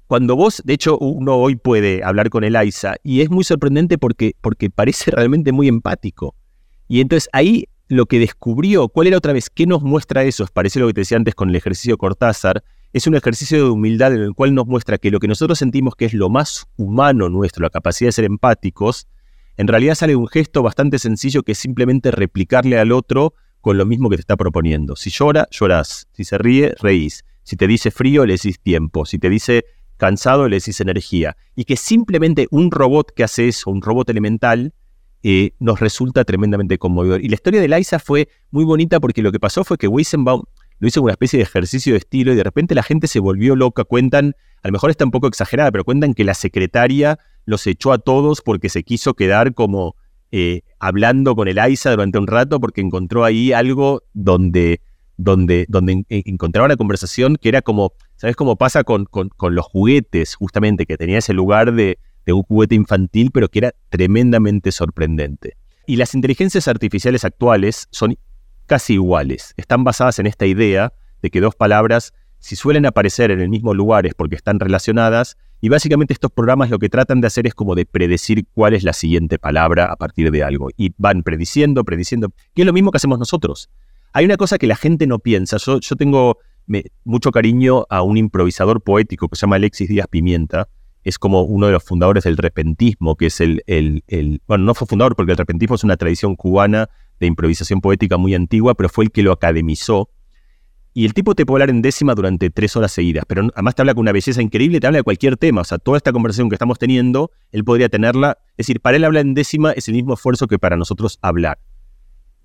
Cuando 0.09 0.35
vos, 0.35 0.63
de 0.65 0.73
hecho, 0.73 0.97
uno 0.97 1.35
hoy 1.35 1.55
puede 1.55 2.03
hablar 2.03 2.31
con 2.31 2.43
el 2.43 2.55
AISA, 2.55 2.95
y 3.03 3.21
es 3.21 3.29
muy 3.29 3.43
sorprendente 3.43 3.99
porque, 3.99 4.33
porque 4.41 4.71
parece 4.71 5.11
realmente 5.11 5.51
muy 5.51 5.67
empático. 5.67 6.33
Y 6.87 6.99
entonces 6.99 7.29
ahí 7.31 7.65
lo 7.89 8.07
que 8.07 8.17
descubrió, 8.17 8.87
¿cuál 8.89 9.05
era 9.05 9.17
otra 9.17 9.33
vez? 9.33 9.51
¿Qué 9.51 9.67
nos 9.67 9.83
muestra 9.83 10.23
eso? 10.23 10.47
Parece 10.51 10.79
lo 10.79 10.87
que 10.87 10.93
te 10.93 11.01
decía 11.01 11.15
antes 11.15 11.35
con 11.35 11.49
el 11.49 11.55
ejercicio 11.55 11.95
Cortázar. 11.99 12.63
Es 12.91 13.05
un 13.05 13.13
ejercicio 13.13 13.59
de 13.59 13.69
humildad 13.69 14.11
en 14.15 14.21
el 14.21 14.33
cual 14.33 14.55
nos 14.55 14.65
muestra 14.65 14.97
que 14.97 15.11
lo 15.11 15.19
que 15.19 15.27
nosotros 15.27 15.59
sentimos 15.59 15.93
que 15.93 16.05
es 16.05 16.15
lo 16.15 16.27
más 16.27 16.65
humano 16.75 17.29
nuestro, 17.29 17.61
la 17.61 17.69
capacidad 17.69 18.07
de 18.07 18.13
ser 18.13 18.25
empáticos, 18.25 19.07
en 19.57 19.67
realidad 19.67 19.93
sale 19.93 20.15
un 20.15 20.27
gesto 20.27 20.63
bastante 20.63 20.97
sencillo 20.97 21.43
que 21.43 21.51
es 21.51 21.59
simplemente 21.59 22.09
replicarle 22.09 22.79
al 22.79 22.93
otro 22.93 23.35
con 23.61 23.77
lo 23.77 23.85
mismo 23.85 24.09
que 24.09 24.15
te 24.15 24.21
está 24.21 24.37
proponiendo. 24.37 24.95
Si 24.95 25.11
llora, 25.11 25.47
llorás. 25.51 26.07
Si 26.13 26.23
se 26.23 26.39
ríe, 26.39 26.73
reís. 26.81 27.25
Si 27.43 27.57
te 27.57 27.67
dice 27.67 27.91
frío, 27.91 28.25
le 28.25 28.33
decís 28.33 28.59
tiempo. 28.59 29.05
Si 29.05 29.19
te 29.19 29.29
dice 29.29 29.65
cansado, 29.99 30.49
le 30.49 30.55
decís 30.55 30.81
energía. 30.81 31.37
Y 31.55 31.65
que 31.65 31.75
simplemente 31.75 32.47
un 32.49 32.71
robot 32.71 33.11
que 33.15 33.23
hace 33.23 33.47
eso, 33.47 33.69
un 33.69 33.83
robot 33.83 34.09
elemental, 34.09 34.73
eh, 35.21 35.51
nos 35.59 35.79
resulta 35.79 36.23
tremendamente 36.23 36.79
conmovedor. 36.79 37.23
Y 37.23 37.27
la 37.27 37.35
historia 37.35 37.61
de 37.61 37.67
Liza 37.67 37.99
fue 37.99 38.29
muy 38.49 38.63
bonita 38.63 38.99
porque 38.99 39.21
lo 39.21 39.31
que 39.31 39.39
pasó 39.39 39.63
fue 39.63 39.77
que 39.77 39.87
Weizenbaum 39.87 40.43
lo 40.79 40.87
hizo 40.87 41.01
una 41.01 41.11
especie 41.11 41.37
de 41.37 41.43
ejercicio 41.43 41.93
de 41.93 41.99
estilo 41.99 42.31
y 42.31 42.35
de 42.35 42.43
repente 42.43 42.73
la 42.73 42.83
gente 42.83 43.07
se 43.07 43.19
volvió 43.19 43.55
loca. 43.55 43.83
Cuentan, 43.83 44.35
a 44.63 44.67
lo 44.69 44.71
mejor 44.71 44.89
está 44.89 45.03
un 45.03 45.11
poco 45.11 45.27
exagerada, 45.27 45.71
pero 45.71 45.83
cuentan 45.83 46.13
que 46.13 46.23
la 46.23 46.33
secretaria 46.33 47.19
los 47.45 47.67
echó 47.67 47.91
a 47.91 47.97
todos 47.97 48.41
porque 48.41 48.69
se 48.69 48.83
quiso 48.83 49.13
quedar 49.13 49.53
como 49.53 49.95
eh, 50.31 50.61
hablando 50.79 51.35
con 51.35 51.47
el 51.47 51.59
Aiza 51.59 51.91
durante 51.91 52.17
un 52.17 52.27
rato 52.27 52.59
porque 52.61 52.81
encontró 52.81 53.25
ahí 53.25 53.51
algo 53.51 54.03
donde, 54.13 54.79
donde, 55.19 55.67
encontraba 56.09 56.65
una 56.65 56.77
conversación 56.77 57.35
que 57.35 57.49
era 57.49 57.61
como, 57.61 57.93
¿sabes 58.15 58.35
cómo 58.35 58.55
pasa 58.55 58.83
con, 58.83 59.05
con 59.05 59.55
los 59.55 59.65
juguetes? 59.65 60.35
Justamente, 60.35 60.85
que 60.85 60.97
tenía 60.97 61.17
ese 61.17 61.33
lugar 61.33 61.73
de, 61.73 61.99
de 62.25 62.33
un 62.33 62.43
juguete 62.43 62.75
infantil, 62.75 63.31
pero 63.31 63.49
que 63.49 63.59
era 63.59 63.73
tremendamente 63.89 64.71
sorprendente. 64.71 65.57
Y 65.87 65.95
las 65.95 66.13
inteligencias 66.13 66.67
artificiales 66.67 67.25
actuales 67.25 67.87
son 67.91 68.17
casi 68.67 68.93
iguales. 68.93 69.53
Están 69.57 69.83
basadas 69.83 70.19
en 70.19 70.27
esta 70.27 70.45
idea 70.45 70.93
de 71.21 71.29
que 71.29 71.41
dos 71.41 71.55
palabras, 71.55 72.13
si 72.37 72.55
suelen 72.55 72.85
aparecer 72.85 73.31
en 73.31 73.41
el 73.41 73.49
mismo 73.49 73.73
lugar, 73.73 74.05
es 74.05 74.13
porque 74.13 74.35
están 74.35 74.59
relacionadas, 74.59 75.37
y 75.61 75.67
básicamente 75.69 76.13
estos 76.13 76.31
programas 76.31 76.69
lo 76.69 76.79
que 76.79 76.87
tratan 76.87 77.19
de 77.19 77.27
hacer 77.27 77.45
es 77.45 77.53
como 77.53 77.75
de 77.75 77.85
predecir 77.85 78.45
cuál 78.53 78.73
es 78.73 78.83
la 78.83 78.93
siguiente 78.93 79.39
palabra 79.39 79.91
a 79.91 79.95
partir 79.95 80.31
de 80.31 80.43
algo. 80.43 80.69
Y 80.77 80.93
van 80.97 81.23
prediciendo, 81.23 81.83
prediciendo, 81.83 82.29
que 82.53 82.61
es 82.61 82.65
lo 82.65 82.71
mismo 82.71 82.91
que 82.91 82.97
hacemos 82.97 83.19
nosotros. 83.19 83.69
Hay 84.13 84.25
una 84.25 84.37
cosa 84.37 84.57
que 84.57 84.67
la 84.67 84.75
gente 84.75 85.07
no 85.07 85.19
piensa. 85.19 85.57
Yo, 85.57 85.79
yo 85.79 85.95
tengo 85.95 86.39
mucho 87.03 87.31
cariño 87.31 87.85
a 87.89 88.01
un 88.01 88.17
improvisador 88.17 88.81
poético 88.81 89.27
que 89.27 89.35
se 89.35 89.41
llama 89.41 89.55
Alexis 89.55 89.89
Díaz 89.89 90.07
Pimienta, 90.07 90.67
es 91.03 91.17
como 91.17 91.41
uno 91.43 91.67
de 91.67 91.71
los 91.73 91.83
fundadores 91.83 92.23
del 92.25 92.37
repentismo, 92.37 93.15
que 93.15 93.27
es 93.27 93.39
el, 93.39 93.63
el, 93.67 94.41
bueno, 94.47 94.65
no 94.65 94.75
fue 94.75 94.87
fundador 94.87 95.15
porque 95.15 95.31
el 95.31 95.37
repentismo 95.37 95.75
es 95.75 95.83
una 95.83 95.97
tradición 95.97 96.35
cubana 96.35 96.89
de 97.19 97.27
improvisación 97.27 97.81
poética 97.81 98.17
muy 98.17 98.35
antigua, 98.35 98.75
pero 98.75 98.89
fue 98.89 99.05
el 99.05 99.11
que 99.11 99.23
lo 99.23 99.31
academizó. 99.31 100.09
Y 100.93 101.05
el 101.05 101.13
tipo 101.13 101.35
te 101.35 101.45
puede 101.45 101.63
hablar 101.63 101.69
en 101.69 101.81
décima 101.81 102.15
durante 102.15 102.49
tres 102.49 102.75
horas 102.75 102.91
seguidas, 102.91 103.23
pero 103.27 103.47
además 103.53 103.75
te 103.75 103.81
habla 103.81 103.93
con 103.93 104.01
una 104.01 104.11
belleza 104.11 104.41
increíble, 104.41 104.79
te 104.79 104.87
habla 104.87 104.97
de 104.97 105.03
cualquier 105.03 105.37
tema. 105.37 105.61
O 105.61 105.63
sea, 105.63 105.77
toda 105.77 105.97
esta 105.97 106.11
conversación 106.11 106.49
que 106.49 106.55
estamos 106.55 106.79
teniendo, 106.79 107.31
él 107.51 107.63
podría 107.63 107.89
tenerla. 107.89 108.37
Es 108.51 108.67
decir, 108.67 108.81
para 108.81 108.97
él 108.97 109.05
hablar 109.05 109.25
en 109.25 109.33
décima 109.33 109.71
es 109.71 109.87
el 109.87 109.93
mismo 109.93 110.15
esfuerzo 110.15 110.47
que 110.47 110.59
para 110.59 110.75
nosotros 110.75 111.19
hablar. 111.21 111.59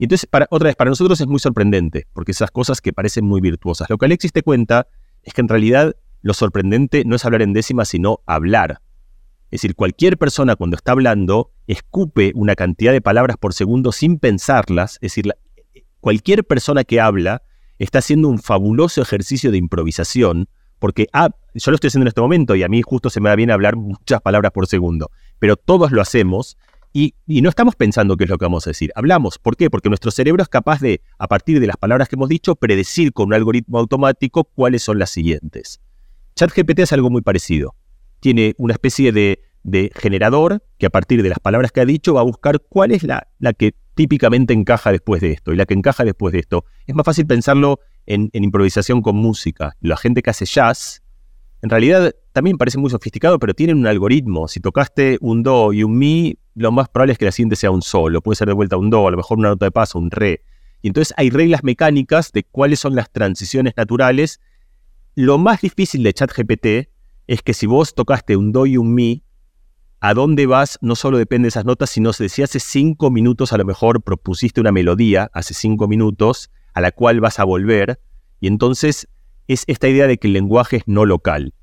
Entonces, 0.04 0.26
para, 0.26 0.46
otra 0.50 0.68
vez, 0.68 0.76
para 0.76 0.90
nosotros 0.90 1.20
es 1.20 1.26
muy 1.26 1.40
sorprendente, 1.40 2.06
porque 2.12 2.32
esas 2.32 2.50
cosas 2.50 2.80
que 2.80 2.92
parecen 2.92 3.24
muy 3.24 3.40
virtuosas. 3.40 3.88
Lo 3.90 3.98
que 3.98 4.06
Alexis 4.06 4.32
te 4.32 4.42
cuenta 4.42 4.86
es 5.22 5.32
que 5.32 5.40
en 5.40 5.48
realidad 5.48 5.96
lo 6.22 6.34
sorprendente 6.34 7.04
no 7.04 7.16
es 7.16 7.24
hablar 7.24 7.42
en 7.42 7.52
décimas, 7.52 7.88
sino 7.88 8.20
hablar. 8.26 8.80
Es 9.50 9.62
decir, 9.62 9.74
cualquier 9.74 10.18
persona 10.18 10.56
cuando 10.56 10.76
está 10.76 10.92
hablando 10.92 11.52
escupe 11.66 12.32
una 12.34 12.54
cantidad 12.54 12.92
de 12.92 13.00
palabras 13.00 13.36
por 13.36 13.54
segundo 13.54 13.92
sin 13.92 14.18
pensarlas. 14.18 14.94
Es 14.96 15.12
decir, 15.12 15.32
cualquier 16.00 16.44
persona 16.44 16.84
que 16.84 17.00
habla 17.00 17.42
está 17.78 18.00
haciendo 18.00 18.28
un 18.28 18.38
fabuloso 18.38 19.00
ejercicio 19.02 19.50
de 19.50 19.58
improvisación, 19.58 20.48
porque 20.78 21.06
ah, 21.12 21.30
yo 21.54 21.70
lo 21.70 21.76
estoy 21.76 21.88
haciendo 21.88 22.04
en 22.04 22.08
este 22.08 22.20
momento 22.20 22.54
y 22.56 22.62
a 22.62 22.68
mí 22.68 22.82
justo 22.82 23.10
se 23.10 23.20
me 23.20 23.28
da 23.28 23.36
bien 23.36 23.50
hablar 23.50 23.76
muchas 23.76 24.20
palabras 24.20 24.52
por 24.52 24.66
segundo, 24.66 25.10
pero 25.38 25.56
todos 25.56 25.92
lo 25.92 26.02
hacemos 26.02 26.58
y, 26.96 27.14
no 27.26 27.48
estamos 27.48 27.74
pensando 27.74 28.16
qué 28.16 28.22
es 28.22 28.30
lo 28.30 28.38
que 28.38 28.44
vamos 28.44 28.68
a 28.68 28.70
decir. 28.70 28.92
Hablamos. 28.94 29.38
¿Por 29.40 29.56
qué? 29.56 29.68
Porque 29.68 29.88
nuestro 29.88 30.12
cerebro 30.12 30.42
es 30.42 30.48
capaz 30.48 30.80
de, 30.80 31.02
a 31.18 31.26
partir 31.26 31.58
de 31.58 31.66
las 31.66 31.76
palabras 31.76 32.08
que 32.08 32.14
hemos 32.14 32.28
dicho, 32.28 32.54
predecir 32.54 33.12
con 33.12 33.26
un 33.26 33.34
algoritmo 33.34 33.80
automático 33.80 34.44
cuáles 34.44 34.84
son 34.84 35.00
las 35.00 35.10
siguientes. 35.10 35.80
ChatGPT 36.36 36.78
es 36.78 36.92
algo 36.92 37.10
muy 37.10 37.20
parecido. 37.20 37.74
Tiene 38.20 38.54
una 38.58 38.74
especie 38.74 39.10
de, 39.10 39.40
generador 39.96 40.62
que 40.78 40.86
a 40.86 40.90
partir 40.90 41.24
de 41.24 41.30
las 41.30 41.40
palabras 41.40 41.72
que 41.72 41.80
ha 41.80 41.84
dicho 41.84 42.14
va 42.14 42.20
a 42.20 42.24
buscar 42.24 42.60
cuál 42.60 42.92
es 42.92 43.02
la, 43.02 43.26
que 43.58 43.74
típicamente 43.94 44.54
encaja 44.54 44.92
después 44.92 45.20
de 45.20 45.32
esto 45.32 45.52
y 45.52 45.56
la 45.56 45.66
que 45.66 45.74
encaja 45.74 46.04
después 46.04 46.32
de 46.32 46.38
esto. 46.38 46.64
Es 46.86 46.94
más 46.94 47.04
fácil 47.04 47.26
pensarlo 47.26 47.80
en, 48.06 48.30
improvisación 48.34 49.02
con 49.02 49.16
música. 49.16 49.74
La 49.80 49.96
gente 49.96 50.22
que 50.22 50.30
hace 50.30 50.44
jazz, 50.44 51.02
en 51.60 51.70
realidad 51.70 52.14
también 52.34 52.58
parece 52.58 52.78
muy 52.78 52.90
sofisticado, 52.90 53.38
pero 53.38 53.54
tienen 53.54 53.78
un 53.78 53.86
algoritmo. 53.86 54.48
Si 54.48 54.58
tocaste 54.58 55.18
un 55.20 55.44
do 55.44 55.72
y 55.72 55.84
un 55.84 55.96
mi, 55.96 56.36
lo 56.56 56.72
más 56.72 56.88
probable 56.88 57.12
es 57.12 57.18
que 57.18 57.26
la 57.26 57.30
siguiente 57.30 57.54
sea 57.54 57.70
un 57.70 57.80
sol, 57.80 58.16
o 58.16 58.20
puede 58.20 58.34
ser 58.34 58.48
de 58.48 58.54
vuelta 58.54 58.76
un 58.76 58.90
do, 58.90 59.06
a 59.06 59.10
lo 59.12 59.16
mejor 59.16 59.38
una 59.38 59.50
nota 59.50 59.66
de 59.66 59.70
paso, 59.70 60.00
un 60.00 60.10
re. 60.10 60.42
Y 60.82 60.88
entonces 60.88 61.14
hay 61.16 61.30
reglas 61.30 61.62
mecánicas 61.62 62.32
de 62.32 62.42
cuáles 62.42 62.80
son 62.80 62.96
las 62.96 63.12
transiciones 63.12 63.74
naturales. 63.76 64.40
Lo 65.14 65.38
más 65.38 65.60
difícil 65.60 66.02
de 66.02 66.12
ChatGPT 66.12 66.66
es 67.28 67.42
que 67.42 67.54
si 67.54 67.66
vos 67.66 67.94
tocaste 67.94 68.36
un 68.36 68.50
do 68.50 68.66
y 68.66 68.78
un 68.78 68.92
mi, 68.94 69.22
a 70.00 70.12
dónde 70.12 70.46
vas 70.46 70.76
no 70.82 70.96
solo 70.96 71.18
depende 71.18 71.46
de 71.46 71.50
esas 71.50 71.64
notas, 71.64 71.90
sino 71.90 72.12
si 72.12 72.42
hace 72.42 72.58
cinco 72.58 73.12
minutos 73.12 73.52
a 73.52 73.58
lo 73.58 73.64
mejor 73.64 74.02
propusiste 74.02 74.60
una 74.60 74.72
melodía, 74.72 75.30
hace 75.34 75.54
cinco 75.54 75.86
minutos, 75.86 76.50
a 76.72 76.80
la 76.80 76.90
cual 76.90 77.20
vas 77.20 77.38
a 77.38 77.44
volver. 77.44 78.00
Y 78.40 78.48
entonces 78.48 79.06
es 79.46 79.62
esta 79.68 79.86
idea 79.86 80.08
de 80.08 80.18
que 80.18 80.26
el 80.26 80.32
lenguaje 80.32 80.78
es 80.78 80.82
no 80.86 81.04
local. 81.04 81.54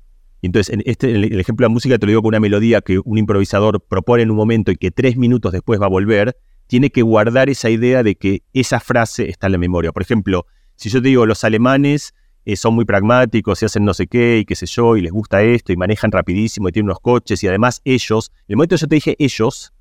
Y 0.42 0.46
entonces, 0.46 0.74
en 0.74 0.82
este, 0.86 1.14
el 1.14 1.38
ejemplo 1.38 1.64
de 1.64 1.70
la 1.70 1.72
música 1.72 1.98
te 1.98 2.04
lo 2.04 2.10
digo 2.10 2.22
con 2.22 2.30
una 2.30 2.40
melodía 2.40 2.80
que 2.80 2.98
un 2.98 3.16
improvisador 3.16 3.80
propone 3.80 4.24
en 4.24 4.30
un 4.32 4.36
momento 4.36 4.72
y 4.72 4.76
que 4.76 4.90
tres 4.90 5.16
minutos 5.16 5.52
después 5.52 5.80
va 5.80 5.86
a 5.86 5.88
volver, 5.88 6.36
tiene 6.66 6.90
que 6.90 7.02
guardar 7.02 7.48
esa 7.48 7.70
idea 7.70 8.02
de 8.02 8.16
que 8.16 8.42
esa 8.52 8.80
frase 8.80 9.30
está 9.30 9.46
en 9.46 9.52
la 9.52 9.58
memoria. 9.58 9.92
Por 9.92 10.02
ejemplo, 10.02 10.46
si 10.74 10.90
yo 10.90 11.00
te 11.00 11.08
digo 11.08 11.26
los 11.26 11.44
alemanes 11.44 12.12
eh, 12.44 12.56
son 12.56 12.74
muy 12.74 12.84
pragmáticos 12.84 13.62
y 13.62 13.66
hacen 13.66 13.84
no 13.84 13.94
sé 13.94 14.08
qué 14.08 14.38
y 14.38 14.44
qué 14.44 14.56
sé 14.56 14.66
yo 14.66 14.96
y 14.96 15.02
les 15.02 15.12
gusta 15.12 15.42
esto 15.42 15.72
y 15.72 15.76
manejan 15.76 16.10
rapidísimo 16.10 16.68
y 16.68 16.72
tienen 16.72 16.88
unos 16.88 16.98
coches 16.98 17.40
y 17.44 17.46
además 17.46 17.80
ellos, 17.84 18.32
en 18.48 18.54
el 18.54 18.56
momento 18.56 18.74
que 18.74 18.80
yo 18.80 18.88
te 18.88 18.94
dije 18.96 19.16
ellos, 19.20 19.72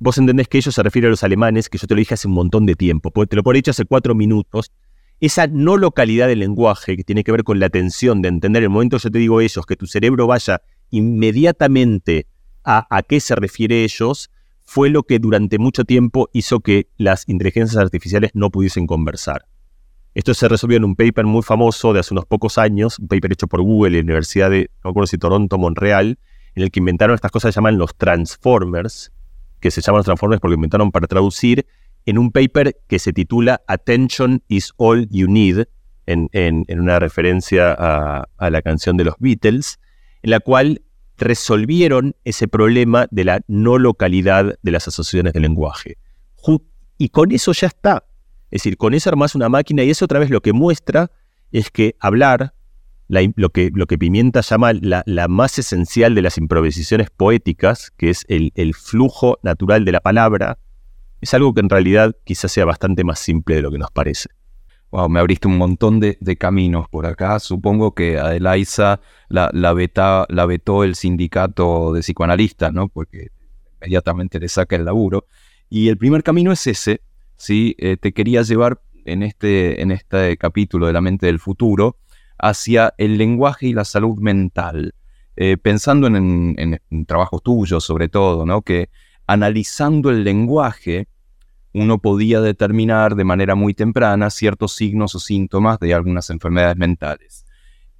vos 0.00 0.18
entendés 0.18 0.48
que 0.48 0.58
ellos 0.58 0.74
se 0.74 0.82
refiere 0.82 1.06
a 1.06 1.10
los 1.10 1.22
alemanes, 1.22 1.68
que 1.68 1.78
yo 1.78 1.86
te 1.86 1.94
lo 1.94 2.00
dije 2.00 2.14
hace 2.14 2.26
un 2.26 2.34
montón 2.34 2.66
de 2.66 2.74
tiempo, 2.74 3.12
te 3.24 3.36
lo 3.36 3.44
por 3.44 3.54
dicho 3.54 3.70
hace 3.70 3.84
cuatro 3.84 4.16
minutos. 4.16 4.72
Esa 5.22 5.46
no 5.46 5.76
localidad 5.76 6.26
del 6.26 6.40
lenguaje 6.40 6.96
que 6.96 7.04
tiene 7.04 7.22
que 7.22 7.30
ver 7.30 7.44
con 7.44 7.60
la 7.60 7.66
atención 7.66 8.22
de 8.22 8.28
entender 8.28 8.64
el 8.64 8.70
momento 8.70 8.98
yo 8.98 9.08
te 9.08 9.20
digo 9.20 9.40
ellos, 9.40 9.64
que 9.66 9.76
tu 9.76 9.86
cerebro 9.86 10.26
vaya 10.26 10.62
inmediatamente 10.90 12.26
a 12.64 12.88
a 12.90 13.02
qué 13.04 13.20
se 13.20 13.36
refiere 13.36 13.84
ellos, 13.84 14.32
fue 14.64 14.90
lo 14.90 15.04
que 15.04 15.20
durante 15.20 15.60
mucho 15.60 15.84
tiempo 15.84 16.28
hizo 16.32 16.58
que 16.58 16.88
las 16.96 17.28
inteligencias 17.28 17.80
artificiales 17.80 18.32
no 18.34 18.50
pudiesen 18.50 18.88
conversar. 18.88 19.46
Esto 20.12 20.34
se 20.34 20.48
resolvió 20.48 20.78
en 20.78 20.84
un 20.84 20.96
paper 20.96 21.24
muy 21.24 21.42
famoso 21.42 21.92
de 21.92 22.00
hace 22.00 22.14
unos 22.14 22.26
pocos 22.26 22.58
años, 22.58 22.98
un 22.98 23.06
paper 23.06 23.34
hecho 23.34 23.46
por 23.46 23.62
Google 23.62 24.00
en 24.00 24.06
la 24.06 24.10
Universidad 24.10 24.50
de, 24.50 24.70
no 24.82 24.90
recuerdo 24.90 25.06
si 25.06 25.18
Toronto, 25.18 25.56
Montreal, 25.56 26.18
en 26.56 26.62
el 26.64 26.72
que 26.72 26.80
inventaron 26.80 27.14
estas 27.14 27.30
cosas 27.30 27.50
que 27.50 27.52
se 27.52 27.58
llaman 27.58 27.78
los 27.78 27.94
transformers, 27.94 29.12
que 29.60 29.70
se 29.70 29.82
llaman 29.82 30.02
transformers 30.02 30.40
porque 30.40 30.56
inventaron 30.56 30.90
para 30.90 31.06
traducir, 31.06 31.64
en 32.06 32.18
un 32.18 32.30
paper 32.30 32.76
que 32.88 32.98
se 32.98 33.12
titula 33.12 33.62
Attention 33.66 34.42
is 34.48 34.72
all 34.76 35.06
you 35.10 35.28
need, 35.28 35.66
en, 36.06 36.66
una 36.68 36.98
referencia 36.98 37.72
a, 37.72 38.50
la 38.50 38.62
canción 38.62 38.96
de 38.96 39.04
los 39.04 39.14
Beatles, 39.18 39.78
en 40.22 40.30
la 40.30 40.40
cual 40.40 40.82
resolvieron 41.16 42.16
ese 42.24 42.48
problema 42.48 43.06
de 43.10 43.24
la 43.24 43.40
no 43.46 43.78
localidad 43.78 44.58
de 44.60 44.70
las 44.70 44.88
asociaciones 44.88 45.32
de 45.32 45.40
lenguaje. 45.40 45.98
Y 46.98 47.08
con 47.08 47.32
eso 47.32 47.52
ya 47.52 47.68
está. 47.68 48.04
Es 48.50 48.62
decir, 48.62 48.76
con 48.76 48.94
eso 48.94 49.10
armas 49.10 49.34
una 49.34 49.48
máquina 49.48 49.82
y 49.82 49.90
eso 49.90 50.04
otra 50.04 50.18
vez 50.18 50.30
lo 50.30 50.40
que 50.40 50.52
muestra 50.52 51.10
es 51.50 51.70
que 51.70 51.96
hablar, 52.00 52.54
lo, 53.08 53.50
que, 53.50 53.70
lo, 53.74 53.86
Pimienta 53.86 54.40
llama 54.40 54.72
la, 54.72 55.28
más 55.28 55.58
esencial 55.58 56.14
de 56.14 56.22
las 56.22 56.38
improvisaciones 56.38 57.10
poéticas, 57.10 57.90
que 57.96 58.10
es 58.10 58.24
el 58.28 58.74
flujo 58.74 59.38
natural 59.42 59.84
de 59.84 59.92
la 59.92 60.00
palabra, 60.00 60.58
es 61.22 61.32
algo 61.34 61.54
que 61.54 61.60
en 61.60 61.70
realidad 61.70 62.16
quizás 62.24 62.50
sea 62.50 62.64
bastante 62.64 63.04
más 63.04 63.20
simple 63.20 63.54
de 63.54 63.62
lo 63.62 63.70
que 63.70 63.78
nos 63.78 63.92
parece. 63.92 64.28
Wow, 64.90 65.08
me 65.08 65.20
abriste 65.20 65.46
un 65.46 65.56
montón 65.56 66.00
de, 66.00 66.36
caminos 66.36 66.88
por 66.88 67.06
acá. 67.06 67.38
Supongo 67.38 67.94
que 67.94 68.18
a 68.18 68.38
la, 68.40 68.56
la, 69.28 69.50
la 70.28 70.46
vetó 70.46 70.84
el 70.84 70.96
sindicato 70.96 71.92
de 71.92 72.00
psicoanalistas, 72.00 72.72
¿no? 72.74 72.88
Porque 72.88 73.28
inmediatamente 73.80 74.40
le 74.40 74.48
saca 74.48 74.76
el 74.76 74.84
laburo. 74.84 75.26
Y 75.70 75.88
el 75.88 75.96
primer 75.96 76.24
camino 76.24 76.52
es 76.52 76.66
ese, 76.66 77.00
¿sí? 77.36 77.74
Eh, 77.78 77.96
te 77.96 78.12
quería 78.12 78.42
llevar 78.42 78.82
en 79.04 79.22
este, 79.22 79.80
en 79.80 79.92
este 79.92 80.36
capítulo 80.36 80.88
de 80.88 80.92
la 80.92 81.00
mente 81.00 81.26
del 81.26 81.38
futuro 81.38 81.96
hacia 82.36 82.92
el 82.98 83.16
lenguaje 83.16 83.68
y 83.68 83.72
la 83.72 83.84
salud 83.84 84.18
mental. 84.18 84.94
Eh, 85.36 85.56
pensando 85.56 86.08
en, 86.08 86.54
en, 86.58 86.80
en, 86.90 87.06
trabajos 87.06 87.42
tuyos, 87.42 87.84
sobre 87.84 88.08
todo, 88.08 88.44
¿no? 88.44 88.60
Que 88.60 88.90
analizando 89.26 90.10
el 90.10 90.24
lenguaje 90.24 91.06
uno 91.72 91.98
podía 91.98 92.40
determinar 92.40 93.16
de 93.16 93.24
manera 93.24 93.54
muy 93.54 93.74
temprana 93.74 94.30
ciertos 94.30 94.74
signos 94.74 95.14
o 95.14 95.18
síntomas 95.18 95.78
de 95.78 95.94
algunas 95.94 96.30
enfermedades 96.30 96.76
mentales. 96.76 97.46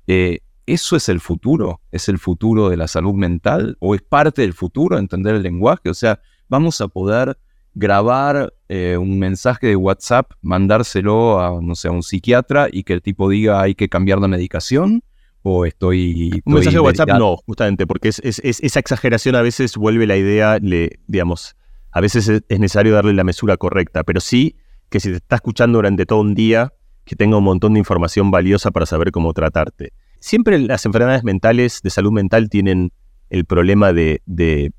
Eh, 0.07 0.41
¿Eso 0.67 0.97
es 0.97 1.09
el 1.09 1.21
futuro? 1.21 1.81
¿Es 1.91 2.09
el 2.09 2.19
futuro 2.19 2.69
de 2.69 2.77
la 2.77 2.87
salud 2.87 3.15
mental? 3.15 3.77
¿O 3.81 3.95
es 3.95 4.03
parte 4.03 4.43
del 4.43 4.53
futuro 4.53 4.99
entender 4.99 5.35
el 5.35 5.43
lenguaje? 5.43 5.91
O 5.91 5.95
sea, 5.95 6.21
vamos 6.49 6.81
a 6.81 6.89
poder 6.89 7.37
grabar 7.75 8.53
eh, 8.69 8.97
un 8.97 9.19
mensaje 9.19 9.69
de 9.69 9.77
WhatsApp, 9.77 10.33
mandárselo 10.43 11.41
a, 11.41 11.61
no 11.61 11.75
sé, 11.75 11.89
a 11.89 11.91
un 11.91 12.03
psiquiatra 12.03 12.69
y 12.71 12.85
que 12.85 12.93
el 12.93 13.03
tipo 13.03 13.29
diga 13.29 13.61
hay 13.61 13.75
que 13.75 13.89
cambiar 13.89 14.21
de 14.21 14.29
medicación? 14.29 15.03
¿O 15.43 15.67
estoy... 15.67 16.41
un 16.45 16.55
mensaje 16.55 16.77
de 16.77 16.81
WhatsApp 16.81 17.09
no, 17.19 17.37
justamente, 17.39 17.87
porque 17.87 18.09
es, 18.09 18.21
esa 18.23 18.79
exageración 18.79 19.35
a 19.35 19.43
veces 19.43 19.77
vuelve 19.77 20.07
la 20.07 20.17
idea, 20.17 20.59
le, 20.61 21.01
digamos, 21.09 21.57
a 21.93 22.01
veces 22.01 22.29
es 22.29 22.59
necesario 22.59 22.95
darle 22.95 23.13
la 23.13 23.25
mesura 23.25 23.57
correcta, 23.57 24.03
pero 24.03 24.21
sí 24.21 24.57
que 24.89 25.01
si 25.01 25.11
te 25.11 25.17
está 25.17 25.37
escuchando 25.37 25.79
durante 25.79 26.07
todo 26.07 26.21
un 26.21 26.35
día, 26.35 26.73
que 27.05 27.17
tenga 27.17 27.37
un 27.37 27.45
montón 27.45 27.75
de 27.75 27.79
información 27.79 28.31
valiosa 28.31 28.71
para 28.71 28.87
saber 28.87 29.11
cómo 29.11 29.33
tratarte. 29.33 29.93
Siempre 30.21 30.59
las 30.59 30.87
enfermedades 30.87 31.25
mentales 31.25 31.81
de 31.83 31.91
salud 31.91 32.13
mental 32.13 32.49
tienen 32.49 32.93
el 33.29 33.45
problema 33.45 33.93
de, 33.93 34.23
de, 34.27 34.73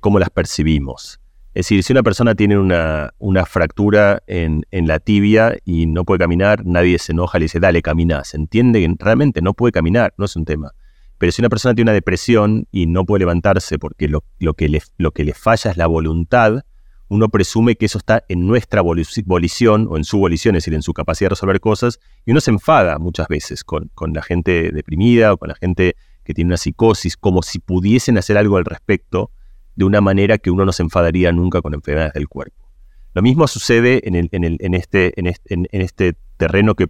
cómo 0.00 0.18
las 0.18 0.30
percibimos. 0.30 1.20
Es 1.54 1.66
decir, 1.66 1.82
si 1.82 1.92
una 1.92 2.02
persona 2.02 2.34
tiene 2.34 2.58
una, 2.58 3.14
una 3.18 3.46
fractura 3.46 4.22
en, 4.26 4.64
en, 4.70 4.86
la 4.86 4.98
tibia 4.98 5.56
y 5.64 5.86
no 5.86 6.04
puede 6.04 6.18
caminar, 6.18 6.64
nadie 6.66 6.98
se 6.98 7.12
enoja, 7.12 7.38
le 7.38 7.46
dice, 7.46 7.60
dale, 7.60 7.80
camina. 7.80 8.22
Se 8.24 8.36
entiende 8.36 8.80
que 8.80 8.94
realmente 8.98 9.40
no 9.40 9.54
puede 9.54 9.72
caminar, 9.72 10.12
no 10.18 10.26
es 10.26 10.36
un 10.36 10.44
tema. 10.44 10.72
Pero 11.18 11.32
si 11.32 11.42
una 11.42 11.48
persona 11.48 11.74
tiene 11.74 11.90
una 11.90 11.94
depresión 11.94 12.66
y 12.70 12.86
no 12.86 13.04
puede 13.04 13.20
levantarse 13.20 13.78
porque 13.78 14.08
lo, 14.08 14.22
que, 14.54 14.68
le, 14.68 14.80
lo 14.96 15.10
que 15.10 15.34
falla 15.34 15.72
es 15.72 15.76
la 15.76 15.86
voluntad, 15.86 16.64
uno 17.08 17.28
presume 17.28 17.76
que 17.76 17.86
eso 17.86 17.98
está 17.98 18.24
en 18.28 18.46
nuestra 18.46 18.82
volición 18.82 19.88
o 19.90 19.96
en 19.96 20.04
su 20.04 20.18
volición, 20.18 20.54
es 20.54 20.62
decir, 20.62 20.74
en 20.74 20.82
su 20.82 20.92
capacidad 20.92 21.26
de 21.26 21.30
resolver 21.30 21.60
cosas, 21.60 21.98
y 22.24 22.30
uno 22.30 22.40
se 22.40 22.50
enfada 22.50 22.98
muchas 22.98 23.28
veces 23.28 23.64
con, 23.64 23.90
con, 23.94 24.12
la 24.12 24.22
gente 24.22 24.70
deprimida 24.72 25.32
o 25.32 25.38
con 25.38 25.48
la 25.48 25.54
gente 25.54 25.96
que 26.22 26.34
tiene 26.34 26.48
una 26.48 26.56
psicosis, 26.56 27.16
como 27.16 27.42
si 27.42 27.58
pudiesen 27.58 28.18
hacer 28.18 28.36
algo 28.36 28.58
al 28.58 28.64
respecto 28.64 29.30
de 29.74 29.84
una 29.84 30.00
manera 30.00 30.38
que 30.38 30.50
uno 30.50 30.64
no 30.64 30.72
se 30.72 30.82
enfadaría 30.82 31.32
nunca 31.32 31.62
con 31.62 31.74
enfermedades 31.74 32.12
del 32.12 32.28
cuerpo. 32.28 32.68
Lo 33.14 33.22
mismo 33.22 33.48
sucede 33.48 34.06
en, 34.06 34.14
el, 34.14 34.28
en, 34.32 34.44
el, 34.44 34.58
en 34.60 34.74
este, 34.74 35.18
en, 35.18 35.26
este 35.72 36.14
terreno 36.36 36.74
que, 36.74 36.88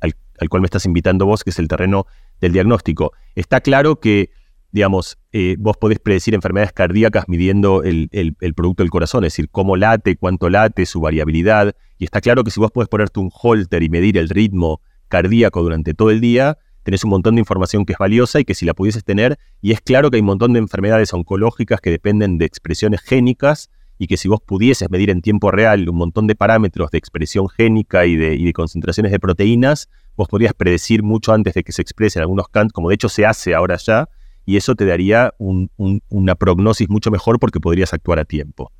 al, 0.00 0.14
al 0.38 0.48
cual 0.48 0.62
me 0.62 0.66
estás 0.66 0.86
invitando 0.86 1.26
vos, 1.26 1.42
que 1.42 1.50
es 1.50 1.58
el 1.58 1.68
terreno 1.68 2.06
del 2.40 2.52
diagnóstico. 2.52 3.12
Está 3.34 3.60
claro 3.60 4.00
que, 4.00 4.30
digamos, 4.72 5.18
eh, 5.32 5.56
vos 5.58 5.76
podés 5.76 5.98
predecir 5.98 6.34
enfermedades 6.34 6.72
cardíacas 6.72 7.24
midiendo 7.28 7.82
el, 7.82 8.08
producto 8.56 8.82
del 8.82 8.90
corazón, 8.90 9.24
es 9.24 9.32
decir, 9.32 9.48
cómo 9.50 9.76
late, 9.76 10.16
cuánto 10.16 10.50
late, 10.50 10.86
su 10.86 11.00
variabilidad. 11.00 11.74
Y 11.98 12.04
está 12.04 12.20
claro 12.20 12.44
que 12.44 12.50
si 12.50 12.60
vos 12.60 12.70
podés 12.70 12.88
ponerte 12.88 13.20
un 13.20 13.30
holter 13.32 13.82
y 13.82 13.88
medir 13.88 14.18
el 14.18 14.28
ritmo 14.28 14.80
cardíaco 15.08 15.62
durante 15.62 15.94
todo 15.94 16.10
el 16.10 16.20
día, 16.20 16.58
tenés 16.82 17.04
un 17.04 17.10
montón 17.10 17.34
de 17.34 17.40
información 17.40 17.84
que 17.84 17.92
es 17.92 17.98
valiosa 17.98 18.40
y 18.40 18.44
que 18.44 18.54
si 18.54 18.64
la 18.64 18.74
pudieses 18.74 19.04
tener, 19.04 19.38
y 19.60 19.72
es 19.72 19.80
claro 19.80 20.10
que 20.10 20.16
hay 20.16 20.20
un 20.20 20.26
montón 20.26 20.52
de 20.52 20.58
enfermedades 20.58 21.12
oncológicas 21.12 21.80
que 21.80 21.90
dependen 21.90 22.38
de 22.38 22.44
expresiones 22.44 23.00
génicas 23.00 23.70
y 23.98 24.06
que 24.06 24.16
si 24.16 24.28
vos 24.28 24.40
pudieses 24.40 24.90
medir 24.90 25.10
en 25.10 25.20
tiempo 25.20 25.50
real 25.50 25.88
un 25.88 25.96
montón 25.96 26.26
de 26.26 26.34
parámetros 26.34 26.90
de 26.90 26.98
expresión 26.98 27.48
génica 27.48 28.06
y 28.06 28.16
de, 28.16 28.52
concentraciones 28.52 29.12
de 29.12 29.18
proteínas, 29.18 29.88
vos 30.16 30.28
podrías 30.28 30.54
predecir 30.54 31.02
mucho 31.02 31.32
antes 31.32 31.54
de 31.54 31.64
que 31.64 31.72
se 31.72 31.82
expresen 31.82 32.22
algunos 32.22 32.48
cantos, 32.48 32.72
como 32.72 32.88
de 32.88 32.94
hecho 32.94 33.08
se 33.08 33.26
hace 33.26 33.54
ahora 33.54 33.76
ya, 33.76 34.08
y 34.46 34.56
eso 34.56 34.74
te 34.74 34.86
daría 34.86 35.34
una 35.38 36.34
prognosis 36.36 36.88
mucho 36.88 37.10
mejor 37.10 37.38
porque 37.38 37.60
podrías 37.60 37.92
actuar 37.92 38.18
a 38.18 38.24
tiempo. 38.24 38.72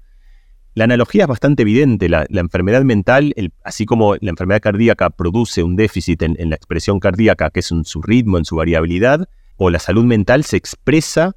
La 0.75 0.85
analogía 0.85 1.25
es 1.25 1.29
bastante 1.29 1.63
evidente. 1.63 2.09
La, 2.09 2.25
enfermedad 2.31 2.85
mental, 2.85 3.35
así 3.65 3.85
como 3.85 4.15
la 4.15 4.31
enfermedad 4.31 4.63
cardíaca 4.63 5.11
produce 5.11 5.63
un 5.65 5.75
déficit 5.75 6.23
en, 6.23 6.37
la 6.49 6.55
expresión 6.55 7.01
cardíaca, 7.01 7.51
que 7.51 7.61
es 7.61 7.73
en 7.73 7.85
su 7.85 8.01
ritmo, 8.01 8.39
en 8.39 8.45
su 8.45 8.57
variabilidad, 8.57 9.29
o 9.57 9.71
la 9.71 9.81
salud 9.81 10.05
mental 10.05 10.45
se 10.45 10.57
expresa 10.57 11.35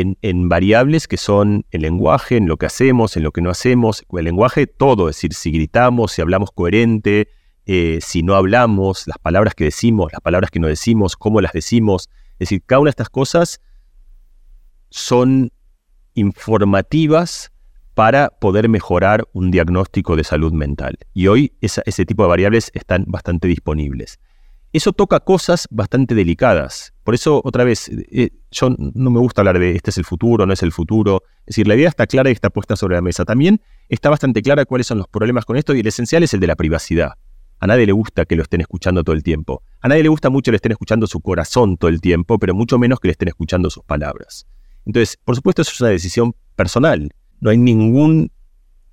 en, 0.00 0.48
variables 0.48 1.06
que 1.06 1.18
son 1.18 1.66
el 1.70 1.82
lenguaje, 1.82 2.38
en 2.38 2.48
lo 2.48 2.56
que 2.56 2.64
hacemos, 2.64 3.16
en 3.18 3.24
lo 3.24 3.30
que 3.30 3.42
no 3.42 3.50
hacemos. 3.50 4.04
El 4.10 4.24
lenguaje, 4.24 4.66
todo, 4.66 5.10
es 5.10 5.16
decir, 5.16 5.34
si 5.34 5.50
gritamos, 5.50 6.12
si 6.12 6.22
hablamos 6.22 6.50
coherente, 6.50 7.28
eh, 7.66 7.98
si 8.00 8.22
no 8.22 8.34
hablamos, 8.34 9.06
las 9.06 9.18
palabras 9.18 9.54
que 9.54 9.64
decimos, 9.64 10.10
las 10.10 10.22
palabras 10.22 10.50
que 10.50 10.60
no 10.60 10.66
decimos, 10.66 11.14
cómo 11.14 11.42
las 11.42 11.52
decimos. 11.52 12.08
Es 12.34 12.48
decir, 12.48 12.62
cada 12.64 12.80
una 12.80 12.88
de 12.88 12.92
estas 12.92 13.10
cosas 13.10 13.60
son 14.88 15.52
informativas 16.14 17.52
para 17.92 18.30
poder 18.30 18.70
mejorar 18.70 19.28
un 19.34 19.50
diagnóstico 19.50 20.16
de 20.16 20.24
salud 20.24 20.54
mental. 20.54 20.96
Y 21.12 21.26
hoy 21.26 21.52
ese 21.60 22.06
tipo 22.06 22.22
de 22.22 22.30
variables 22.30 22.70
están 22.72 23.04
bastante 23.06 23.46
disponibles. 23.46 24.18
Eso 24.72 24.92
toca 24.92 25.20
cosas 25.20 25.68
bastante 25.70 26.14
delicadas. 26.14 26.94
Por 27.04 27.14
eso, 27.14 27.42
otra 27.44 27.64
vez, 27.64 27.90
eh, 27.90 28.30
yo 28.50 28.70
no 28.78 29.10
me 29.10 29.20
gusta 29.20 29.42
hablar 29.42 29.58
de 29.58 29.76
este 29.76 29.90
es 29.90 29.98
el 29.98 30.04
futuro, 30.04 30.46
no 30.46 30.52
es 30.52 30.62
el 30.62 30.72
futuro. 30.72 31.22
Es 31.40 31.56
decir, 31.56 31.68
la 31.68 31.74
idea 31.74 31.88
está 31.88 32.06
clara 32.06 32.30
y 32.30 32.32
está 32.32 32.48
puesta 32.48 32.74
sobre 32.74 32.94
la 32.94 33.02
mesa. 33.02 33.24
También 33.24 33.60
está 33.88 34.08
bastante 34.08 34.40
clara 34.40 34.64
cuáles 34.64 34.86
son 34.86 34.98
los 34.98 35.08
problemas 35.08 35.44
con 35.44 35.56
esto 35.56 35.74
y 35.74 35.80
el 35.80 35.86
esencial 35.86 36.22
es 36.22 36.32
el 36.32 36.40
de 36.40 36.46
la 36.46 36.56
privacidad. 36.56 37.12
A 37.60 37.66
nadie 37.66 37.86
le 37.86 37.92
gusta 37.92 38.24
que 38.24 38.34
lo 38.34 38.42
estén 38.42 38.62
escuchando 38.62 39.04
todo 39.04 39.14
el 39.14 39.22
tiempo. 39.22 39.62
A 39.82 39.88
nadie 39.88 40.02
le 40.02 40.08
gusta 40.08 40.30
mucho 40.30 40.46
que 40.46 40.52
le 40.52 40.56
estén 40.56 40.72
escuchando 40.72 41.06
su 41.06 41.20
corazón 41.20 41.76
todo 41.76 41.90
el 41.90 42.00
tiempo, 42.00 42.38
pero 42.38 42.54
mucho 42.54 42.78
menos 42.78 42.98
que 42.98 43.08
le 43.08 43.12
estén 43.12 43.28
escuchando 43.28 43.68
sus 43.68 43.84
palabras. 43.84 44.46
Entonces, 44.86 45.18
por 45.22 45.36
supuesto, 45.36 45.62
eso 45.62 45.72
es 45.72 45.80
una 45.80 45.90
decisión 45.90 46.34
personal. 46.56 47.10
No 47.40 47.50
hay 47.50 47.58
ningún 47.58 48.32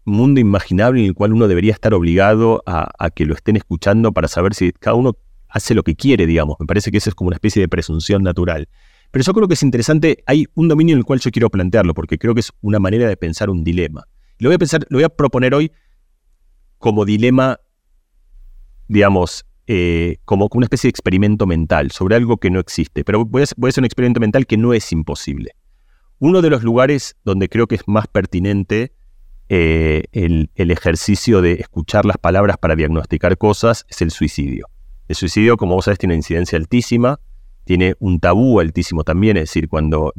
mundo 0.03 0.39
imaginable 0.39 0.99
en 1.01 1.07
el 1.07 1.13
cual 1.13 1.33
uno 1.33 1.47
debería 1.47 1.71
estar 1.71 1.93
obligado 1.93 2.61
a, 2.65 2.89
a 2.99 3.09
que 3.09 3.25
lo 3.25 3.33
estén 3.33 3.55
escuchando 3.55 4.11
para 4.11 4.27
saber 4.27 4.53
si 4.53 4.71
cada 4.73 4.95
uno 4.95 5.15
hace 5.49 5.73
lo 5.73 5.83
que 5.83 5.95
quiere, 5.95 6.25
digamos. 6.25 6.57
Me 6.59 6.65
parece 6.65 6.91
que 6.91 6.97
eso 6.97 7.09
es 7.09 7.15
como 7.15 7.29
una 7.29 7.35
especie 7.35 7.61
de 7.61 7.67
presunción 7.67 8.23
natural. 8.23 8.67
Pero 9.11 9.23
yo 9.25 9.33
creo 9.33 9.47
que 9.47 9.55
es 9.55 9.63
interesante, 9.63 10.23
hay 10.27 10.45
un 10.53 10.67
dominio 10.67 10.93
en 10.93 10.99
el 10.99 11.05
cual 11.05 11.19
yo 11.19 11.31
quiero 11.31 11.49
plantearlo, 11.49 11.93
porque 11.93 12.17
creo 12.17 12.33
que 12.35 12.41
es 12.41 12.51
una 12.61 12.79
manera 12.79 13.07
de 13.07 13.17
pensar 13.17 13.49
un 13.49 13.63
dilema. 13.63 14.05
Lo 14.37 14.49
voy 14.49 14.55
a 14.55 14.59
pensar, 14.59 14.85
lo 14.89 14.97
voy 14.97 15.03
a 15.03 15.09
proponer 15.09 15.53
hoy 15.53 15.71
como 16.77 17.05
dilema, 17.05 17.59
digamos, 18.87 19.45
eh, 19.67 20.17
como 20.25 20.47
una 20.51 20.65
especie 20.65 20.87
de 20.87 20.91
experimento 20.91 21.45
mental 21.45 21.91
sobre 21.91 22.15
algo 22.15 22.37
que 22.37 22.51
no 22.51 22.59
existe. 22.59 23.03
Pero 23.03 23.25
voy 23.25 23.41
a, 23.41 23.43
hacer 23.43 23.81
un 23.81 23.85
experimento 23.85 24.19
mental 24.19 24.45
que 24.45 24.57
no 24.57 24.73
es 24.73 24.91
imposible. 24.91 25.51
Uno 26.19 26.41
de 26.41 26.49
los 26.49 26.63
lugares 26.63 27.15
donde 27.23 27.49
creo 27.49 27.67
que 27.67 27.75
es 27.75 27.87
más 27.87 28.07
pertinente 28.07 28.93
eh, 29.47 30.03
el, 30.11 30.51
el 30.53 30.69
ejercicio 30.69 31.41
de 31.41 31.53
escuchar 31.53 32.05
las 32.05 32.17
palabras 32.17 32.57
para 32.57 32.75
diagnosticar 32.75 33.37
cosas 33.37 33.85
es 33.89 34.01
el 34.03 34.11
suicidio. 34.11 34.67
El 35.09 35.15
suicidio, 35.15 35.57
como 35.57 35.73
vos 35.73 35.85
sabés, 35.85 35.97
tiene 35.97 36.13
una 36.13 36.19
incidencia 36.19 36.57
altísima, 36.57 37.19
tiene 37.65 37.95
un 37.99 38.19
tabú 38.19 38.59
altísimo 38.59 39.03
también, 39.03 39.37
es 39.37 39.43
decir, 39.43 39.67
cuando, 39.67 40.13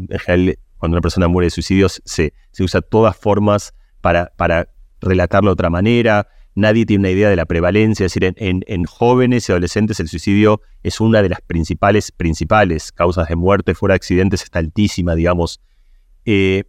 cuando 0.78 0.94
una 0.96 1.00
persona 1.00 1.28
muere 1.28 1.46
de 1.46 1.50
suicidio 1.50 1.88
se, 1.88 2.34
se 2.50 2.62
usa 2.62 2.82
todas 2.82 3.16
formas 3.16 3.72
para, 4.00 4.32
para 4.36 4.68
relatarlo 5.00 5.50
de 5.50 5.52
otra 5.52 5.70
manera, 5.70 6.26
nadie 6.56 6.86
tiene 6.86 7.02
una 7.02 7.10
idea 7.10 7.30
de 7.30 7.36
la 7.36 7.46
prevalencia, 7.46 8.04
es 8.04 8.12
decir, 8.12 8.34
en, 8.36 8.84
jóvenes 8.84 9.48
y 9.48 9.52
adolescentes 9.52 10.00
el 10.00 10.08
suicidio 10.08 10.60
es 10.82 11.00
una 11.00 11.22
de 11.22 11.28
las 11.28 11.40
principales, 11.40 12.10
principales 12.10 12.90
causas 12.90 13.28
de 13.28 13.36
muerte 13.36 13.74
fuera 13.74 13.92
de 13.92 13.96
accidentes, 13.96 14.42
está 14.42 14.58
altísima, 14.58 15.14
digamos. 15.14 15.60
Eh, 16.24 16.64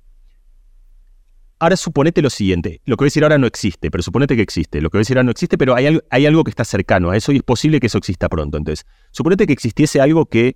Ahora 1.62 1.78
suponete 1.78 2.24
lo 2.24 2.32
siguiente, 2.32 2.82
lo 2.86 2.98
que 2.98 3.04
voy 3.04 3.06
a 3.06 3.12
decir 3.12 3.22
ahora 3.22 3.38
no 3.38 3.46
existe, 3.46 3.92
pero 3.92 4.02
suponete 4.02 4.36
que 4.36 4.42
existe. 4.42 4.82
Lo 4.82 4.90
que 4.90 4.98
voy 4.98 5.02
a 5.02 5.06
decir 5.06 5.18
ahora 5.18 5.26
no 5.26 5.32
existe, 5.32 5.60
pero 5.60 5.76
hay 5.76 5.86
algo, 5.86 6.02
hay 6.10 6.26
algo 6.26 6.44
que 6.44 6.50
está 6.50 6.66
cercano 6.66 7.12
a 7.12 7.18
eso 7.18 7.32
y 7.32 7.36
es 7.36 7.44
posible 7.44 7.80
que 7.80 7.86
eso 7.86 8.00
exista 8.00 8.30
pronto. 8.30 8.58
Entonces, 8.58 8.88
suponete 9.12 9.46
que 9.46 9.54
existiese 9.54 10.02
algo 10.02 10.26
que 10.26 10.56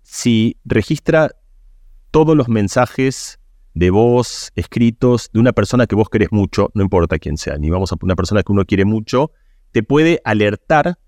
si 0.00 0.56
registra 0.64 1.32
todos 2.10 2.34
los 2.34 2.48
mensajes 2.48 3.38
de 3.74 3.90
voz 3.90 4.50
escritos 4.56 5.28
de 5.30 5.40
una 5.40 5.52
persona 5.52 5.86
que 5.86 5.94
vos 5.94 6.08
querés 6.08 6.32
mucho, 6.32 6.70
no 6.72 6.82
importa 6.82 7.18
quién 7.18 7.36
sea, 7.36 7.58
ni 7.58 7.68
vamos 7.68 7.92
a 7.92 7.96
una 8.00 8.16
persona 8.16 8.42
que 8.42 8.50
uno 8.50 8.64
quiere 8.64 8.86
mucho, 8.86 9.32
te 9.72 9.82
puede 9.82 10.22
alertar 10.24 10.98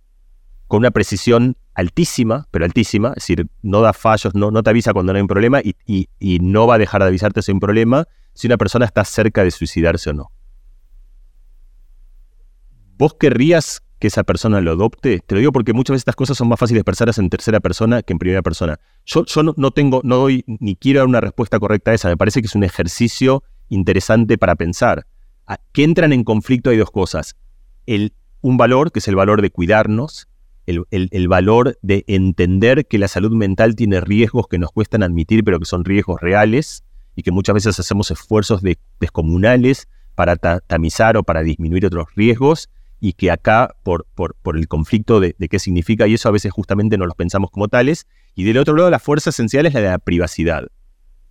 con 0.67 0.81
una 0.81 0.91
precisión 0.91 1.57
altísima, 1.73 2.49
pero 2.51 2.67
altísima, 2.67 3.15
es 3.17 3.27
decir, 3.27 3.47
no 3.63 3.81
da 3.81 3.95
fallos, 3.95 4.35
no, 4.35 4.63
te 4.63 4.69
avisa 4.69 4.93
cuando 4.93 5.15
no 5.15 5.17
hay 5.17 5.23
un 5.23 5.27
problema 5.27 5.63
y, 5.63 5.75
y 5.87 6.39
no 6.41 6.67
va 6.67 6.75
a 6.75 6.79
dejar 6.79 7.01
de 7.01 7.09
avisarte 7.09 7.41
si 7.41 7.51
hay 7.51 7.55
un 7.55 7.61
problema, 7.61 8.07
si 8.41 8.47
una 8.47 8.57
persona 8.57 8.87
está 8.87 9.05
cerca 9.05 9.45
de 9.45 9.51
suicidarse 9.51 10.09
o 10.09 10.15
no. 10.15 10.33
¿Vos 12.97 13.13
querrías 13.13 13.83
que 13.99 14.07
esa 14.07 14.25
persona 14.25 14.63
lo 14.63 14.73
adopte? 14.73 15.21
Te 15.21 15.35
lo 15.35 15.41
digo 15.41 15.53
porque 15.53 15.75
muchas 15.75 15.93
veces 15.93 16.01
estas 16.03 16.17
cosas 16.17 16.39
son 16.39 16.49
más 16.49 16.59
fáciles 16.59 16.79
de 16.79 16.81
expresarlas 16.81 17.19
en 17.19 17.29
tercera 17.29 17.61
persona 17.61 18.03
que 18.03 18.15
en 18.15 18.19
primera 18.19 18.41
persona. 18.41 18.81
Yo, 19.05 19.27
yo 19.27 19.43
no, 19.43 19.71
tengo, 19.73 20.01
no 20.05 20.17
doy 20.17 20.43
ni 20.47 20.75
quiero 20.75 21.01
dar 21.01 21.07
una 21.07 21.21
respuesta 21.21 21.59
correcta 21.59 21.91
a 21.91 21.95
esa. 21.95 22.09
Me 22.09 22.17
parece 22.17 22.41
que 22.41 22.47
es 22.47 22.55
un 22.55 22.65
ejercicio 22.65 23.43
interesante 23.69 24.39
para 24.39 24.57
pensar. 24.57 25.07
Ah, 25.47 25.59
que 25.73 25.85
entran 25.85 26.15
en 26.15 26.25
conflicto 26.25 26.71
hay 26.71 26.79
dos 26.79 26.91
cosas. 26.91 27.37
El, 27.85 28.15
un 28.41 28.57
valor, 28.57 28.91
que 28.91 29.01
es 29.01 29.09
el 29.09 29.17
valor 29.17 29.43
de 29.43 29.51
cuidarnos, 29.51 30.29
el, 30.65 30.87
el, 30.91 31.29
valor 31.29 31.79
de 31.83 32.05
entender 32.07 32.87
que 32.87 32.99
la 32.99 33.09
salud 33.09 33.33
mental 33.33 33.77
tiene 33.77 34.01
riesgos 34.01 34.47
que 34.49 34.59
nos 34.59 34.71
cuestan 34.73 35.03
admitir, 35.03 35.45
pero 35.45 35.59
que 35.59 35.67
son 35.67 35.85
riesgos 35.85 36.21
reales, 36.23 36.85
y 37.21 37.23
que 37.23 37.33
muchas 37.33 37.53
veces 37.53 37.79
hacemos 37.79 38.11
esfuerzos 38.11 38.63
descomunales 38.99 39.89
para 40.15 40.37
tamizar 40.37 41.19
o 41.19 41.23
para 41.23 41.43
disminuir 41.43 41.85
otros 41.85 42.07
riesgos 42.17 42.71
y 42.99 43.13
que 43.13 43.31
acá, 43.31 43.77
por, 43.83 44.07
por, 44.15 44.57
el 44.57 44.69
conflicto 44.69 45.21
de, 45.21 45.35
qué 45.35 45.59
significa 45.59 46.07
y 46.07 46.15
eso, 46.15 46.31
a 46.31 46.33
veces 46.33 46.51
justamente 46.51 46.97
no 46.97 47.05
los 47.05 47.15
pensamos 47.15 47.51
como 47.51 47.69
tales. 47.69 48.07
Y 48.35 48.45
del 48.45 48.57
otro 48.57 48.75
lado, 48.75 48.89
la 48.89 48.99
fuerza 48.99 49.31
esencial 49.31 49.67
es 49.67 49.75
la 49.75 49.81
de 49.81 49.89
la 49.89 49.99
privacidad, 49.99 50.69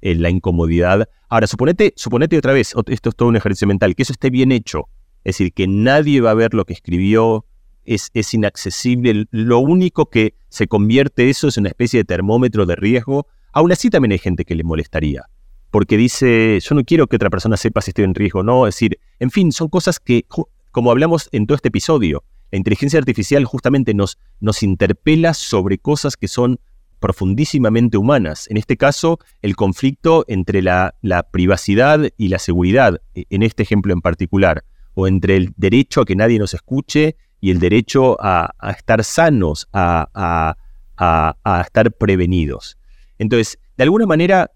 eh, 0.01 0.13
la 0.13 0.29
incomodidad. 0.29 1.09
Ahora, 1.27 1.47
suponete, 1.47 1.93
suponete 1.95 2.37
otra 2.37 2.53
vez, 2.53 2.75
esto 2.87 3.09
es 3.09 3.15
todo 3.15 3.29
un 3.29 3.35
ejercicio 3.35 3.67
mental, 3.67 3.95
que 3.95 4.03
eso 4.03 4.13
esté 4.13 4.29
bien 4.29 4.51
hecho. 4.51 4.89
Es 5.23 5.37
decir, 5.37 5.53
que 5.53 5.67
nadie 5.67 6.21
va 6.21 6.31
a 6.31 6.35
ver 6.35 6.53
lo 6.53 6.65
que 6.65 6.73
escribió, 6.73 7.45
es, 7.83 8.11
es 8.13 8.31
inaccesible. 8.35 9.25
Lo 9.31 9.57
único 9.57 10.07
que 10.07 10.35
se 10.49 10.67
convierte 10.67 11.31
eso 11.31 11.47
es 11.47 11.57
una 11.57 11.69
especie 11.69 12.01
de 12.01 12.03
termómetro 12.03 12.67
de 12.67 12.75
riesgo. 12.75 13.25
Aún 13.53 13.71
así 13.71 13.89
también 13.89 14.11
hay 14.11 14.19
gente 14.19 14.45
que 14.45 14.53
le 14.53 14.63
molestaría 14.63 15.25
porque 15.71 15.97
dice, 15.97 16.59
yo 16.61 16.75
no 16.75 16.83
quiero 16.83 17.07
que 17.07 17.15
otra 17.15 17.29
persona 17.29 17.57
sepa 17.57 17.81
si 17.81 17.91
estoy 17.91 18.05
en 18.05 18.15
riesgo 18.15 18.43
no. 18.43 18.67
Es 18.67 18.75
decir, 18.75 18.99
en 19.19 19.31
fin, 19.31 19.51
son 19.51 19.67
cosas 19.67 19.99
que, 19.99 20.25
como 20.71 20.91
hablamos 20.91 21.29
en 21.31 21.45
todo 21.45 21.55
este 21.55 21.67
episodio, 21.67 22.23
la 22.51 22.57
inteligencia 22.57 22.97
artificial 22.99 23.45
justamente 23.45 23.93
nos, 23.93 24.17
nos 24.39 24.63
interpela 24.63 25.33
sobre 25.33 25.77
cosas 25.77 26.17
que 26.17 26.27
son 26.27 26.59
profundísimamente 26.99 27.97
humanas. 27.97 28.47
En 28.49 28.57
este 28.57 28.77
caso, 28.77 29.19
el 29.41 29.55
conflicto 29.55 30.25
entre 30.27 30.61
la, 30.61 30.93
privacidad 31.31 32.01
y 32.17 32.27
la 32.29 32.39
seguridad, 32.39 33.01
e, 33.13 33.25
en 33.29 33.43
este 33.43 33.63
ejemplo 33.63 33.93
en 33.93 34.01
particular, 34.01 34.63
o 34.95 35.07
entre 35.07 35.37
el 35.37 35.53
derecho 35.55 36.01
a 36.01 36.05
que 36.05 36.15
nadie 36.15 36.39
nos 36.39 36.53
escuche 36.53 37.15
y 37.39 37.51
el 37.51 37.59
derecho 37.59 38.17
a, 38.19 38.53
estar 38.75 39.03
sanos, 39.03 39.69
a, 39.71 40.55
a 40.97 41.61
estar 41.61 41.91
prevenidos. 41.93 42.77
Entonces, 43.17 43.59
de 43.77 43.83
alguna 43.83 44.05
manera, 44.05 44.51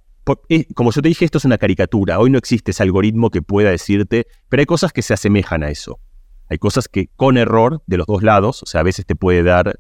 como 0.74 0.92
yo 0.92 1.02
te 1.02 1.10
dije, 1.10 1.26
esto 1.26 1.38
es 1.38 1.46
una 1.46 1.58
caricatura. 1.58 2.20
Hoy 2.20 2.30
no 2.30 2.38
existe 2.38 2.72
ese 2.72 2.84
algoritmo 2.84 3.30
que 3.30 3.42
pueda 3.42 3.72
decirte, 3.72 4.28
pero 4.50 4.62
hay 4.62 4.66
cosas 4.66 4.94
que 4.94 5.02
se 5.02 5.14
asemejan 5.14 5.64
a 5.64 5.70
eso. 5.70 6.00
Hay 6.50 6.58
cosas 6.58 6.88
que 6.88 7.10
con 7.16 7.38
error 7.38 7.82
de 7.88 7.98
los 7.98 8.08
dos 8.08 8.24
lados, 8.24 8.64
o 8.64 8.66
sea, 8.66 8.82
a 8.82 8.84
veces 8.84 9.06
te 9.06 9.16
puede 9.16 9.44
dar 9.44 9.80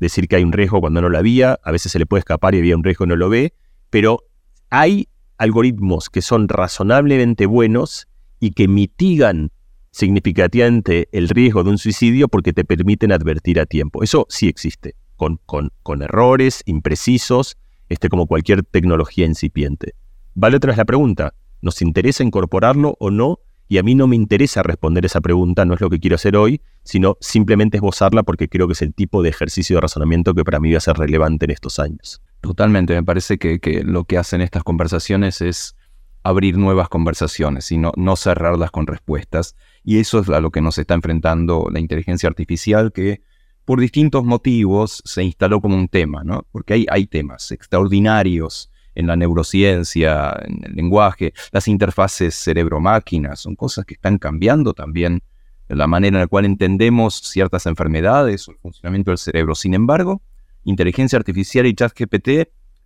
decir 0.00 0.28
que 0.28 0.36
hay 0.36 0.44
un 0.44 0.52
riesgo 0.52 0.80
cuando 0.80 1.00
no 1.00 1.08
lo 1.08 1.18
había, 1.18 1.58
a 1.62 1.72
veces 1.72 1.92
se 1.92 1.98
le 1.98 2.06
puede 2.06 2.20
escapar 2.20 2.54
y 2.54 2.58
había 2.58 2.76
un 2.76 2.84
riesgo 2.84 3.04
y 3.04 3.08
no 3.08 3.16
lo 3.16 3.28
ve, 3.28 3.54
pero 3.90 4.24
hay 4.70 5.08
algoritmos 5.38 6.10
que 6.10 6.22
son 6.22 6.48
razonablemente 6.48 7.46
buenos 7.46 8.08
y 8.40 8.50
que 8.50 8.68
mitigan 8.68 9.50
significativamente 9.90 11.08
el 11.12 11.28
riesgo 11.28 11.62
de 11.62 11.70
un 11.70 11.78
suicidio 11.78 12.28
porque 12.28 12.52
te 12.52 12.64
permiten 12.64 13.12
advertir 13.12 13.60
a 13.60 13.66
tiempo. 13.66 14.02
Eso 14.02 14.26
sí 14.28 14.48
existe, 14.48 14.96
con, 15.16 15.38
con, 15.46 15.70
con 15.82 16.02
errores 16.02 16.62
imprecisos, 16.66 17.56
este, 17.88 18.08
como 18.08 18.26
cualquier 18.26 18.62
tecnología 18.62 19.26
incipiente. 19.26 19.94
Vale 20.34 20.56
otra 20.56 20.70
vez 20.70 20.78
la 20.78 20.84
pregunta, 20.84 21.34
¿nos 21.62 21.80
interesa 21.82 22.24
incorporarlo 22.24 22.96
o 22.98 23.10
no? 23.10 23.40
Y 23.68 23.78
a 23.78 23.82
mí 23.82 23.94
no 23.94 24.06
me 24.06 24.16
interesa 24.16 24.62
responder 24.62 25.06
esa 25.06 25.20
pregunta, 25.20 25.64
no 25.64 25.74
es 25.74 25.80
lo 25.80 25.88
que 25.88 25.98
quiero 25.98 26.16
hacer 26.16 26.36
hoy, 26.36 26.60
sino 26.82 27.16
simplemente 27.20 27.78
esbozarla 27.78 28.22
porque 28.22 28.48
creo 28.48 28.66
que 28.66 28.74
es 28.74 28.82
el 28.82 28.92
tipo 28.92 29.22
de 29.22 29.30
ejercicio 29.30 29.76
de 29.76 29.80
razonamiento 29.80 30.34
que 30.34 30.44
para 30.44 30.60
mí 30.60 30.70
va 30.70 30.78
a 30.78 30.80
ser 30.80 30.96
relevante 30.96 31.46
en 31.46 31.50
estos 31.50 31.78
años. 31.78 32.20
Totalmente, 32.42 32.94
me 32.94 33.02
parece 33.02 33.38
que, 33.38 33.82
lo 33.84 34.04
que 34.04 34.18
hacen 34.18 34.42
estas 34.42 34.64
conversaciones 34.64 35.40
es 35.40 35.76
abrir 36.22 36.58
nuevas 36.58 36.88
conversaciones 36.90 37.72
y 37.72 37.78
no, 37.78 37.92
no 37.96 38.16
cerrarlas 38.16 38.70
con 38.70 38.86
respuestas. 38.86 39.56
Y 39.82 39.98
eso 39.98 40.20
es 40.20 40.28
a 40.28 40.40
lo 40.40 40.50
que 40.50 40.60
nos 40.60 40.76
está 40.76 40.94
enfrentando 40.94 41.68
la 41.72 41.80
inteligencia 41.80 42.28
artificial, 42.28 42.92
que 42.92 43.22
por 43.64 43.80
distintos 43.80 44.24
motivos 44.24 45.02
se 45.04 45.22
instaló 45.22 45.60
como 45.60 45.76
un 45.76 45.88
tema, 45.88 46.22
¿no? 46.22 46.46
Porque 46.52 46.86
hay, 46.88 47.06
temas 47.06 47.50
extraordinarios 47.50 48.70
en 48.94 49.06
la 49.06 49.16
neurociencia, 49.16 50.36
en 50.44 50.64
el 50.64 50.74
lenguaje, 50.74 51.32
las 51.50 51.66
interfaces 51.68 52.34
cerebro-máquina, 52.34 53.36
son 53.36 53.56
cosas 53.56 53.84
que 53.84 53.94
están 53.94 54.18
cambiando 54.18 54.74
también 54.74 55.22
la 55.68 55.86
manera 55.86 56.18
en 56.18 56.20
la 56.20 56.26
cual 56.26 56.44
entendemos 56.44 57.16
ciertas 57.16 57.66
enfermedades 57.66 58.46
o 58.46 58.52
el 58.52 58.58
funcionamiento 58.58 59.10
del 59.10 59.18
cerebro. 59.18 59.54
Sin 59.54 59.74
embargo, 59.74 60.22
inteligencia 60.64 61.18
artificial 61.18 61.66
y 61.66 61.74
ChatGPT 61.74 62.28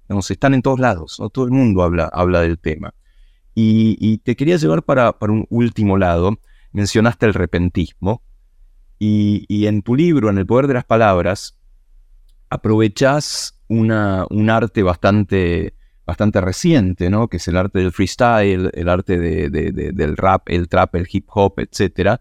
nos 0.08 0.30
están 0.30 0.54
en 0.54 0.62
todos 0.62 0.78
lados, 0.78 1.20
todo 1.32 1.44
el 1.44 1.50
mundo 1.50 1.82
habla, 1.82 2.40
del 2.40 2.58
tema. 2.58 2.94
Y, 3.54 4.18
te 4.18 4.36
quería 4.36 4.56
llevar 4.56 4.84
para 4.84 5.14
un 5.20 5.46
último 5.50 5.98
lado, 5.98 6.38
mencionaste 6.72 7.26
el 7.26 7.34
repentismo, 7.34 8.22
y, 8.98 9.66
en 9.66 9.82
tu 9.82 9.94
libro, 9.94 10.30
en 10.30 10.38
El 10.38 10.46
Poder 10.46 10.66
de 10.66 10.74
las 10.74 10.84
Palabras, 10.84 11.56
aprovechás 12.50 13.58
una, 13.68 14.26
un 14.30 14.50
arte 14.50 14.82
bastante, 14.82 15.74
bastante 16.06 16.40
reciente, 16.40 17.10
¿no? 17.10 17.28
que 17.28 17.36
es 17.36 17.48
el 17.48 17.56
arte 17.56 17.78
del 17.78 17.92
freestyle, 17.92 18.70
el 18.72 18.88
arte 18.88 19.18
del 19.18 20.16
rap, 20.16 20.48
el 20.48 20.68
trap, 20.68 20.96
el 20.96 21.06
hip 21.10 21.26
hop, 21.28 21.54
etc., 21.58 22.20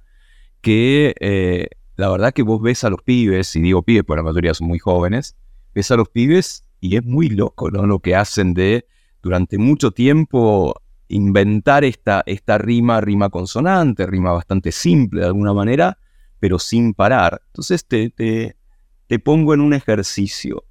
que 0.62 1.16
eh, 1.20 1.70
la 1.96 2.10
verdad 2.10 2.34
que 2.34 2.44
vos 2.44 2.62
ves 2.62 2.84
a 2.84 2.90
los 2.90 3.02
pibes, 3.02 3.56
y 3.56 3.62
digo 3.62 3.84
pibes, 3.84 4.04
porque 4.04 4.20
la 4.20 4.30
mayoría 4.30 4.54
son 4.54 4.68
muy 4.68 4.80
jóvenes, 4.80 5.36
ves 5.74 5.90
a 5.92 5.96
los 5.96 6.10
pibes 6.10 6.68
y 6.80 6.96
es 6.96 7.04
muy 7.04 7.30
loco, 7.30 7.72
¿no? 7.72 7.86
Lo 7.86 8.00
que 8.00 8.16
hacen 8.16 8.54
de 8.54 8.86
durante 9.22 9.58
mucho 9.58 9.92
tiempo 9.92 10.82
inventar 11.08 11.84
esta, 11.84 12.24
esta 12.26 12.58
rima, 12.58 13.02
rima 13.02 13.30
consonante, 13.30 14.06
rima 14.06 14.32
bastante 14.32 14.72
simple 14.72 15.22
de 15.22 15.28
alguna 15.28 15.54
manera, 15.54 15.98
pero 16.40 16.60
sin 16.60 16.94
parar. 16.94 17.42
Entonces 17.48 17.86
te, 17.86 18.10
te, 18.10 19.20
pongo 19.20 19.54
en 19.54 19.62
un 19.62 19.74
ejercicio. 19.74 20.66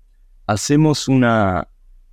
Hacemos 0.46 1.08
una, 1.08 1.68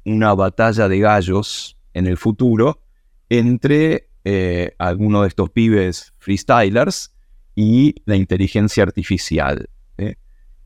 una 0.06 0.34
batalla 0.34 0.88
de 0.88 0.99
gallos 0.99 1.78
en 1.93 2.08
el 2.08 2.18
futuro 2.18 2.82
entre 3.30 4.10
eh, 4.24 4.74
alguno 4.78 5.22
de 5.22 5.28
estos 5.28 5.49
pibes 5.49 6.14
freestylers 6.18 7.14
y 7.56 7.95
la 8.06 8.16
inteligencia 8.16 8.84
artificial. 8.84 9.70
¿eh? 9.97 10.16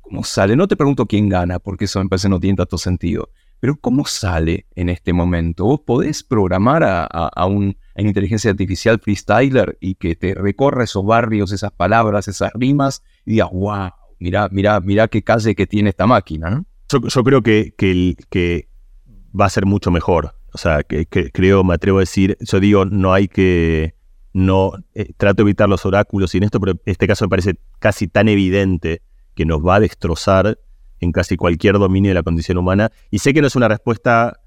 ¿Cómo 0.01 0.23
sale? 0.23 0.55
No 0.55 0.67
te 0.67 0.75
pregunto 0.75 1.05
quién 1.05 1.27
gana, 1.27 1.59
porque 1.59 1.85
eso 1.85 2.01
me 2.01 2.09
parece 2.09 2.29
no 2.29 2.39
tiene 2.39 2.55
tanto 2.55 2.77
sentido. 2.77 3.29
Pero 3.59 3.75
¿cómo 3.75 4.05
sale 4.05 4.67
en 4.75 4.89
este 4.89 5.13
momento? 5.13 5.65
¿Vos 5.65 5.81
podés 5.85 6.23
programar 6.23 6.83
a, 6.85 7.45
una 7.47 7.73
inteligencia 7.95 8.51
artificial 8.51 8.99
freestyler 8.99 9.77
y 9.81 9.95
que 9.95 10.15
te 10.15 10.35
recorra 10.35 10.83
esos 10.83 11.05
barrios, 11.05 11.51
esas 11.51 11.71
palabras, 11.71 12.27
esas 12.27 12.51
rimas 12.53 13.03
y 13.25 13.31
digas, 13.31 13.49
wow, 13.51 13.89
mira, 14.19 14.47
mira, 14.51 14.79
mira 14.79 15.07
qué 15.07 15.23
calle 15.23 15.55
que 15.55 15.65
tiene 15.65 15.89
esta 15.89 16.05
máquina, 16.05 16.49
¿no? 16.49 16.65
Yo, 16.89 17.23
creo 17.23 17.41
que, 17.41 17.73
que, 17.75 18.69
va 19.39 19.45
a 19.45 19.49
ser 19.49 19.65
mucho 19.65 19.91
mejor. 19.91 20.35
O 20.53 20.57
sea, 20.57 20.83
que, 20.83 21.05
creo, 21.05 21.63
me 21.63 21.73
atrevo 21.73 21.97
a 21.97 22.01
decir, 22.01 22.37
yo 22.39 22.59
digo, 22.59 22.85
no 22.85 23.13
hay 23.13 23.27
que, 23.27 23.95
no, 24.33 24.71
eh, 24.93 25.11
trato 25.17 25.43
de 25.43 25.49
evitar 25.49 25.67
los 25.67 25.85
oráculos 25.85 26.33
y 26.33 26.37
en 26.37 26.43
esto, 26.43 26.59
pero 26.59 26.79
este 26.85 27.07
caso 27.07 27.25
me 27.25 27.29
parece 27.29 27.59
casi 27.79 28.07
tan 28.07 28.29
evidente 28.29 29.01
que 29.35 29.45
nos 29.45 29.65
va 29.65 29.75
a 29.75 29.79
destrozar 29.79 30.59
en 30.99 31.11
casi 31.11 31.35
cualquier 31.35 31.77
dominio 31.77 32.09
de 32.09 32.15
la 32.15 32.23
condición 32.23 32.57
humana. 32.57 32.91
Y 33.11 33.19
sé 33.19 33.33
que 33.33 33.41
no 33.41 33.47
es 33.47 33.55
una 33.55 33.67
respuesta 33.67 34.39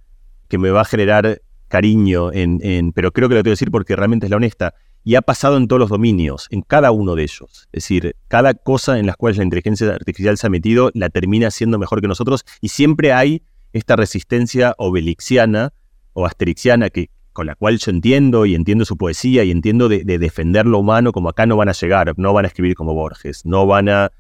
que 0.49 0.59
me 0.59 0.71
va 0.71 0.83
a 0.83 0.85
generar 0.85 1.41
cariño, 1.69 2.33
en, 2.33 2.93
pero 2.93 3.13
creo 3.13 3.29
que 3.29 3.37
lo 3.37 3.39
tengo 3.39 3.45
que 3.45 3.51
decir 3.51 3.71
porque 3.71 3.97
realmente 3.97 4.27
es 4.27 4.31
la 4.31 4.37
honesta. 4.37 4.75
Y 5.03 5.15
ha 5.15 5.23
pasado 5.23 5.57
en 5.57 5.67
todos 5.67 5.81
los 5.81 5.89
dominios, 5.89 6.47
en 6.51 6.61
cada 6.61 6.91
uno 6.91 7.15
de 7.15 7.23
ellos. 7.23 7.69
Es 7.73 7.85
decir, 7.85 8.17
cada 8.29 8.53
cosa 8.53 8.99
en 8.99 9.07
la 9.07 9.15
cual 9.15 9.37
la 9.37 9.45
inteligencia 9.45 9.89
artificial 9.95 10.37
se 10.37 10.47
ha 10.47 10.51
metido 10.51 10.91
la 10.93 11.09
termina 11.09 11.51
siendo 11.51 11.79
mejor 11.79 12.03
que 12.03 12.09
nosotros 12.09 12.45
y 12.61 12.69
siempre 12.69 13.13
hay 13.13 13.43
esta 13.73 13.97
resistencia 13.97 14.75
obelixiana 14.77 15.73
o 16.13 16.27
asterixiana 16.27 16.91
que, 16.91 17.09
con 17.33 17.47
la 17.47 17.55
cual 17.55 17.79
yo 17.79 17.91
entiendo 17.91 18.45
y 18.45 18.55
entiendo 18.55 18.85
su 18.85 18.97
poesía 18.97 19.45
y 19.45 19.51
entiendo 19.51 19.89
de, 19.89 20.05
defender 20.05 20.67
lo 20.67 20.79
humano 20.79 21.13
como 21.13 21.29
acá 21.29 21.47
no 21.47 21.57
van 21.57 21.69
a 21.69 21.73
llegar, 21.73 22.13
no 22.17 22.33
van 22.33 22.45
a 22.45 22.49
escribir 22.49 22.75
como 22.75 22.95
Borges, 22.95 23.47
no 23.47 23.67
van 23.67 23.89
a, 23.89 24.11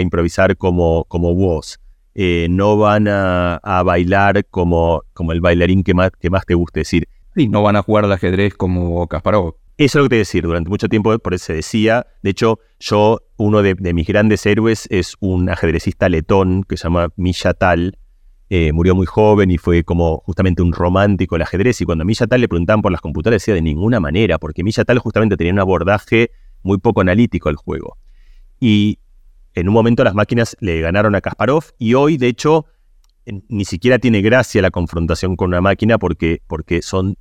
improvisar 0.00 0.56
como, 0.56 1.04
como 1.04 1.34
vos, 1.34 1.80
eh, 2.14 2.48
no 2.50 2.76
van 2.76 3.06
a, 3.08 3.82
bailar 3.84 4.44
como, 4.46 5.02
como 5.12 5.32
el 5.32 5.40
bailarín 5.40 5.82
que 5.82 5.94
más, 5.94 6.10
que 6.18 6.30
más 6.30 6.44
te 6.46 6.54
guste 6.54 6.80
decir. 6.80 7.08
Y 7.36 7.48
no 7.48 7.62
van 7.62 7.76
a 7.76 7.82
jugar 7.82 8.04
al 8.04 8.12
ajedrez 8.12 8.54
como 8.54 9.06
Kasparov. 9.06 9.56
Eso 9.76 9.98
es 9.98 10.02
lo 10.02 10.02
que 10.04 10.08
te 10.10 10.16
decir, 10.16 10.44
durante 10.44 10.68
mucho 10.68 10.88
tiempo 10.88 11.16
por 11.20 11.32
eso 11.32 11.46
se 11.46 11.54
decía, 11.54 12.06
de 12.22 12.30
hecho 12.30 12.58
yo, 12.78 13.22
uno 13.38 13.62
de, 13.62 13.74
mis 13.94 14.06
grandes 14.06 14.44
héroes 14.44 14.86
es 14.90 15.16
un 15.20 15.48
ajedrecista 15.48 16.10
letón 16.10 16.64
que 16.64 16.76
se 16.76 16.84
llama 16.84 17.08
Misha 17.16 17.54
Tal, 17.54 17.96
eh, 18.52 18.72
murió 18.72 18.96
muy 18.96 19.06
joven 19.06 19.52
y 19.52 19.58
fue 19.58 19.84
como 19.84 20.18
justamente 20.26 20.60
un 20.60 20.72
romántico 20.72 21.36
del 21.36 21.42
ajedrez. 21.42 21.80
Y 21.80 21.84
cuando 21.84 22.02
a 22.02 22.04
Milla 22.04 22.26
Tal 22.26 22.40
le 22.40 22.48
preguntaban 22.48 22.82
por 22.82 22.90
las 22.90 23.00
computadoras, 23.00 23.40
decía 23.40 23.54
de 23.54 23.62
ninguna 23.62 24.00
manera, 24.00 24.38
porque 24.38 24.64
Milla 24.64 24.84
Tal 24.84 24.98
justamente 24.98 25.36
tenía 25.36 25.52
un 25.52 25.60
abordaje 25.60 26.32
muy 26.62 26.78
poco 26.78 27.00
analítico 27.00 27.48
al 27.48 27.54
juego. 27.54 27.96
Y 28.58 28.98
en 29.54 29.68
un 29.68 29.74
momento 29.74 30.04
las 30.04 30.14
máquinas 30.14 30.56
le 30.60 30.80
ganaron 30.80 31.14
a 31.14 31.20
Kasparov 31.20 31.64
y 31.78 31.94
hoy, 31.94 32.16
de 32.16 32.28
hecho, 32.28 32.66
ni 33.48 33.64
siquiera 33.64 33.98
tiene 33.98 34.22
gracia 34.22 34.62
la 34.62 34.70
confrontación 34.70 35.36
con 35.36 35.48
una 35.48 35.60
máquina 35.60 35.98
porque, 35.98 36.42
porque 36.46 36.82
son 36.82 37.16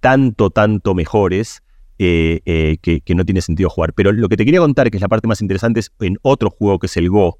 tanto, 0.00 0.50
tanto 0.50 0.94
mejores 0.94 1.62
eh, 1.98 2.40
eh, 2.44 2.78
que, 2.80 3.00
que, 3.00 3.14
no 3.14 3.24
tiene 3.24 3.40
sentido 3.40 3.70
jugar. 3.70 3.92
Pero 3.94 4.12
lo 4.12 4.28
que 4.28 4.36
te 4.36 4.44
quería 4.44 4.60
contar, 4.60 4.90
que 4.90 4.96
es 4.96 5.00
la 5.00 5.08
parte 5.08 5.26
más 5.26 5.40
interesante, 5.40 5.80
es 5.80 5.92
en 6.00 6.18
otro 6.22 6.50
juego 6.50 6.78
que 6.78 6.86
es 6.86 6.96
el 6.96 7.10
Go, 7.10 7.38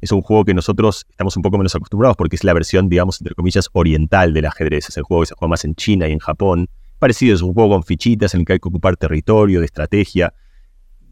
es 0.00 0.12
un 0.12 0.22
juego 0.22 0.44
que 0.44 0.54
nosotros 0.54 1.06
estamos 1.10 1.36
un 1.36 1.42
poco 1.42 1.58
menos 1.58 1.74
acostumbrados 1.74 2.16
porque 2.16 2.36
es 2.36 2.44
la 2.44 2.52
versión, 2.52 2.88
digamos, 2.88 3.20
entre 3.20 3.34
comillas, 3.34 3.68
oriental 3.72 4.32
del 4.32 4.46
ajedrez. 4.46 4.88
Es 4.88 4.96
el 4.96 5.02
juego 5.02 5.22
que 5.22 5.26
se 5.26 5.34
juega 5.34 5.50
más 5.50 5.64
en 5.64 5.74
China 5.74 6.08
y 6.08 6.12
en 6.12 6.18
Japón. 6.18 6.68
Parecido, 6.98 7.34
es 7.34 7.42
un 7.42 7.52
juego 7.52 7.70
con 7.70 7.82
fichitas 7.82 8.34
en 8.34 8.40
el 8.40 8.46
que 8.46 8.54
hay 8.54 8.58
que 8.60 8.68
ocupar 8.68 8.96
territorio, 8.96 9.60
de 9.60 9.66
estrategia. 9.66 10.32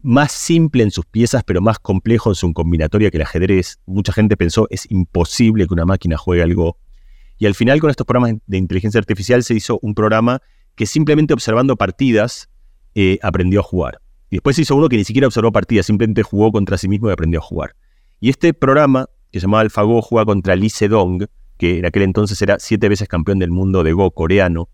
Más 0.07 0.31
simple 0.31 0.83
en 0.83 0.91
sus 0.91 1.05
piezas, 1.05 1.43
pero 1.43 1.59
más 1.59 1.79
complejo 1.79 2.29
en 2.29 2.35
su 2.35 2.53
combinatoria 2.53 3.11
que 3.11 3.17
el 3.17 3.23
ajedrez. 3.23 3.81
Mucha 3.85 4.13
gente 4.13 4.37
pensó, 4.37 4.65
es 4.69 4.89
imposible 4.89 5.67
que 5.67 5.73
una 5.73 5.83
máquina 5.83 6.15
juegue 6.15 6.41
algo. 6.43 6.77
Y 7.37 7.45
al 7.45 7.55
final, 7.55 7.81
con 7.81 7.89
estos 7.89 8.07
programas 8.07 8.39
de 8.47 8.57
inteligencia 8.57 8.99
artificial, 8.99 9.43
se 9.43 9.53
hizo 9.53 9.79
un 9.81 9.93
programa 9.93 10.41
que 10.75 10.85
simplemente 10.85 11.33
observando 11.33 11.75
partidas 11.75 12.47
eh, 12.95 13.19
aprendió 13.21 13.59
a 13.59 13.63
jugar. 13.63 13.99
Y 14.29 14.37
después 14.37 14.55
se 14.55 14.61
hizo 14.61 14.77
uno 14.77 14.87
que 14.87 14.95
ni 14.95 15.03
siquiera 15.03 15.27
observó 15.27 15.51
partidas, 15.51 15.87
simplemente 15.87 16.23
jugó 16.23 16.53
contra 16.53 16.77
sí 16.77 16.87
mismo 16.87 17.09
y 17.09 17.11
aprendió 17.11 17.41
a 17.41 17.43
jugar. 17.43 17.75
Y 18.21 18.29
este 18.29 18.53
programa, 18.53 19.09
que 19.29 19.41
se 19.41 19.47
llamaba 19.47 19.59
AlphaGo, 19.59 20.01
juega 20.01 20.23
contra 20.23 20.55
Lee 20.55 20.69
Sedong, 20.69 21.25
que 21.57 21.79
en 21.79 21.85
aquel 21.85 22.03
entonces 22.03 22.41
era 22.41 22.59
siete 22.59 22.87
veces 22.87 23.09
campeón 23.09 23.39
del 23.39 23.51
mundo 23.51 23.83
de 23.83 23.91
Go 23.91 24.09
coreano, 24.11 24.69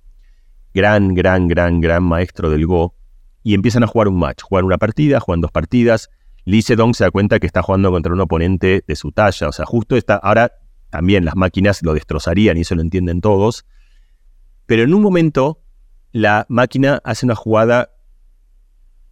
gran, 0.75 1.15
gran, 1.15 1.47
gran, 1.47 1.81
gran 1.81 2.03
maestro 2.03 2.51
del 2.51 2.67
Go, 2.67 2.93
y 3.43 3.53
empiezan 3.53 3.83
a 3.83 3.87
jugar 3.87 4.07
un 4.07 4.17
match, 4.17 4.41
jugar 4.41 4.63
una 4.63 4.77
partida, 4.77 5.19
juegan 5.19 5.41
dos 5.41 5.51
partidas. 5.51 6.09
Lee 6.45 6.61
Sedong 6.61 6.93
se 6.95 7.03
da 7.03 7.11
cuenta 7.11 7.39
que 7.39 7.47
está 7.47 7.61
jugando 7.61 7.91
contra 7.91 8.13
un 8.13 8.19
oponente 8.21 8.83
de 8.87 8.95
su 8.95 9.11
talla, 9.11 9.49
o 9.49 9.51
sea, 9.51 9.65
justo 9.65 9.95
está, 9.95 10.15
ahora 10.15 10.53
también 10.89 11.25
las 11.25 11.35
máquinas 11.35 11.81
lo 11.83 11.93
destrozarían 11.93 12.57
y 12.57 12.61
eso 12.61 12.75
lo 12.75 12.81
entienden 12.81 13.21
todos, 13.21 13.65
pero 14.65 14.83
en 14.83 14.93
un 14.93 15.01
momento 15.01 15.61
la 16.11 16.45
máquina 16.49 17.01
hace 17.03 17.25
una 17.25 17.35
jugada 17.35 17.91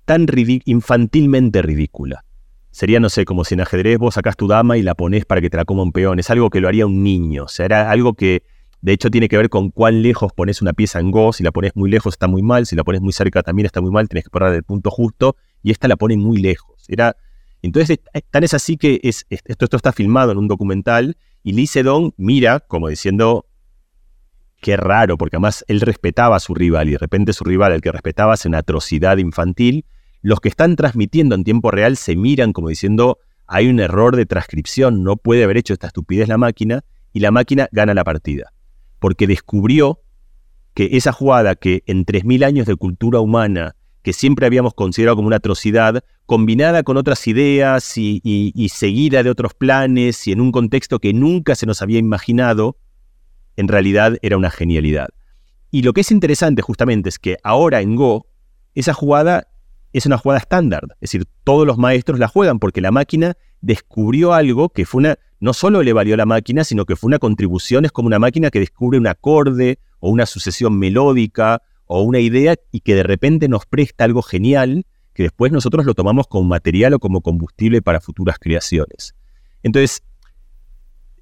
tan 0.06 0.28
infantilmente 0.66 1.62
ridícula. 1.62 2.26
Sería, 2.72 3.00
no 3.00 3.10
sé, 3.10 3.26
como 3.26 3.44
si 3.44 3.56
en 3.56 3.62
ajedrez 3.62 3.98
vos 3.98 4.16
sacás 4.16 4.38
tu 4.38 4.48
dama 4.48 4.78
y 4.78 4.82
la 4.82 4.96
pones 4.96 5.26
para 5.26 5.42
que 5.42 5.50
te 5.50 5.58
la 5.58 5.66
coma 5.66 5.84
un 5.84 5.92
peón. 5.92 6.20
Es 6.20 6.30
algo 6.30 6.50
que 6.50 6.62
lo 6.62 6.70
haría 6.70 6.86
un 6.86 7.04
niño. 7.04 7.44
O 7.44 7.48
sea, 7.48 7.66
era 7.66 7.92
algo 7.92 8.14
que 8.14 8.44
de 8.82 8.94
hecho 8.94 9.10
tiene 9.10 9.30
que 9.30 9.38
ver 9.38 9.50
con 9.50 9.70
cuán 9.70 10.02
lejos 10.02 10.34
pones 10.34 10.62
una 10.62 10.74
pieza 10.74 11.00
en 11.00 11.12
Go. 11.12 11.34
Si 11.34 11.44
la 11.44 11.52
pones 11.52 11.76
muy 11.76 11.90
lejos 11.90 12.16
está 12.16 12.28
muy 12.28 12.42
mal. 12.42 12.66
Si 12.66 12.76
la 12.76 12.84
pones 12.84 13.02
muy 13.02 13.14
cerca 13.14 13.44
también 13.44 13.66
está 13.66 13.82
muy 13.82 13.92
mal. 13.92 14.10
Tienes 14.10 14.26
que 14.26 14.30
poner 14.30 14.54
el 14.54 14.64
punto 14.64 14.90
justo. 14.90 15.36
Y 15.62 15.72
esta 15.72 15.88
la 15.88 15.96
pone 15.96 16.18
muy 16.18 16.38
lejos. 16.38 16.84
Era, 16.88 17.16
entonces, 17.62 18.00
tan 18.32 18.44
es 18.44 18.54
así 18.54 18.78
que 18.78 19.00
es, 19.04 19.26
esto, 19.30 19.66
esto 19.66 19.78
está 19.78 19.92
filmado 19.92 20.32
en 20.32 20.38
un 20.38 20.48
documental. 20.48 21.16
Y 21.44 21.54
Lee 21.54 21.68
Sedong 21.68 22.14
mira 22.18 22.60
como 22.60 22.88
diciendo, 22.88 23.46
qué 24.62 24.78
raro, 24.78 25.18
porque 25.18 25.36
además 25.36 25.64
él 25.68 25.82
respetaba 25.82 26.36
a 26.36 26.40
su 26.40 26.56
rival. 26.56 26.90
Y 26.90 26.94
de 26.94 26.98
repente 26.98 27.34
su 27.34 27.44
rival, 27.44 27.74
el 27.74 27.82
que 27.82 27.92
respetaba, 27.92 28.34
hace 28.34 28.48
una 28.48 28.60
atrocidad 28.60 29.18
infantil 29.18 29.86
los 30.22 30.40
que 30.40 30.50
están 30.50 30.76
transmitiendo 30.76 31.36
en 31.36 31.44
tiempo 31.44 31.72
real 31.72 31.98
se 31.98 32.16
miran 32.16 32.54
como 32.54 32.70
diciendo, 32.70 33.18
hay 33.48 33.68
un 33.68 33.80
error 33.80 34.16
de 34.16 34.26
transcripción, 34.26 35.04
no 35.04 35.18
puede 35.18 35.44
haber 35.44 35.58
hecho 35.58 35.74
esta 35.74 35.88
estupidez 35.88 36.28
la 36.28 36.38
máquina, 36.38 36.84
y 37.12 37.20
la 37.20 37.32
máquina 37.32 37.68
gana 37.72 37.94
la 37.94 38.04
partida. 38.04 38.54
Porque 39.02 39.28
descubrió 39.28 40.00
que 40.74 40.92
esa 40.94 41.12
jugada 41.12 41.56
que 41.56 41.84
en 41.88 42.06
3.000 42.06 42.46
años 42.46 42.68
de 42.68 42.78
cultura 42.78 43.20
humana, 43.20 43.76
que 44.04 44.14
siempre 44.14 44.46
habíamos 44.46 44.76
considerado 44.76 45.18
como 45.18 45.28
una 45.28 45.38
atrocidad, 45.38 46.06
combinada 46.26 46.84
con 46.84 46.96
otras 46.96 47.28
ideas 47.28 47.98
y, 47.98 48.22
y 48.24 48.70
seguida 48.70 49.24
de 49.24 49.30
otros 49.30 49.56
planes 49.56 50.26
y 50.28 50.32
en 50.32 50.40
un 50.40 50.54
contexto 50.54 51.00
que 51.00 51.12
nunca 51.12 51.56
se 51.56 51.66
nos 51.66 51.82
había 51.82 52.00
imaginado, 52.00 52.78
en 53.58 53.68
realidad 53.68 54.18
era 54.22 54.38
una 54.38 54.52
genialidad. 54.52 55.10
Y 55.72 55.82
lo 55.82 55.94
que 55.94 56.02
es 56.02 56.12
interesante 56.12 56.62
justamente 56.62 57.10
es 57.10 57.20
que 57.20 57.38
ahora 57.44 57.82
en 57.82 57.96
Go, 57.96 58.28
esa 58.76 58.94
jugada 58.94 59.48
es 59.94 60.06
una 60.06 60.18
jugada 60.18 60.40
estándar. 60.40 60.84
Es 61.02 61.12
decir, 61.12 61.26
todos 61.44 61.68
los 61.68 61.78
maestros 61.78 62.20
la 62.20 62.28
juegan 62.28 62.60
porque 62.60 62.82
la 62.82 62.92
máquina 62.92 63.36
descubrió 63.62 64.34
algo 64.34 64.70
que 64.70 64.86
fue 64.86 65.00
una, 65.00 65.20
no 65.42 65.54
solo 65.54 65.84
le 65.84 65.92
valió 65.92 66.16
la 66.16 66.26
máquina, 66.26 66.64
sino 66.64 66.86
que 66.86 66.96
fue 66.96 67.10
una 67.10 67.20
contribución, 67.20 67.84
es 67.84 67.92
como 67.92 68.08
una 68.08 68.20
máquina 68.20 68.52
que 68.52 68.60
descubre 68.60 68.98
un 68.98 69.08
acorde 69.08 69.80
o 70.00 70.10
una 70.10 70.26
sucesión 70.26 70.80
melódica 70.80 71.62
o 71.88 72.04
una 72.04 72.20
idea 72.20 72.56
y 72.72 72.80
que 72.80 72.96
de 72.96 73.04
repente 73.04 73.50
nos 73.50 73.66
presta 73.66 74.06
algo 74.06 74.22
genial 74.22 74.86
que 75.14 75.24
después 75.24 75.52
nosotros 75.52 75.86
lo 75.86 75.94
tomamos 75.94 76.28
como 76.28 76.48
material 76.48 76.94
o 76.94 77.00
como 77.00 77.22
combustible 77.22 77.82
para 77.82 78.00
futuras 78.00 78.38
creaciones. 78.40 79.14
Entonces, 79.64 80.04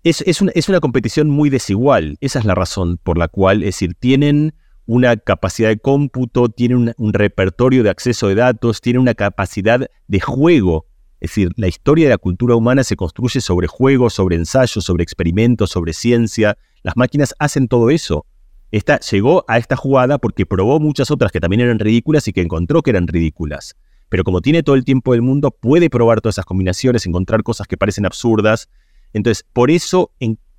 es, 0.03 0.41
una, 0.69 0.79
competición 0.79 1.29
muy 1.29 1.49
desigual. 1.49 2.17
Esa 2.21 2.39
es 2.39 2.45
la 2.45 2.55
razón 2.55 2.97
por 2.97 3.17
la 3.17 3.27
cual, 3.27 3.63
es 3.63 3.75
decir, 3.75 3.95
tienen 3.95 4.53
una 4.85 5.17
capacidad 5.17 5.69
de 5.69 5.79
cómputo, 5.79 6.49
tiene 6.49 6.93
un, 6.97 7.13
repertorio 7.13 7.83
de 7.83 7.89
acceso 7.89 8.27
de 8.27 8.35
datos, 8.35 8.81
tiene 8.81 8.99
una 8.99 9.13
capacidad 9.13 9.89
de 10.07 10.19
juego. 10.19 10.87
Es 11.19 11.31
decir, 11.31 11.51
la 11.57 11.67
historia 11.67 12.05
de 12.05 12.11
la 12.11 12.17
cultura 12.17 12.55
humana 12.55 12.83
se 12.83 12.95
construye 12.95 13.41
sobre 13.41 13.67
juegos, 13.67 14.13
sobre 14.13 14.37
ensayos, 14.37 14.85
sobre 14.85 15.03
experimentos, 15.03 15.71
sobre 15.71 15.93
ciencia. 15.93 16.57
Las 16.81 16.95
máquinas 16.95 17.35
hacen 17.39 17.67
todo 17.67 17.89
eso. 17.89 18.25
Esta 18.71 18.99
llegó 18.99 19.43
a 19.47 19.57
esta 19.57 19.75
jugada 19.75 20.17
porque 20.17 20.45
probó 20.45 20.79
muchas 20.79 21.11
otras 21.11 21.31
que 21.31 21.39
también 21.39 21.61
eran 21.61 21.79
ridículas 21.79 22.27
y 22.27 22.33
que 22.33 22.41
encontró 22.41 22.81
que 22.81 22.91
eran 22.91 23.07
ridículas. 23.07 23.75
pero 24.09 24.23
como 24.23 24.41
tiene 24.41 24.63
todo 24.63 24.75
el 24.75 24.85
tiempo 24.85 25.11
del 25.11 25.21
mundo, 25.21 25.51
puede 25.51 25.87
probar 25.87 26.19
todas 26.19 26.35
esas 26.35 26.45
combinaciones, 26.45 27.05
encontrar 27.05 27.43
cosas 27.43 27.67
que 27.67 27.77
parecen 27.77 28.07
absurdas. 28.07 28.67
Entonces, 29.13 29.45
por 29.53 29.69
eso, 29.69 30.11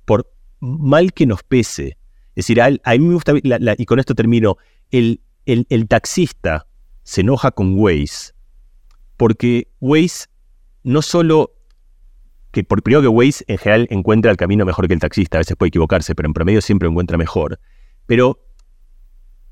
por 0.05 0.31
mal 0.61 1.11
que 1.11 1.25
nos 1.25 1.43
pese, 1.43 1.97
es 2.33 2.47
decir, 2.47 2.61
a, 2.61 2.69
mí 2.69 2.99
me 2.99 3.13
gusta, 3.13 3.33
y 3.41 3.85
con 3.85 3.99
esto 3.99 4.15
termino, 4.15 4.55
el, 4.89 5.19
el, 5.45 5.87
taxista 5.89 6.65
se 7.03 7.21
enoja 7.21 7.51
con 7.51 7.77
Waze 7.77 8.31
porque 9.17 9.67
Waze 9.81 10.27
no 10.83 11.01
solo 11.01 11.53
que 12.51 12.63
por 12.63 12.83
primero 12.83 13.01
que 13.01 13.07
Waze 13.07 13.45
en 13.47 13.57
general 13.57 13.87
encuentra 13.89 14.31
el 14.31 14.37
camino 14.37 14.65
mejor 14.65 14.87
que 14.87 14.93
el 14.93 14.99
taxista, 14.99 15.37
a 15.37 15.39
veces 15.39 15.55
puede 15.55 15.69
equivocarse, 15.69 16.15
pero 16.15 16.27
en 16.27 16.33
promedio 16.33 16.61
siempre 16.61 16.89
encuentra 16.89 17.17
mejor, 17.17 17.59
pero 18.05 18.39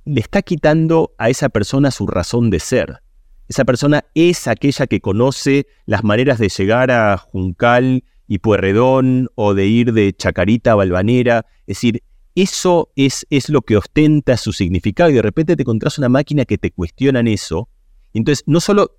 le 0.06 0.22
está 0.22 0.42
quitando 0.42 1.14
a 1.18 1.30
esa 1.30 1.50
persona 1.50 1.92
su 1.92 2.08
razón 2.08 2.50
de 2.50 2.60
ser. 2.60 3.02
Esa 3.48 3.66
persona 3.66 4.06
es 4.14 4.48
aquella 4.48 4.86
que 4.88 5.02
conoce 5.02 5.68
las 5.86 6.04
maneras 6.04 6.40
de 6.40 6.50
llegar 6.50 6.92
a 6.92 7.18
Juncal 7.18 8.04
y 8.28 8.40
Puerredón 8.40 9.30
o 9.36 9.54
de 9.54 9.66
ir 9.66 9.94
de 9.94 10.14
Chacarita 10.14 10.74
a 10.74 10.76
Balvanera. 10.76 11.46
Es 11.62 11.78
decir, 11.78 12.04
eso 12.36 12.92
es, 12.96 13.26
es 13.30 13.50
lo 13.50 13.62
que 13.62 13.76
ostenta 13.76 14.38
su 14.38 14.54
significado 14.54 15.10
y 15.10 15.14
de 15.14 15.22
repente 15.22 15.56
te 15.56 15.64
encontrás 15.64 15.98
una 15.98 16.10
máquina 16.10 16.46
que 16.46 16.58
te 16.58 16.72
cuestionan 16.72 17.28
eso. 17.28 17.70
Entonces, 18.14 18.44
no 18.46 18.60
solo 18.60 18.98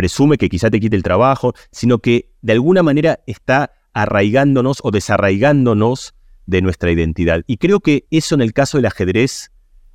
presume 0.00 0.38
que 0.38 0.48
quizá 0.48 0.70
te 0.70 0.80
quite 0.80 0.96
el 0.96 1.02
trabajo, 1.02 1.52
sino 1.70 1.98
que 1.98 2.30
de 2.40 2.54
alguna 2.54 2.82
manera 2.82 3.20
está 3.26 3.74
arraigándonos 3.92 4.78
o 4.82 4.90
desarraigándonos 4.90 6.14
de 6.46 6.62
nuestra 6.62 6.90
identidad. 6.90 7.42
Y 7.46 7.58
creo 7.58 7.80
que 7.80 8.06
eso 8.10 8.34
en 8.34 8.40
el 8.40 8.54
caso 8.54 8.78
del 8.78 8.86
ajedrez 8.86 9.52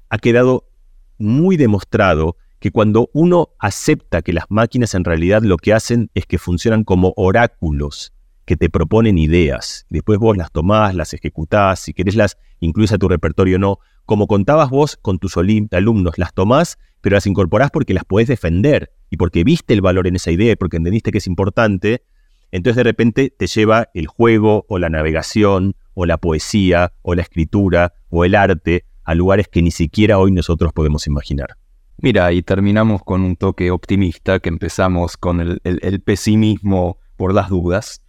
ha 0.09 0.19
quedado 0.19 0.69
muy 1.17 1.57
demostrado 1.57 2.37
que 2.59 2.69
cuando 2.69 3.09
uno 3.13 3.49
acepta 3.57 4.21
que 4.21 4.31
las 4.31 4.45
máquinas 4.49 4.93
en 4.93 5.05
realidad 5.05 5.41
lo 5.41 5.57
que 5.57 5.73
hacen 5.73 6.11
es 6.13 6.27
que 6.27 6.37
funcionan 6.37 6.83
como 6.83 7.15
oráculos 7.17 8.13
que 8.45 8.55
te 8.57 8.69
proponen 8.69 9.17
ideas, 9.17 9.85
después 9.89 10.19
vos 10.19 10.37
las 10.37 10.51
tomás, 10.51 10.93
las 10.93 11.13
ejecutás, 11.13 11.79
si 11.79 11.93
querés 11.93 12.15
las 12.15 12.37
incluís 12.59 12.91
a 12.91 12.97
tu 12.97 13.07
repertorio 13.07 13.57
o 13.57 13.59
no, 13.59 13.79
como 14.05 14.27
contabas 14.27 14.69
vos 14.69 14.97
con 15.01 15.17
tus 15.17 15.35
alumnos, 15.37 16.17
las 16.17 16.33
tomás, 16.33 16.77
pero 17.01 17.15
las 17.15 17.27
incorporás 17.27 17.71
porque 17.71 17.93
las 17.93 18.05
podés 18.05 18.27
defender 18.27 18.91
y 19.09 19.17
porque 19.17 19.43
viste 19.43 19.73
el 19.73 19.81
valor 19.81 20.07
en 20.07 20.15
esa 20.15 20.31
idea 20.31 20.53
y 20.53 20.55
porque 20.55 20.77
entendiste 20.77 21.11
que 21.11 21.17
es 21.17 21.27
importante, 21.27 22.03
entonces 22.51 22.77
de 22.77 22.83
repente 22.83 23.33
te 23.35 23.47
lleva 23.47 23.89
el 23.93 24.07
juego 24.07 24.65
o 24.69 24.79
la 24.79 24.89
navegación 24.89 25.75
o 25.93 26.05
la 26.05 26.17
poesía 26.17 26.93
o 27.01 27.15
la 27.15 27.23
escritura 27.23 27.93
o 28.09 28.25
el 28.25 28.35
arte 28.35 28.85
a 29.03 29.15
lugares 29.15 29.47
que 29.47 29.61
ni 29.61 29.71
siquiera 29.71 30.19
hoy 30.19 30.31
nosotros 30.31 30.73
podemos 30.73 31.07
imaginar. 31.07 31.57
Mira, 31.97 32.31
y 32.33 32.41
terminamos 32.41 33.03
con 33.03 33.21
un 33.21 33.35
toque 33.35 33.71
optimista, 33.71 34.39
que 34.39 34.49
empezamos 34.49 35.15
con 35.15 35.39
el, 35.41 36.01
pesimismo 36.01 36.97
por 37.15 37.33
las 37.33 37.49
dudas. 37.49 38.01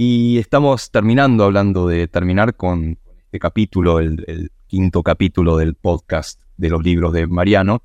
Y 0.00 0.38
estamos 0.38 0.92
terminando 0.92 1.42
hablando 1.42 1.88
de 1.88 2.06
terminar 2.06 2.54
con 2.54 3.00
este 3.24 3.40
capítulo, 3.40 3.98
el, 3.98 4.52
quinto 4.68 5.02
capítulo 5.02 5.56
del 5.56 5.74
podcast 5.74 6.40
de 6.56 6.68
los 6.68 6.84
libros 6.84 7.12
de 7.12 7.26
Mariano. 7.26 7.82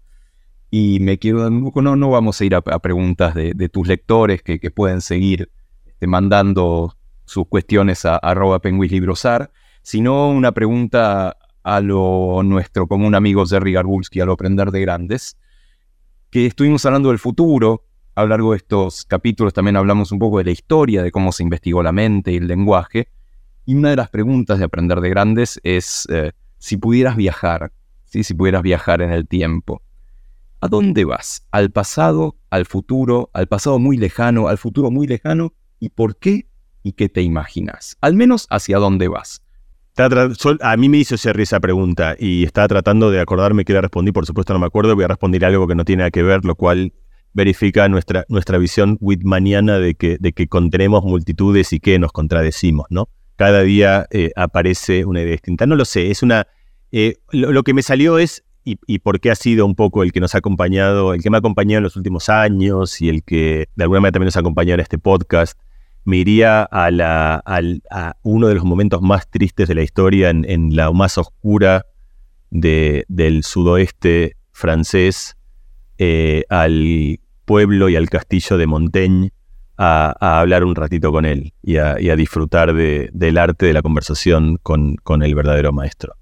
Y 0.69 0.99
me 0.99 1.17
quiero, 1.17 1.49
no, 1.49 1.95
no 1.95 2.09
vamos 2.11 2.39
a 2.39 2.45
ir 2.45 2.53
a, 2.53 2.61
preguntas 2.61 3.33
de, 3.33 3.67
tus 3.67 3.87
lectores 3.87 4.43
que, 4.43 4.59
pueden 4.69 5.01
seguir 5.01 5.49
este, 5.87 6.05
mandando 6.05 6.95
sus 7.25 7.47
cuestiones 7.47 8.05
a 8.05 8.19
penguislibrosar, 8.61 9.51
sino 9.81 10.29
una 10.29 10.51
pregunta 10.51 11.35
a 11.63 11.81
lo 11.81 12.43
nuestro 12.43 12.85
común 12.85 13.15
amigo 13.15 13.43
Jerry 13.47 13.73
Garbulski, 13.73 14.19
a 14.19 14.25
lo 14.25 14.33
aprender 14.33 14.69
de 14.69 14.81
grandes, 14.81 15.35
que 16.29 16.45
estuvimos 16.45 16.85
hablando 16.85 17.09
del 17.09 17.17
futuro. 17.17 17.85
A 18.15 18.21
lo 18.21 18.27
largo 18.27 18.51
de 18.51 18.57
estos 18.57 19.05
capítulos 19.05 19.53
también 19.53 19.75
hablamos 19.75 20.11
un 20.11 20.19
poco 20.19 20.37
de 20.37 20.43
la 20.43 20.51
historia, 20.51 21.01
de 21.01 21.11
cómo 21.11 21.31
se 21.31 21.41
investigó 21.41 21.81
la 21.81 21.91
mente 21.91 22.31
y 22.31 22.37
el 22.37 22.47
lenguaje. 22.47 23.07
Y 23.65 23.73
una 23.73 23.89
de 23.89 23.95
las 23.95 24.09
preguntas 24.09 24.59
de 24.59 24.65
aprender 24.65 25.01
de 25.01 25.09
grandes 25.09 25.59
es 25.63 26.07
eh, 26.11 26.31
si 26.59 26.77
pudieras 26.77 27.15
viajar, 27.15 27.71
si 28.05 28.33
pudieras 28.35 28.61
viajar 28.61 29.01
en 29.01 29.11
el 29.11 29.27
tiempo. 29.27 29.81
¿A 30.61 30.67
dónde 30.67 31.05
vas? 31.05 31.47
¿Al 31.51 31.71
pasado, 31.71 32.35
al 32.51 32.65
futuro, 32.65 33.31
al 33.33 33.47
pasado 33.47 33.79
muy 33.79 33.97
lejano, 33.97 34.47
al 34.47 34.59
futuro 34.59 34.91
muy 34.91 35.07
lejano? 35.07 35.53
¿Y 35.79 35.89
por 35.89 36.17
qué? 36.17 36.47
¿Y 36.83 36.93
qué 36.93 37.09
te 37.09 37.21
imaginas? 37.21 37.97
Al 37.99 38.13
menos 38.13 38.45
hacia 38.49 38.77
dónde 38.77 39.07
vas. 39.07 39.41
A 40.61 40.77
mí 40.77 40.89
me 40.89 40.97
hizo 40.97 41.17
Jerry 41.17 41.43
esa 41.43 41.59
pregunta 41.59 42.15
y 42.17 42.43
estaba 42.43 42.67
tratando 42.67 43.11
de 43.11 43.19
acordarme 43.19 43.65
que 43.65 43.73
le 43.73 43.81
respondí, 43.81 44.11
por 44.11 44.25
supuesto 44.25 44.53
no 44.53 44.59
me 44.59 44.65
acuerdo, 44.65 44.95
voy 44.95 45.03
a 45.03 45.07
responder 45.07 45.45
algo 45.45 45.67
que 45.67 45.75
no 45.75 45.85
tiene 45.85 46.01
nada 46.01 46.11
que 46.11 46.23
ver, 46.23 46.45
lo 46.45 46.55
cual 46.55 46.93
verifica 47.33 47.87
nuestra, 47.89 48.25
nuestra 48.29 48.57
visión 48.57 48.97
whitmaniana 49.01 49.79
de 49.79 49.95
que, 49.95 50.17
de 50.19 50.33
que 50.33 50.47
contenemos 50.47 51.03
multitudes 51.03 51.73
y 51.73 51.79
que 51.79 51.99
nos 51.99 52.11
contradecimos, 52.11 52.87
¿no? 52.89 53.09
Cada 53.35 53.63
día 53.63 54.05
eh, 54.11 54.31
aparece 54.35 55.05
una 55.05 55.21
idea 55.21 55.31
distinta. 55.31 55.65
No 55.65 55.75
lo 55.75 55.85
sé, 55.85 56.11
es 56.11 56.23
una... 56.23 56.47
Eh, 56.91 57.17
lo, 57.31 57.63
que 57.63 57.73
me 57.73 57.81
salió 57.81 58.19
es, 58.19 58.43
y, 58.63 58.77
y 58.85 58.99
porque 58.99 59.31
ha 59.31 59.35
sido 59.35 59.65
un 59.65 59.73
poco 59.73 60.03
el 60.03 60.11
que 60.11 60.19
nos 60.19 60.35
ha 60.35 60.37
acompañado, 60.37 61.15
el 61.15 61.23
que 61.23 61.31
me 61.31 61.37
ha 61.37 61.39
acompañado 61.39 61.79
en 61.79 61.83
los 61.83 61.95
últimos 61.95 62.29
años 62.29 63.01
y 63.01 63.09
el 63.09 63.23
que 63.23 63.67
de 63.75 63.83
alguna 63.83 64.01
manera 64.01 64.13
también 64.13 64.27
nos 64.27 64.37
ha 64.37 64.41
acompañado 64.41 64.75
en 64.75 64.81
este 64.81 64.99
podcast, 64.99 65.57
me 66.05 66.17
iría 66.17 66.63
a, 66.63 66.91
la, 66.91 67.43
a, 67.45 68.15
uno 68.23 68.47
de 68.47 68.55
los 68.55 68.63
momentos 68.63 69.01
más 69.01 69.29
tristes 69.29 69.67
de 69.67 69.75
la 69.75 69.81
historia, 69.81 70.29
en, 70.29 70.75
la 70.75 70.91
más 70.91 71.17
oscura 71.17 71.85
del 72.51 73.43
sudoeste 73.43 74.35
francés, 74.51 75.35
eh, 75.97 76.43
al 76.49 77.19
pueblo 77.45 77.89
y 77.89 77.95
al 77.95 78.09
castillo 78.09 78.57
de 78.57 78.67
Montaigne, 78.67 79.31
a, 79.77 80.39
hablar 80.39 80.63
un 80.63 80.75
ratito 80.75 81.11
con 81.11 81.25
él 81.25 81.53
y 81.61 81.77
a, 81.77 82.15
disfrutar 82.15 82.73
del 82.73 83.37
arte 83.37 83.65
de 83.65 83.73
la 83.73 83.81
conversación 83.81 84.57
con, 84.61 84.95
con, 84.97 85.23
el 85.23 85.35
verdadero 85.35 85.71
maestro. 85.73 86.13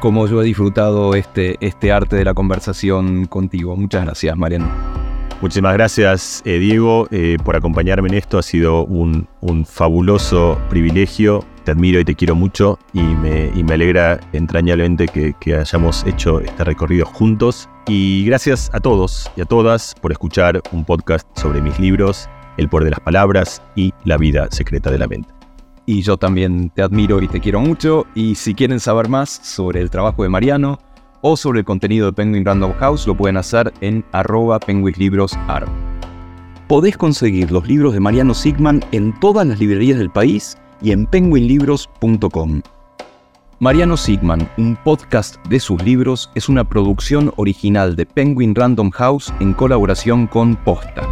Como 0.00 0.26
yo 0.28 0.42
he 0.42 0.44
disfrutado 0.44 1.14
este, 1.14 1.56
este 1.60 1.90
arte 1.90 2.16
de 2.16 2.24
la 2.24 2.34
conversación 2.34 3.24
contigo. 3.26 3.76
Muchas 3.76 4.04
gracias, 4.04 4.36
Mariano. 4.36 4.97
Muchísimas 5.40 5.74
gracias, 5.74 6.42
eh, 6.44 6.58
Diego, 6.58 7.06
eh, 7.12 7.36
por 7.44 7.54
acompañarme 7.54 8.08
en 8.08 8.14
esto. 8.14 8.38
Ha 8.38 8.42
sido 8.42 8.84
un, 8.84 9.28
fabuloso 9.64 10.60
privilegio. 10.68 11.44
Te 11.64 11.70
admiro 11.70 12.00
y 12.00 12.04
te 12.04 12.16
quiero 12.16 12.34
mucho 12.34 12.78
y 12.92 13.02
me, 13.02 13.52
me 13.52 13.74
alegra 13.74 14.18
entrañablemente 14.32 15.06
que, 15.06 15.34
que, 15.38 15.54
hayamos 15.54 16.04
hecho 16.06 16.40
este 16.40 16.64
recorrido 16.64 17.06
juntos. 17.06 17.68
Y 17.86 18.24
gracias 18.24 18.68
a 18.72 18.80
todos 18.80 19.30
y 19.36 19.42
a 19.42 19.44
todas 19.44 19.94
por 20.00 20.10
escuchar 20.10 20.60
un 20.72 20.84
podcast 20.84 21.24
sobre 21.38 21.60
mis 21.60 21.78
libros, 21.78 22.28
El 22.56 22.68
poder 22.68 22.86
de 22.86 22.90
las 22.92 23.00
palabras 23.00 23.62
y 23.76 23.92
La 24.04 24.16
vida 24.16 24.48
secreta 24.50 24.90
de 24.90 24.98
la 24.98 25.06
mente. 25.06 25.38
Y 25.86 26.02
yo 26.02 26.16
también 26.16 26.70
te 26.70 26.82
admiro 26.82 27.22
y 27.22 27.28
te 27.28 27.40
quiero 27.40 27.60
mucho. 27.60 28.06
Y 28.14 28.34
si 28.34 28.54
quieren 28.54 28.80
saber 28.80 29.08
más 29.08 29.30
sobre 29.30 29.80
el 29.80 29.88
trabajo 29.88 30.22
de 30.24 30.28
Mariano, 30.30 30.80
o 31.22 31.36
sobre 31.36 31.60
el 31.60 31.64
contenido 31.64 32.06
de 32.06 32.12
Penguin 32.12 32.44
Random 32.44 32.72
House 32.74 33.06
lo 33.06 33.16
pueden 33.16 33.36
hacer 33.36 33.72
en 33.80 34.04
arroba 34.12 34.58
penguinlibrosar. 34.58 35.66
Podés 36.68 36.96
conseguir 36.96 37.50
los 37.50 37.66
libros 37.66 37.94
de 37.94 38.00
Mariano 38.00 38.34
Sigman 38.34 38.84
en 38.92 39.18
todas 39.20 39.46
las 39.46 39.58
librerías 39.58 39.98
del 39.98 40.10
país 40.10 40.58
y 40.82 40.92
en 40.92 41.06
penguinlibros.com. 41.06 42.62
Mariano 43.60 43.96
Sigman, 43.96 44.48
un 44.56 44.76
podcast 44.84 45.44
de 45.48 45.58
sus 45.58 45.82
libros, 45.82 46.30
es 46.36 46.48
una 46.48 46.68
producción 46.68 47.32
original 47.36 47.96
de 47.96 48.06
Penguin 48.06 48.54
Random 48.54 48.90
House 48.90 49.32
en 49.40 49.52
colaboración 49.52 50.28
con 50.28 50.54
Posta. 50.54 51.02